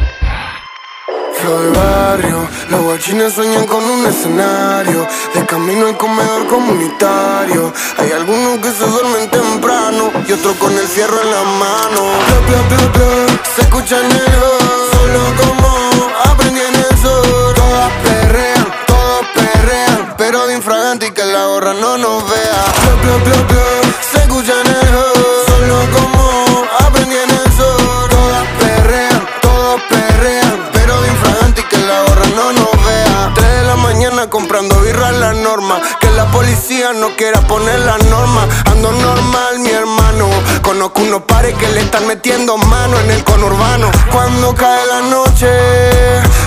Flow 1.36 1.60
de 1.60 1.70
barrio, 1.72 2.48
los 2.70 2.82
guachines 2.82 3.34
sueñan 3.34 3.66
con 3.66 3.84
un 3.84 4.06
escenario 4.06 5.06
De 5.34 5.46
camino 5.46 5.88
al 5.88 5.98
comedor 5.98 6.48
comunitario 6.48 7.74
Hay 7.98 8.12
algunos 8.12 8.60
que 8.60 8.72
se 8.72 8.86
duermen 8.86 9.30
temprano 9.30 10.12
Y 10.28 10.32
otros 10.32 10.56
con 10.58 10.72
el 10.72 10.88
fierro 10.88 11.20
en 11.22 11.32
la 11.32 11.44
mano 11.44 12.02
Bla, 12.28 12.40
bla, 12.48 12.78
bla, 12.78 12.88
bla. 12.94 13.42
se 13.56 13.62
escucha 13.62 14.00
en 14.00 14.12
el. 14.12 14.34
Solo 14.92 15.20
como 15.42 16.10
aprendí 16.24 16.62
en 16.62 16.76
el 16.76 16.98
sur. 17.00 17.54
Todas 17.56 17.92
perrean, 18.04 18.74
todos 18.88 19.26
perrean, 19.34 20.14
pero 20.18 20.48
de 20.48 20.56
infragante 20.56 21.08
y 21.08 21.12
que 21.12 21.26
la 21.26 21.46
gorra 21.48 21.74
no 21.74 21.98
nos 21.98 22.30
vea. 22.30 22.64
Bla, 22.84 23.16
bla, 23.16 23.24
bla, 23.24 23.44
bla, 23.48 23.63
no 36.82 37.16
quiera 37.16 37.40
poner 37.42 37.80
la 37.80 37.98
norma. 38.10 38.48
Ando 38.66 38.92
normal, 38.92 39.60
mi 39.60 39.70
hermano. 39.70 40.28
Conozco 40.64 41.02
unos 41.02 41.22
pares 41.24 41.54
que 41.56 41.68
le 41.68 41.82
están 41.82 42.08
metiendo 42.08 42.58
mano 42.58 43.00
en 43.00 43.12
el 43.12 43.24
conurbano. 43.24 43.92
Cuando 44.12 44.56
cae 44.56 44.86
la 44.88 45.02
noche, 45.02 45.50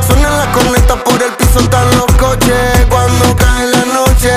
suenan 0.07 0.37
las 0.37 0.49
cornetas 0.49 0.99
por 1.03 1.23
el 1.23 1.33
piso, 1.35 1.61
están 1.61 1.89
los 1.97 2.11
coches. 2.19 2.87
Cuando 2.89 3.37
cae 3.37 3.67
la 3.69 3.85
noche, 3.85 4.33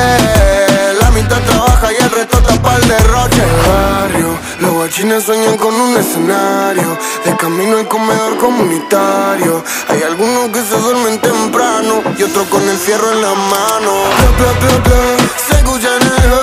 la 1.01 1.09
mitad 1.11 1.41
trabaja 1.41 1.78
y 2.19 2.21
el 2.21 2.27
resto 2.27 2.41
tapa 2.41 2.75
el 2.75 2.87
derroche. 2.87 3.43
Barrio, 3.67 4.37
los 4.59 4.73
guachines 4.73 5.23
sueñan 5.23 5.57
con 5.57 5.73
un 5.73 5.97
escenario. 5.97 6.97
De 7.23 7.35
camino 7.37 7.77
al 7.77 7.87
comedor 7.87 8.37
comunitario. 8.37 9.63
Hay 9.87 10.03
algunos 10.03 10.49
que 10.49 10.61
se 10.61 10.77
duermen 10.77 11.19
temprano 11.19 12.01
y 12.17 12.23
otros 12.23 12.47
con 12.47 12.67
el 12.67 12.77
fierro 12.77 13.11
en 13.11 13.21
la 13.21 13.33
mano. 13.33 13.91
Bla, 14.37 14.51
bla, 14.51 14.59
bla, 14.59 14.77
bla, 14.83 15.29
se 15.47 15.55
escucha 15.55 15.95
en 15.95 16.07
el 16.07 16.38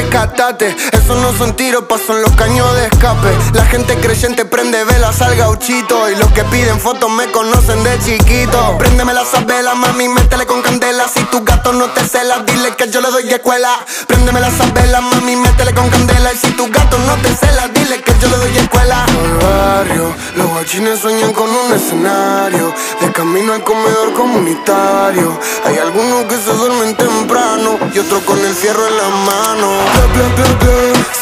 rescatate. 0.00 0.74
Eso 0.92 1.14
no 1.16 1.32
son 1.36 1.54
tiros, 1.54 1.84
pasan 1.84 2.22
los 2.22 2.32
caños 2.32 2.66
de 2.74 2.86
escape. 2.86 3.28
La 3.52 3.64
gente 3.66 3.96
creyente 3.96 4.44
prende 4.44 4.84
velas 4.84 5.20
al 5.20 5.36
gauchito. 5.36 6.08
Y 6.10 6.16
los 6.16 6.30
que 6.32 6.44
piden 6.44 6.80
fotos 6.80 7.10
me 7.10 7.30
conocen 7.30 7.82
de 7.82 7.98
chiquito. 7.98 8.78
Préndeme 8.78 9.12
las 9.12 9.30
velas, 9.46 9.76
mami, 9.76 10.08
métele 10.08 10.46
con 10.46 10.62
candela. 10.62 11.06
Si 11.08 11.22
tu 11.24 11.44
gato 11.44 11.72
no 11.72 11.86
te 11.90 12.04
cela, 12.04 12.42
dile 12.46 12.74
que 12.76 12.90
yo 12.90 13.00
le 13.00 13.10
doy 13.10 13.30
escuela. 13.30 13.70
Préndeme 14.06 14.40
las 14.40 14.56
velas, 14.74 15.02
mami, 15.02 15.36
métele 15.36 15.74
con 15.74 15.88
candela. 15.90 16.32
Y 16.32 16.36
si 16.36 16.50
tu 16.52 16.70
gato 16.70 16.98
no 16.98 17.14
te 17.16 17.34
cela, 17.34 17.68
dile 17.90 18.02
que 18.02 18.12
yo 18.20 18.28
le 18.28 18.36
doy 18.36 18.56
escuela. 18.56 19.04
El 19.24 19.34
barrio, 19.38 20.14
los 20.36 20.46
guachines 20.48 20.98
sueñan 21.00 21.32
con 21.32 21.48
un 21.48 21.72
escenario. 21.72 22.72
De 23.00 23.12
camino 23.12 23.52
al 23.52 23.62
comedor 23.62 24.12
comunitario. 24.14 25.38
Hay 25.64 25.78
algunos 25.78 26.24
que 26.24 26.36
se 26.36 26.52
duermen 26.52 26.94
temprano 26.96 27.78
y 27.94 27.98
otros 27.98 28.22
con 28.24 28.38
el 28.38 28.54
fierro 28.54 28.86
en 28.86 28.96
la 28.96 29.08
mano. 29.08 29.68
Bla, 30.14 30.26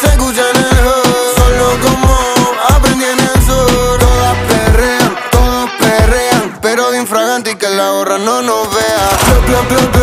se 0.00 0.06
escucha 0.08 0.42
en 0.50 0.56
el 0.56 0.78
hood. 0.84 1.28
Solo 1.36 1.66
como 1.84 2.18
aprendí 2.76 3.04
en 3.04 3.20
el 3.20 3.46
sur. 3.46 3.98
Todas 3.98 4.36
perrean, 4.48 5.16
todos 5.30 5.70
perrean, 5.78 6.58
pero 6.60 6.90
de 6.90 6.98
infragante 6.98 7.52
y 7.52 7.56
que 7.56 7.68
la 7.68 7.90
gorra 7.90 8.18
no 8.18 8.42
nos 8.42 8.74
vea. 8.74 9.08
Bla, 9.46 9.97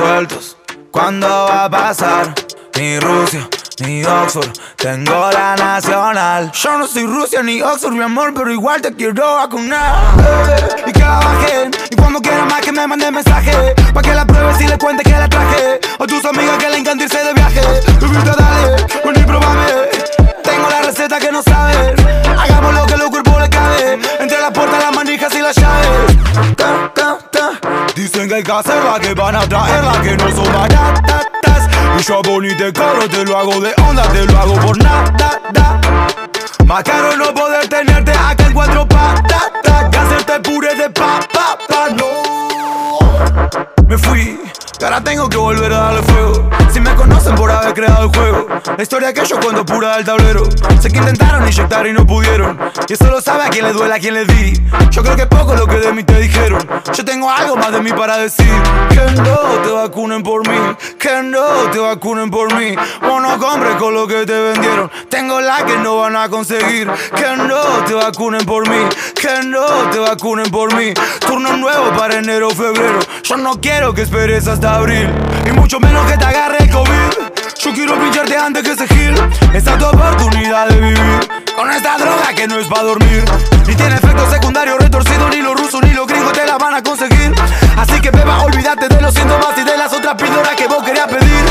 sueltos, 0.00 0.56
¿cuándo 0.90 1.28
va 1.28 1.64
a 1.64 1.70
pasar? 1.70 2.34
Ni 2.78 2.98
Rusia, 3.00 3.46
ni 3.80 4.02
Oxford, 4.02 4.48
tengo 4.76 5.30
la 5.30 5.54
nacional. 5.56 6.50
Yo 6.52 6.78
no 6.78 6.86
soy 6.86 7.04
Rusia 7.04 7.42
ni 7.42 7.60
Oxford, 7.60 7.92
mi 7.92 8.02
amor, 8.02 8.32
pero 8.32 8.50
igual 8.50 8.80
te 8.80 8.94
quiero 8.94 9.34
vacunar. 9.36 10.14
Eh, 10.18 10.84
y 10.86 10.92
que 10.92 11.00
la 11.00 11.20
bajen, 11.20 11.70
y 11.90 11.96
cuando 11.96 12.20
quiera 12.20 12.46
más 12.46 12.62
que 12.62 12.72
me 12.72 12.86
mande 12.86 13.10
mensaje. 13.10 13.74
Pa' 13.92 14.00
que 14.00 14.14
la 14.14 14.24
pruebes 14.24 14.58
y 14.62 14.68
le 14.68 14.78
cuente 14.78 15.02
que 15.02 15.10
la 15.10 15.28
traje. 15.28 15.80
O 15.98 16.06
tus 16.06 16.24
amigas 16.24 16.56
que 16.56 16.70
le 16.70 16.78
encanta 16.78 17.04
irse 17.04 17.22
de 17.22 17.34
viaje. 17.34 17.60
Que 28.50 28.56
hacerla, 28.56 28.98
que 28.98 29.14
van 29.14 29.36
a 29.36 29.48
traerla, 29.48 30.02
que 30.02 30.16
no 30.16 30.30
son 30.34 30.52
baratas. 30.52 31.68
Y 31.98 32.02
yo 32.02 32.20
bonito 32.22 32.66
y 32.66 32.72
caro, 32.72 33.08
te 33.08 33.24
lo 33.24 33.38
hago 33.38 33.60
de 33.60 33.72
onda, 33.88 34.02
te 34.08 34.24
lo 34.24 34.38
hago 34.38 34.54
por 34.56 34.76
nada. 34.78 35.04
Más 36.66 36.82
caro 36.82 37.16
no 37.16 37.32
poder 37.32 37.68
tenerte 37.68 38.10
acá 38.10 38.46
en 38.46 38.52
cuatro 38.52 38.86
patas. 38.88 39.52
Que 39.90 39.98
hacerte 39.98 40.40
puré 40.40 40.74
de 40.74 40.90
papa, 40.90 41.58
pa, 41.68 41.88
no. 41.90 42.98
Me 43.86 43.96
fui, 43.96 44.40
y 44.80 44.84
ahora 44.84 45.02
tengo 45.02 45.28
que 45.28 45.36
volver 45.36 45.72
a 45.72 45.78
darle 45.78 46.02
fuego. 46.02 46.50
Si 46.72 46.80
me 46.80 46.94
conocen 46.94 47.34
por 47.34 47.50
haber 47.50 47.74
creado 47.74 48.04
el 48.04 48.16
juego, 48.16 48.46
la 48.76 48.82
historia 48.82 49.12
que 49.12 49.24
yo 49.26 49.38
cuento 49.40 49.64
pura 49.64 49.96
del 49.96 50.06
tablero. 50.06 50.44
Sé 50.80 50.90
que 50.90 50.98
intentaron 50.98 51.46
inyectar 51.46 51.86
y 51.86 51.92
no 51.92 52.06
pudieron. 52.06 52.58
Y 52.88 52.92
eso 52.92 53.06
lo 53.06 53.20
sabe 53.20 53.44
a 53.44 53.50
quien 53.50 53.66
le 53.66 53.72
duele, 53.72 53.94
a 53.94 53.98
quien 53.98 54.14
le 54.14 54.24
di. 54.24 54.54
Yo 54.90 55.02
creo 55.02 55.16
que 55.16 55.26
poco 55.26 55.54
lo 55.54 55.66
que 55.66 55.76
de 55.76 55.92
mí 55.92 56.02
te 56.04 56.18
dijeron. 56.18 56.66
Yo 56.94 57.04
tengo 57.04 57.30
algo 57.30 57.56
más 57.56 57.72
de 57.72 57.80
mí 57.80 57.90
para 57.92 58.16
decir. 58.18 58.50
Que 58.88 59.20
no 59.20 59.36
te 59.62 59.70
vacunen 59.70 60.22
por 60.22 60.48
mí, 60.48 60.76
que 60.98 61.22
no 61.24 61.70
te 61.72 61.78
vacunen 61.78 62.30
por 62.30 62.54
mí. 62.54 62.74
O 63.02 63.20
no 63.20 63.38
con 63.78 63.94
lo 63.94 64.06
que 64.06 64.24
te 64.24 64.40
vendieron. 64.40 64.90
Tengo 65.08 65.40
la 65.40 65.64
que 65.64 65.76
no 65.78 65.98
van 65.98 66.16
a 66.16 66.28
conseguir. 66.28 66.88
Que 67.14 67.36
no 67.36 67.84
te 67.86 67.94
vacunen 67.94 68.44
por 68.46 68.68
mí, 68.68 68.88
que 69.14 69.42
no 69.44 69.66
te 69.90 69.98
vacunen 69.98 70.50
por 70.50 70.74
mí. 70.74 70.94
Turno 71.18 71.56
nuevo 71.56 71.90
para 71.96 72.16
enero 72.16 72.48
o 72.48 72.50
febrero. 72.50 73.00
Yo 73.24 73.36
no 73.36 73.60
quiero 73.60 73.92
que 73.92 74.02
esperes 74.02 74.46
hasta 74.46 74.69
Y 74.72 75.50
mucho 75.50 75.80
menos 75.80 76.08
que 76.08 76.16
te 76.16 76.24
agarre 76.24 76.58
el 76.60 76.70
COVID. 76.70 76.92
Yo 77.58 77.72
quiero 77.72 78.00
pincharte 78.00 78.36
antes 78.36 78.62
que 78.62 78.76
se 78.76 78.86
gil. 78.86 79.14
Esta 79.52 79.72
es 79.72 79.78
tu 79.78 79.84
oportunidad 79.84 80.68
de 80.68 80.80
vivir. 80.80 81.28
Con 81.56 81.68
esta 81.72 81.98
droga 81.98 82.32
que 82.36 82.46
no 82.46 82.56
es 82.56 82.68
para 82.68 82.84
dormir. 82.84 83.24
Ni 83.66 83.74
tiene 83.74 83.96
efecto 83.96 84.30
secundario 84.30 84.78
retorcido. 84.78 85.28
Ni 85.28 85.38
los 85.42 85.60
rusos 85.60 85.82
ni 85.82 85.92
los 85.92 86.06
gringos 86.06 86.32
te 86.34 86.46
la 86.46 86.56
van 86.56 86.74
a 86.74 86.82
conseguir. 86.84 87.34
Así 87.76 88.00
que 88.00 88.12
beba, 88.12 88.42
olvídate 88.42 88.86
de 88.86 89.00
los 89.00 89.12
síntomas 89.12 89.58
y 89.58 89.64
de 89.64 89.76
las 89.76 89.92
otras 89.92 90.14
píldoras 90.14 90.54
que 90.54 90.68
vos 90.68 90.84
querías 90.84 91.08
pedir. 91.08 91.44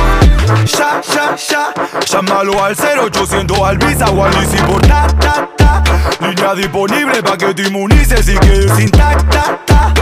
Ya, 0.78 1.02
ya, 1.14 1.36
ya. 1.36 1.74
Llámalo 2.08 2.64
al 2.64 2.76
0800 2.78 3.60
al 3.60 3.78
Visa 3.80 4.10
o 4.12 4.24
al 4.24 4.34
Easy 4.36 4.58
por 4.60 4.82
ta, 4.88 5.08
ta, 5.20 5.50
ta. 5.58 5.84
Línea 6.22 6.56
disponible 6.56 7.22
para 7.22 7.38
que 7.38 7.54
te 7.54 7.64
inmunices 7.64 8.30
y 8.30 8.38
quedes 8.38 8.80
intacta. 8.80 9.60
ta. 9.66 9.94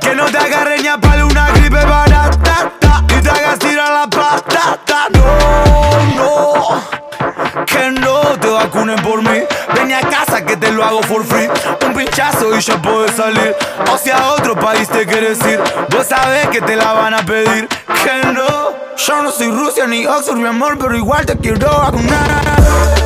Que 0.00 0.14
no 0.14 0.26
te 0.26 0.38
agarre 0.38 0.80
ni 0.80 0.86
a 0.86 0.98
palo 0.98 1.26
una 1.26 1.50
gripe 1.50 1.84
barata 1.84 2.11
y 3.08 3.22
te 3.22 3.30
hagas 3.30 3.58
tirar 3.58 3.90
la 3.90 4.06
patata. 4.08 5.08
No, 5.12 6.14
no, 6.16 7.64
que 7.66 7.90
no 7.90 8.20
te 8.40 8.48
vacunen 8.48 8.96
por 9.02 9.22
mí. 9.22 9.40
Ven 9.74 9.92
a 9.92 10.00
casa 10.00 10.44
que 10.44 10.56
te 10.56 10.70
lo 10.70 10.84
hago 10.84 11.02
for 11.02 11.24
free. 11.24 11.48
Un 11.86 11.94
pinchazo 11.94 12.56
y 12.56 12.60
ya 12.60 12.80
puedes 12.80 13.16
salir. 13.16 13.54
O 13.92 13.98
si 13.98 14.10
a 14.10 14.32
otro 14.32 14.54
país 14.56 14.88
te 14.88 15.06
quieres 15.06 15.38
ir, 15.46 15.60
vos 15.90 16.06
sabés 16.06 16.48
que 16.48 16.60
te 16.60 16.76
la 16.76 16.92
van 16.92 17.14
a 17.14 17.24
pedir. 17.24 17.68
Que 17.68 18.26
no, 18.32 18.72
yo 18.96 19.22
no 19.22 19.30
soy 19.30 19.50
Rusia 19.50 19.86
ni 19.86 20.06
Oxford, 20.06 20.36
mi 20.36 20.48
amor, 20.48 20.78
pero 20.78 20.96
igual 20.96 21.26
te 21.26 21.36
quiero 21.36 21.68
vacunar. 21.68 23.01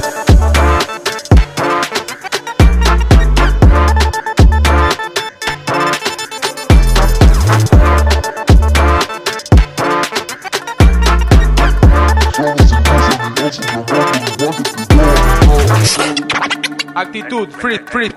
Actitud, 17.17 17.49
free, 17.51 17.81
free, 17.91 18.13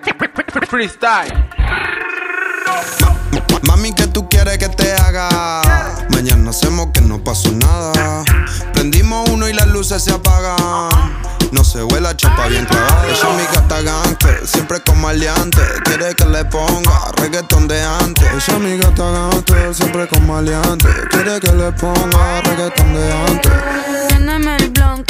freestyle. 0.68 1.32
Mami, 3.64 3.94
¿qué 3.94 4.08
tú 4.08 4.28
quieres 4.28 4.58
que 4.58 4.68
te 4.68 4.92
haga? 4.94 5.62
Mañana 6.10 6.50
hacemos 6.50 6.90
que 6.94 7.00
no 7.00 7.24
pasó 7.24 7.50
nada. 7.54 8.26
Prendimos 8.74 9.30
uno 9.30 9.48
y 9.48 9.54
las 9.54 9.68
luces 9.68 10.04
se 10.04 10.12
apagan. 10.12 10.58
No 11.54 11.64
se 11.64 11.82
vuela 11.82 12.14
chapa 12.18 12.48
bien 12.48 12.66
clavada. 12.66 13.06
Ella 13.06 13.16
es 13.16 13.36
mi 13.38 13.56
gata 13.56 13.82
gangster, 13.82 14.46
siempre 14.46 14.82
con 14.82 15.00
maleante. 15.00 15.62
Quiere 15.86 16.14
que 16.14 16.26
le 16.26 16.44
ponga 16.44 17.12
reggaetón 17.22 17.70
de 17.70 17.82
antes. 17.82 18.26
Ella 18.26 18.58
es 18.58 18.60
mi 18.60 18.78
gata 18.78 19.12
gangster, 19.12 19.76
siempre 19.76 20.10
con 20.10 20.28
maleante. 20.28 20.90
Quiere 21.10 21.40
que 21.40 21.54
le 21.54 21.72
ponga 21.72 22.42
reggaetón 22.42 22.94
de 22.94 23.14
antes 23.14 23.52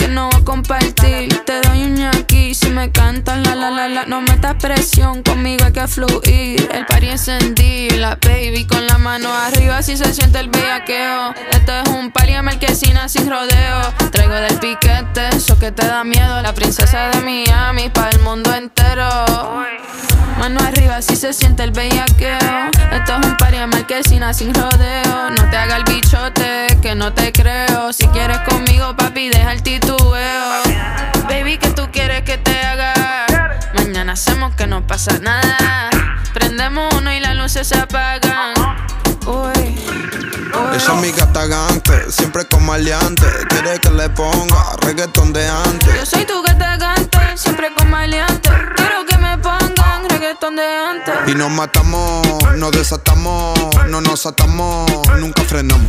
no 0.10 0.30
voy 0.30 0.42
a 0.42 0.46
compartir. 0.46 1.44
Te 1.46 1.62
doy 1.62 1.84
un 1.84 1.96
ñaqui 1.96 2.54
si 2.54 2.70
me 2.70 2.92
cantas 2.92 3.40
la 3.46 3.56
la 3.56 3.70
la 3.70 3.88
la. 3.88 4.06
No 4.06 4.22
metas 4.22 4.56
presión, 4.56 5.24
conmigo 5.24 5.66
hay 5.66 5.74
que 5.74 5.88
fluir. 5.88 6.70
El 6.74 6.86
party 6.86 7.10
encendí, 7.10 7.90
la 7.92 8.18
baby 8.22 8.66
con 8.66 8.86
la 8.88 8.98
mano 8.98 9.34
arriba 9.34 9.82
si 9.82 9.98
se 9.98 10.14
siente 10.14 10.40
el 10.40 10.50
bellaqueo. 10.50 11.34
Esto 11.52 11.72
es 11.84 11.90
un 11.90 12.12
party 12.12 12.34
en 12.34 12.46
marquesina 12.46 13.08
sin 13.10 13.30
rodeo. 13.30 13.82
Traigo 14.12 14.34
del 14.34 14.58
piquete, 14.60 15.30
eso 15.36 15.58
que 15.60 15.72
te 15.72 15.86
da 15.86 16.04
miedo. 16.04 16.42
La 16.42 16.54
princesa 16.54 17.10
de 17.10 17.22
Miami 17.22 17.90
para 17.90 18.10
el 18.10 18.20
mundo 18.20 18.54
entero. 18.54 19.10
Mano 20.40 20.62
arriba 20.62 21.02
si 21.02 21.16
se 21.18 21.34
siente 21.34 21.64
el 21.64 21.72
bellaqueo. 21.72 22.72
Esto 22.94 23.18
es 23.20 23.28
un 23.28 23.36
party 23.38 23.58
en 23.58 23.70
marquesina 23.70 24.34
sin 24.34 24.54
rodeo. 24.54 25.32
No 25.32 25.50
te 25.50 25.58
haga 25.58 25.78
el 25.78 25.84
bichote 25.84 26.68
que 26.82 26.96
no 26.96 27.12
te 27.12 27.34
creo. 27.34 27.92
Si 27.92 28.08
quieres 28.08 28.40
conmigo, 28.40 28.96
papi, 28.96 29.30
deja 29.30 29.52
el 29.52 29.62
título. 29.62 29.99
Baby, 31.28 31.58
que 31.58 31.70
tú 31.70 31.90
quieres 31.92 32.24
que 32.24 32.38
te 32.38 32.62
haga? 32.62 32.94
Mañana 33.74 34.14
hacemos 34.14 34.56
que 34.56 34.68
no 34.68 34.86
pasa 34.86 35.18
nada. 35.20 35.90
Prendemos 36.34 36.94
uno 36.96 37.12
y 37.14 37.20
las 37.20 37.36
luces 37.36 37.68
se 37.68 37.78
apagan. 37.78 38.54
Uy. 39.26 39.76
Ella 40.74 40.78
es 40.78 41.02
mi 41.02 41.12
gata 41.12 41.46
gante, 41.46 42.12
siempre 42.12 42.46
con 42.46 42.66
maleante. 42.66 43.26
Quiere 43.50 43.80
que 43.80 43.90
le 43.92 44.10
ponga 44.10 44.76
reggaetón 44.82 45.34
de 45.34 45.48
antes. 45.48 45.96
Yo 45.96 46.06
soy 46.06 46.26
tu 46.26 46.42
gata 46.42 46.78
gante, 46.78 47.20
siempre 47.36 47.74
con 47.76 47.90
maleante. 47.90 48.50
Quiero 48.76 49.06
que 49.06 49.09
me 50.00 50.08
pongan 50.08 50.10
reggaetón 50.10 50.56
de 50.56 50.64
antes. 50.64 51.14
Y 51.28 51.36
nos 51.36 51.50
matamos, 51.52 52.26
nos 52.58 52.72
desatamos, 52.72 53.58
no 53.88 54.02
nos 54.02 54.26
atamos, 54.26 54.90
nunca 55.20 55.44
frenamos. 55.44 55.88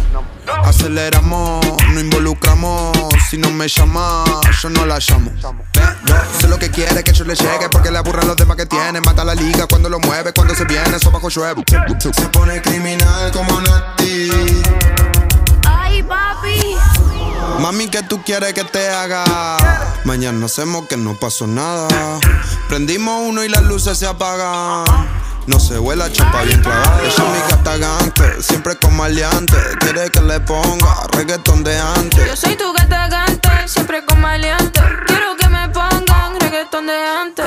Aceleramos, 0.64 1.64
no 1.92 2.00
involucramos. 2.00 2.96
Si 3.28 3.38
no 3.38 3.50
me 3.50 3.68
llama, 3.68 4.24
yo 4.60 4.70
no 4.70 4.84
la 4.86 4.98
llamo. 4.98 5.30
Yo 5.40 6.14
sé 6.40 6.48
lo 6.48 6.58
que 6.58 6.70
quiere 6.70 7.04
que 7.04 7.12
yo 7.12 7.24
le 7.24 7.34
llegue 7.34 7.68
porque 7.70 7.90
le 7.90 7.98
aburren 7.98 8.26
los 8.26 8.36
demás 8.36 8.56
que 8.56 8.66
tiene. 8.66 9.00
Mata 9.00 9.24
la 9.24 9.34
liga 9.34 9.66
cuando 9.68 9.88
lo 9.88 10.00
mueve, 10.00 10.32
cuando 10.32 10.54
se 10.54 10.64
viene, 10.64 10.96
eso 10.96 11.10
bajo 11.10 11.28
llueve. 11.28 11.62
Se 11.98 12.28
pone 12.28 12.60
criminal 12.62 13.30
como 13.32 13.60
Nati. 13.60 14.30
Ay, 15.66 16.02
papi. 16.02 16.76
Mami, 17.58 17.88
¿qué 17.88 18.02
tú 18.02 18.22
quieres 18.22 18.54
que 18.54 18.64
te 18.64 18.88
haga? 18.88 19.56
Mañana 20.04 20.46
hacemos 20.46 20.86
que 20.86 20.96
no 20.96 21.14
pasó 21.14 21.46
nada. 21.46 21.88
Prendimos 22.68 23.22
uno 23.26 23.44
y 23.44 23.48
las 23.48 23.62
luces 23.62 23.98
se 23.98 24.06
apagan. 24.06 24.84
No 25.46 25.58
se 25.58 25.78
vuela 25.78 26.10
chapa 26.12 26.42
bien 26.42 26.62
clavada. 26.62 27.00
Ella 27.00 27.08
es 27.08 27.18
mi 27.18 27.50
gata 27.50 27.76
gante, 27.76 28.42
siempre 28.42 28.76
con 28.76 28.96
maleante. 28.96 29.56
Quiere 29.80 30.10
que 30.10 30.20
le 30.20 30.40
ponga 30.40 31.06
reggaetón 31.12 31.64
de 31.64 31.78
antes. 31.78 32.26
Yo 32.26 32.36
soy 32.36 32.56
tu 32.56 32.72
gata 32.72 33.08
gante, 33.08 33.48
siempre 33.66 34.04
con 34.04 34.20
maleante. 34.20 34.80
Quiero 35.06 35.36
que 35.36 35.48
me 35.48 35.68
pongan 35.68 36.40
reggaetón 36.40 36.86
de 36.86 36.94
antes. 36.94 37.46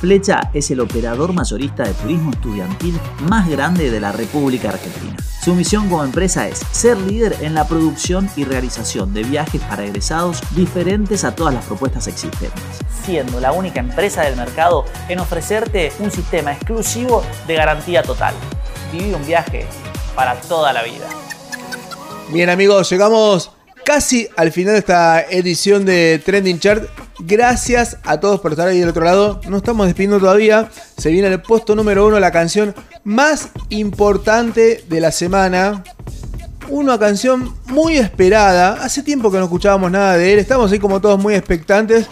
Flecha 0.00 0.50
es 0.54 0.70
el 0.70 0.78
operador 0.78 1.32
mayorista 1.32 1.82
de 1.82 1.92
turismo 1.94 2.30
estudiantil 2.30 2.98
más 3.22 3.48
grande 3.48 3.90
de 3.90 3.98
la 3.98 4.12
República 4.12 4.68
Argentina. 4.68 5.16
Su 5.42 5.56
misión 5.56 5.88
como 5.88 6.04
empresa 6.04 6.46
es 6.46 6.60
ser 6.70 6.96
líder 6.98 7.34
en 7.40 7.54
la 7.54 7.66
producción 7.66 8.30
y 8.36 8.44
realización 8.44 9.12
de 9.12 9.24
viajes 9.24 9.60
para 9.62 9.84
egresados 9.84 10.40
diferentes 10.54 11.24
a 11.24 11.34
todas 11.34 11.52
las 11.52 11.64
propuestas 11.64 12.06
existentes, 12.06 12.62
siendo 13.04 13.40
la 13.40 13.50
única 13.50 13.80
empresa 13.80 14.22
del 14.22 14.36
mercado 14.36 14.84
en 15.08 15.18
ofrecerte 15.18 15.90
un 15.98 16.12
sistema 16.12 16.52
exclusivo 16.52 17.24
de 17.48 17.54
garantía 17.54 18.04
total. 18.04 18.34
Viví 18.92 19.12
un 19.14 19.26
viaje 19.26 19.66
para 20.14 20.34
toda 20.42 20.72
la 20.72 20.84
vida. 20.84 21.08
Bien 22.30 22.50
amigos, 22.50 22.88
llegamos 22.88 23.50
casi 23.84 24.28
al 24.36 24.52
final 24.52 24.74
de 24.74 24.78
esta 24.78 25.22
edición 25.22 25.84
de 25.84 26.22
Trending 26.24 26.60
Chart. 26.60 27.07
Gracias 27.20 27.96
a 28.04 28.20
todos 28.20 28.40
por 28.40 28.52
estar 28.52 28.68
ahí 28.68 28.78
del 28.78 28.90
otro 28.90 29.04
lado. 29.04 29.40
No 29.48 29.56
estamos 29.56 29.86
despidiendo 29.86 30.20
todavía. 30.20 30.70
Se 30.96 31.10
viene 31.10 31.28
el 31.28 31.42
puesto 31.42 31.74
número 31.74 32.06
uno, 32.06 32.20
la 32.20 32.30
canción 32.30 32.74
más 33.02 33.48
importante 33.70 34.84
de 34.88 35.00
la 35.00 35.10
semana. 35.10 35.82
Una 36.68 36.98
canción 36.98 37.56
muy 37.66 37.96
esperada. 37.96 38.74
Hace 38.84 39.02
tiempo 39.02 39.32
que 39.32 39.38
no 39.38 39.44
escuchábamos 39.44 39.90
nada 39.90 40.16
de 40.16 40.32
él. 40.32 40.38
Estamos 40.38 40.70
ahí 40.70 40.78
como 40.78 41.00
todos 41.00 41.18
muy 41.18 41.34
expectantes. 41.34 42.06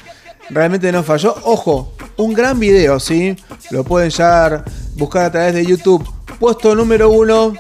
Realmente 0.51 0.91
no 0.91 1.03
falló. 1.05 1.37
Ojo, 1.45 1.93
un 2.17 2.35
gran 2.35 2.59
video, 2.59 2.99
¿sí? 2.99 3.37
Lo 3.71 3.85
pueden 3.85 4.11
ya 4.11 4.65
buscar 4.97 5.27
a 5.27 5.31
través 5.31 5.55
de 5.55 5.65
YouTube. 5.65 6.05
Puesto 6.41 6.75
número 6.75 7.11
uno 7.11 7.53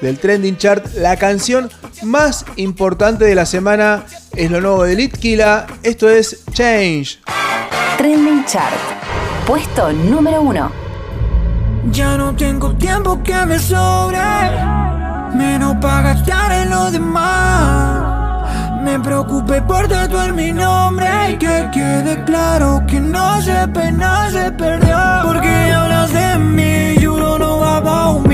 del 0.00 0.18
Trending 0.18 0.56
Chart. 0.56 0.86
La 0.96 1.16
canción 1.16 1.70
más 2.02 2.44
importante 2.56 3.24
de 3.24 3.34
la 3.34 3.46
semana 3.46 4.04
es 4.34 4.50
lo 4.50 4.60
nuevo 4.60 4.84
de 4.84 4.96
Litkila. 4.96 5.66
Esto 5.82 6.08
es 6.08 6.44
Change. 6.52 7.20
Trending 7.96 8.44
Chart. 8.44 8.74
Puesto 9.46 9.92
número 9.92 10.42
uno. 10.42 10.70
Ya 11.92 12.16
no 12.16 12.34
tengo 12.34 12.74
tiempo 12.74 13.22
que 13.22 13.46
me 13.46 13.58
sobre, 13.58 14.18
menos 15.34 15.76
para 15.80 16.14
gastar 16.14 16.52
en 16.52 16.70
lo 16.70 16.90
demás. 16.90 18.16
Me 18.82 18.98
preocupé 19.00 19.62
por 19.62 19.88
tatuar 19.88 20.32
mi 20.32 20.52
nombre 20.52 21.06
y 21.30 21.36
que 21.36 21.68
quede 21.72 22.24
claro 22.24 22.82
que 22.88 23.00
no 23.00 23.40
se 23.40 23.68
pena, 23.68 24.30
se 24.30 24.50
perdió. 24.52 24.96
Porque 25.24 25.72
hablas 25.72 26.12
de 26.12 26.38
mí, 26.38 27.04
juro 27.04 27.38
no 27.38 27.58
va 27.58 27.82
pa' 27.82 28.25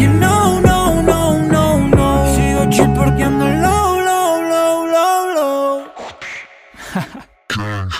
aunque 0.00 0.06
digas 0.06 0.67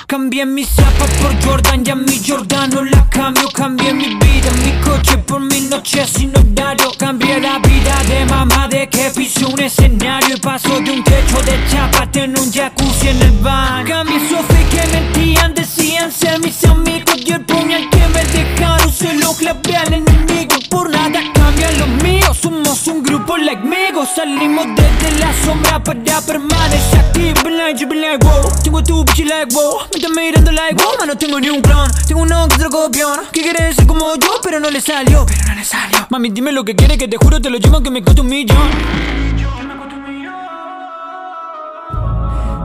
Cambié 0.08 0.46
mi 0.46 0.64
zapa 0.64 1.04
por 1.20 1.34
Jordan, 1.44 1.84
ya 1.84 1.94
mi 1.94 2.18
Jordan 2.26 2.70
no 2.70 2.82
la 2.82 3.06
cambio. 3.10 3.46
Cambié 3.50 3.92
mi 3.92 4.06
vida, 4.06 4.50
mi 4.64 4.72
coche 4.80 5.18
por 5.18 5.38
mi 5.38 5.60
noche 5.60 6.02
sin 6.06 6.30
horario. 6.30 6.90
Cambié 6.96 7.38
la 7.38 7.58
vida 7.58 7.94
de 8.08 8.24
mamá 8.24 8.68
de 8.68 8.88
que 8.88 9.10
piso 9.14 9.48
un 9.48 9.60
escenario 9.60 10.34
Y 10.34 10.40
paso 10.40 10.80
de 10.80 10.92
un 10.92 11.04
techo 11.04 11.42
de 11.42 11.60
chapa 11.70 12.10
tener 12.10 12.40
un 12.40 12.50
jacuzzi 12.50 13.08
en 13.08 13.20
el 13.20 13.32
van 13.42 13.84
Cambié 13.86 14.18
su 14.30 14.36
fe 14.36 14.66
que 14.70 14.86
mentían, 14.94 15.52
decían 15.54 16.10
ser 16.10 16.40
mis 16.40 16.64
amigos 16.64 17.16
Y 17.26 17.32
el 17.32 17.44
puñal 17.44 17.90
que 17.90 18.08
me 18.08 18.24
dejaron 18.24 18.90
se 18.90 19.12
lo 19.12 19.34
clavé 19.34 19.76
al 19.76 19.92
enemigo. 19.92 20.54
Por 20.70 20.88
nada 20.88 21.20
cambian 21.34 21.78
los 21.80 21.88
míos, 22.02 22.38
somos 22.40 22.86
un 22.86 23.02
grupo 23.02 23.36
like 23.36 23.62
migos. 23.62 24.08
Salimos 24.16 24.68
desde 24.74 25.18
la 25.18 25.30
sombra 25.44 25.82
para 25.84 26.22
permanecer 26.22 26.98
Been 27.18 27.58
like, 27.58 27.80
like, 27.80 28.24
wow 28.24 28.50
Tengo 28.62 28.82
tu 28.82 29.04
bitch 29.04 29.26
like, 29.28 29.52
wow 29.54 29.97
están 29.98 30.14
mirando 30.14 30.52
like, 30.52 30.82
wow 30.82 31.06
no 31.06 31.16
tengo 31.16 31.40
ni 31.40 31.48
un 31.50 31.60
clon. 31.60 31.90
Tengo 32.06 32.22
uno 32.22 32.48
que 32.48 32.54
otro 32.54 32.70
copión 32.70 33.20
Que 33.32 33.42
quiere 33.42 33.72
ser 33.74 33.86
como 33.86 34.14
yo, 34.16 34.40
pero 34.42 34.60
no 34.60 34.70
le 34.70 34.80
salió. 34.80 35.24
Pero 35.26 35.40
no 35.48 35.54
le 35.54 35.64
salió. 35.64 36.06
Mami, 36.10 36.30
dime 36.30 36.52
lo 36.52 36.64
que 36.64 36.74
quieres 36.74 36.98
Que 36.98 37.08
te 37.08 37.16
juro 37.16 37.40
te 37.40 37.50
lo 37.50 37.58
llevo 37.58 37.80
que 37.82 37.90
me 37.90 38.02
cuesta 38.02 38.22
un 38.22 38.28
millón. 38.28 38.70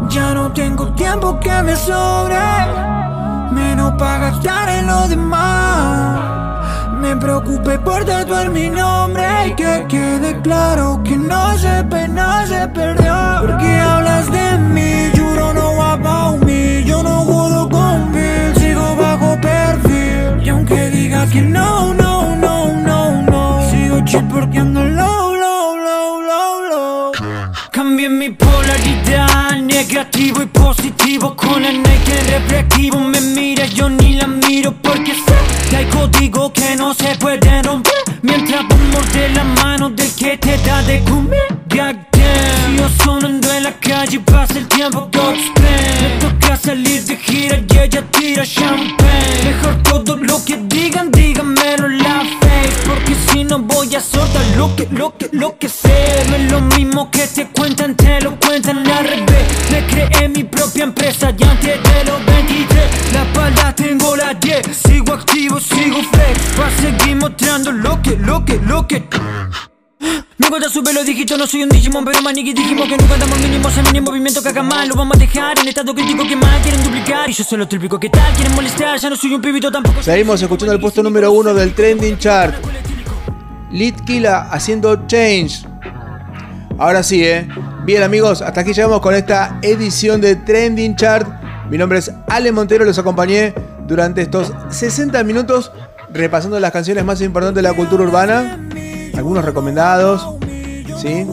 Ya 0.09 0.33
no 0.33 0.51
tengo 0.51 0.93
tiempo 0.93 1.39
que 1.39 1.61
me 1.63 1.75
sobre. 1.75 2.37
Menos 3.51 3.93
para 3.97 4.29
gastar 4.29 4.69
en 4.69 4.87
lo 4.87 5.07
demás. 5.07 6.33
Me 6.99 7.15
preocupé 7.17 7.79
por 7.79 8.05
tatuar 8.05 8.49
mi 8.49 8.69
nombre 8.69 9.25
Y 9.47 9.55
que 9.55 9.85
quede 9.89 10.39
claro 10.41 11.01
que 11.03 11.17
no 11.17 11.57
se 11.57 11.83
pena, 11.83 12.45
se 12.47 12.67
perdió. 12.69 13.13
Porque 13.41 13.77
hablas 13.79 14.31
de 14.31 14.57
mí, 14.57 15.11
juro 15.17 15.53
no 15.53 15.75
va 15.75 16.01
pa' 16.01 16.31
mí 16.31 16.42
Yo 16.42 16.42
no 17.03 17.69
con 17.69 18.11
Bill, 18.11 18.55
sigo 18.57 18.95
bajo 18.95 19.39
perfil. 19.39 20.45
Y 20.45 20.49
aunque 20.49 20.89
digas 20.89 21.29
que 21.29 21.41
no, 21.41 21.93
no, 21.93 22.35
no, 22.35 22.73
no, 22.73 23.21
no 23.21 23.69
Sigo 23.69 24.01
chill 24.05 24.23
porque 24.25 24.59
ando 24.59 24.83
low, 24.83 25.35
low, 25.35 25.77
low, 25.77 26.21
low, 26.21 26.61
low 26.69 27.11
Cambié 27.71 28.09
mi 28.09 28.29
polaridad, 28.29 29.57
negativo 29.61 30.41
y 30.41 30.47
positivo. 30.47 31.35
Con 31.35 31.63
el 31.63 31.81
naked 31.81 32.29
reflectivo 32.29 32.99
me 32.99 33.21
mira, 33.21 33.65
yo 33.67 33.89
ni 33.89 34.15
la 34.15 34.27
miro 34.27 34.73
Porque 34.81 35.13
sé 35.13 35.69
que 35.69 35.77
hay 35.77 35.85
código 35.85 36.51
que 36.51 36.75
no 36.75 36.93
se 36.93 37.15
puede 37.15 37.61
romper. 37.61 37.93
Mientras 38.21 38.67
vos 38.67 38.79
mordes 38.91 39.33
la 39.33 39.43
mano 39.43 39.89
del 39.89 40.11
que 40.13 40.37
te 40.37 40.57
da 40.59 40.81
de 40.83 41.03
comer. 41.03 41.47
Goddamn 41.69 42.77
Yo 42.77 42.89
sonando 43.03 43.51
en 43.53 43.63
la 43.63 43.73
calle 43.79 44.19
pasa 44.19 44.59
el 44.59 44.67
tiempo 44.67 45.09
Godspeed 45.11 45.62
ella 47.93 48.05
tira 48.11 48.43
champagne. 48.43 49.43
Mejor 49.45 49.83
todo 49.83 50.15
lo 50.15 50.43
que 50.43 50.57
digan, 50.57 51.11
díganmelo 51.11 51.87
en 51.87 51.97
la 51.99 52.23
face 52.39 52.87
Porque 52.87 53.15
si 53.27 53.43
no 53.43 53.59
voy 53.59 53.93
a 53.95 54.01
soltar 54.01 54.45
lo 54.57 54.75
que, 54.75 54.87
lo 54.91 55.15
que, 55.15 55.29
lo 55.31 55.57
que 55.57 55.69
sé. 55.69 56.25
No 56.29 56.35
es 56.35 56.51
lo 56.51 56.61
mismo 56.61 57.11
que 57.11 57.27
te 57.27 57.47
cuentan, 57.47 57.95
te 57.95 58.21
lo 58.21 58.39
cuentan 58.39 58.87
al 58.89 59.03
revés. 59.03 59.45
Me 59.71 59.85
creé 59.85 60.29
mi 60.29 60.43
propia 60.43 60.83
empresa 60.83 61.33
y 61.37 61.43
antes 61.43 61.83
de 61.83 62.05
los 62.05 62.25
23 62.25 63.13
La 63.13 63.23
espalda 63.23 63.75
tengo 63.75 64.15
la 64.15 64.33
10, 64.33 64.61
sigo 64.75 65.13
activo, 65.13 65.59
sigo 65.59 65.97
flex. 66.11 66.59
Va 66.59 66.67
a 66.67 66.81
seguir 66.81 67.15
mostrando 67.15 67.71
lo 67.71 68.01
que, 68.01 68.17
lo 68.17 68.43
que, 68.43 68.57
lo 68.57 68.87
que 68.87 69.07
me 70.37 70.49
cuenta 70.49 70.69
sube 70.69 70.93
los 70.93 71.05
dígitos, 71.05 71.37
no 71.37 71.47
soy 71.47 71.63
un 71.63 71.69
Digimon 71.69 72.03
Pero 72.05 72.21
maniquí 72.21 72.53
dijimos 72.53 72.87
que 72.87 72.97
nunca 72.97 73.13
andamos 73.13 73.39
mínimos 73.39 73.77
el 73.77 74.01
movimiento 74.01 74.41
que 74.41 74.49
haga 74.49 74.63
mal, 74.63 74.87
lo 74.87 74.95
vamos 74.95 75.17
a 75.17 75.19
dejar 75.19 75.57
En 75.59 75.67
estado 75.67 75.93
crítico 75.93 76.27
que 76.27 76.35
más 76.35 76.61
quieren 76.61 76.83
duplicar. 76.83 77.29
Y 77.29 77.33
yo 77.33 77.43
soy 77.43 77.57
lo 77.57 77.67
típico 77.67 77.99
que 77.99 78.09
tal, 78.09 78.33
quieren 78.33 78.53
molestar 78.55 78.99
Ya 78.99 79.09
no 79.09 79.15
soy 79.15 79.33
un 79.33 79.41
pibito 79.41 79.71
tampoco 79.71 80.01
Seguimos 80.03 80.41
escuchando 80.41 80.73
el 80.73 80.79
puesto 80.79 81.01
número 81.03 81.31
uno 81.31 81.53
del 81.53 81.73
trending 81.73 82.17
chart. 82.17 82.55
Litkila 83.71 84.49
haciendo 84.51 85.07
Change. 85.07 85.65
Ahora 86.77 87.01
sí, 87.03 87.23
eh. 87.23 87.47
Bien 87.85 88.03
amigos, 88.03 88.41
hasta 88.41 88.61
aquí 88.61 88.73
llegamos 88.73 89.01
con 89.01 89.13
esta 89.13 89.59
edición 89.61 90.21
de 90.21 90.35
Trending 90.35 90.95
Chart. 90.95 91.27
Mi 91.69 91.77
nombre 91.77 91.99
es 91.99 92.11
Ale 92.29 92.51
Montero, 92.51 92.85
los 92.85 92.97
acompañé 92.97 93.53
durante 93.87 94.21
estos 94.21 94.53
60 94.69 95.23
minutos 95.23 95.71
repasando 96.13 96.59
las 96.59 96.71
canciones 96.71 97.03
más 97.03 97.19
importantes 97.21 97.55
de 97.55 97.69
la 97.69 97.75
cultura 97.75 98.03
urbana 98.03 98.62
algunos 99.15 99.45
recomendados, 99.45 100.27
¿sí? 100.97 101.25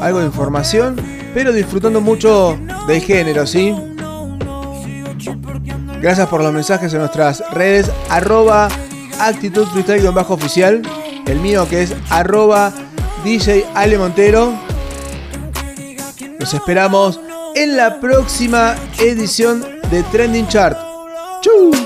Algo 0.00 0.18
de 0.20 0.26
información, 0.26 0.96
pero 1.34 1.52
disfrutando 1.52 2.00
mucho 2.00 2.58
del 2.86 3.00
género, 3.00 3.46
¿sí? 3.46 3.74
Gracias 6.00 6.28
por 6.28 6.42
los 6.42 6.52
mensajes 6.52 6.92
en 6.92 7.00
nuestras 7.00 7.42
redes, 7.52 7.90
arroba 8.10 8.68
actitud 9.18 9.66
bajo 10.12 10.34
oficial, 10.34 10.82
el 11.26 11.40
mío 11.40 11.66
que 11.68 11.82
es 11.82 11.94
arroba 12.10 12.72
DJ 13.24 13.64
Ale 13.74 13.98
Montero. 13.98 14.52
Nos 16.38 16.54
esperamos 16.54 17.18
en 17.54 17.76
la 17.76 17.98
próxima 17.98 18.74
edición 18.98 19.64
de 19.90 20.02
Trending 20.04 20.46
Chart. 20.48 20.78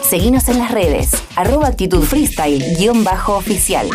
Seguinos 0.09 0.49
en 0.49 0.59
las 0.59 0.70
redes, 0.70 1.11
arroba 1.36 1.68
actitud 1.68 2.03
freestyle, 2.03 2.76
guion 2.76 3.05
bajo 3.05 3.36
oficial. 3.36 3.88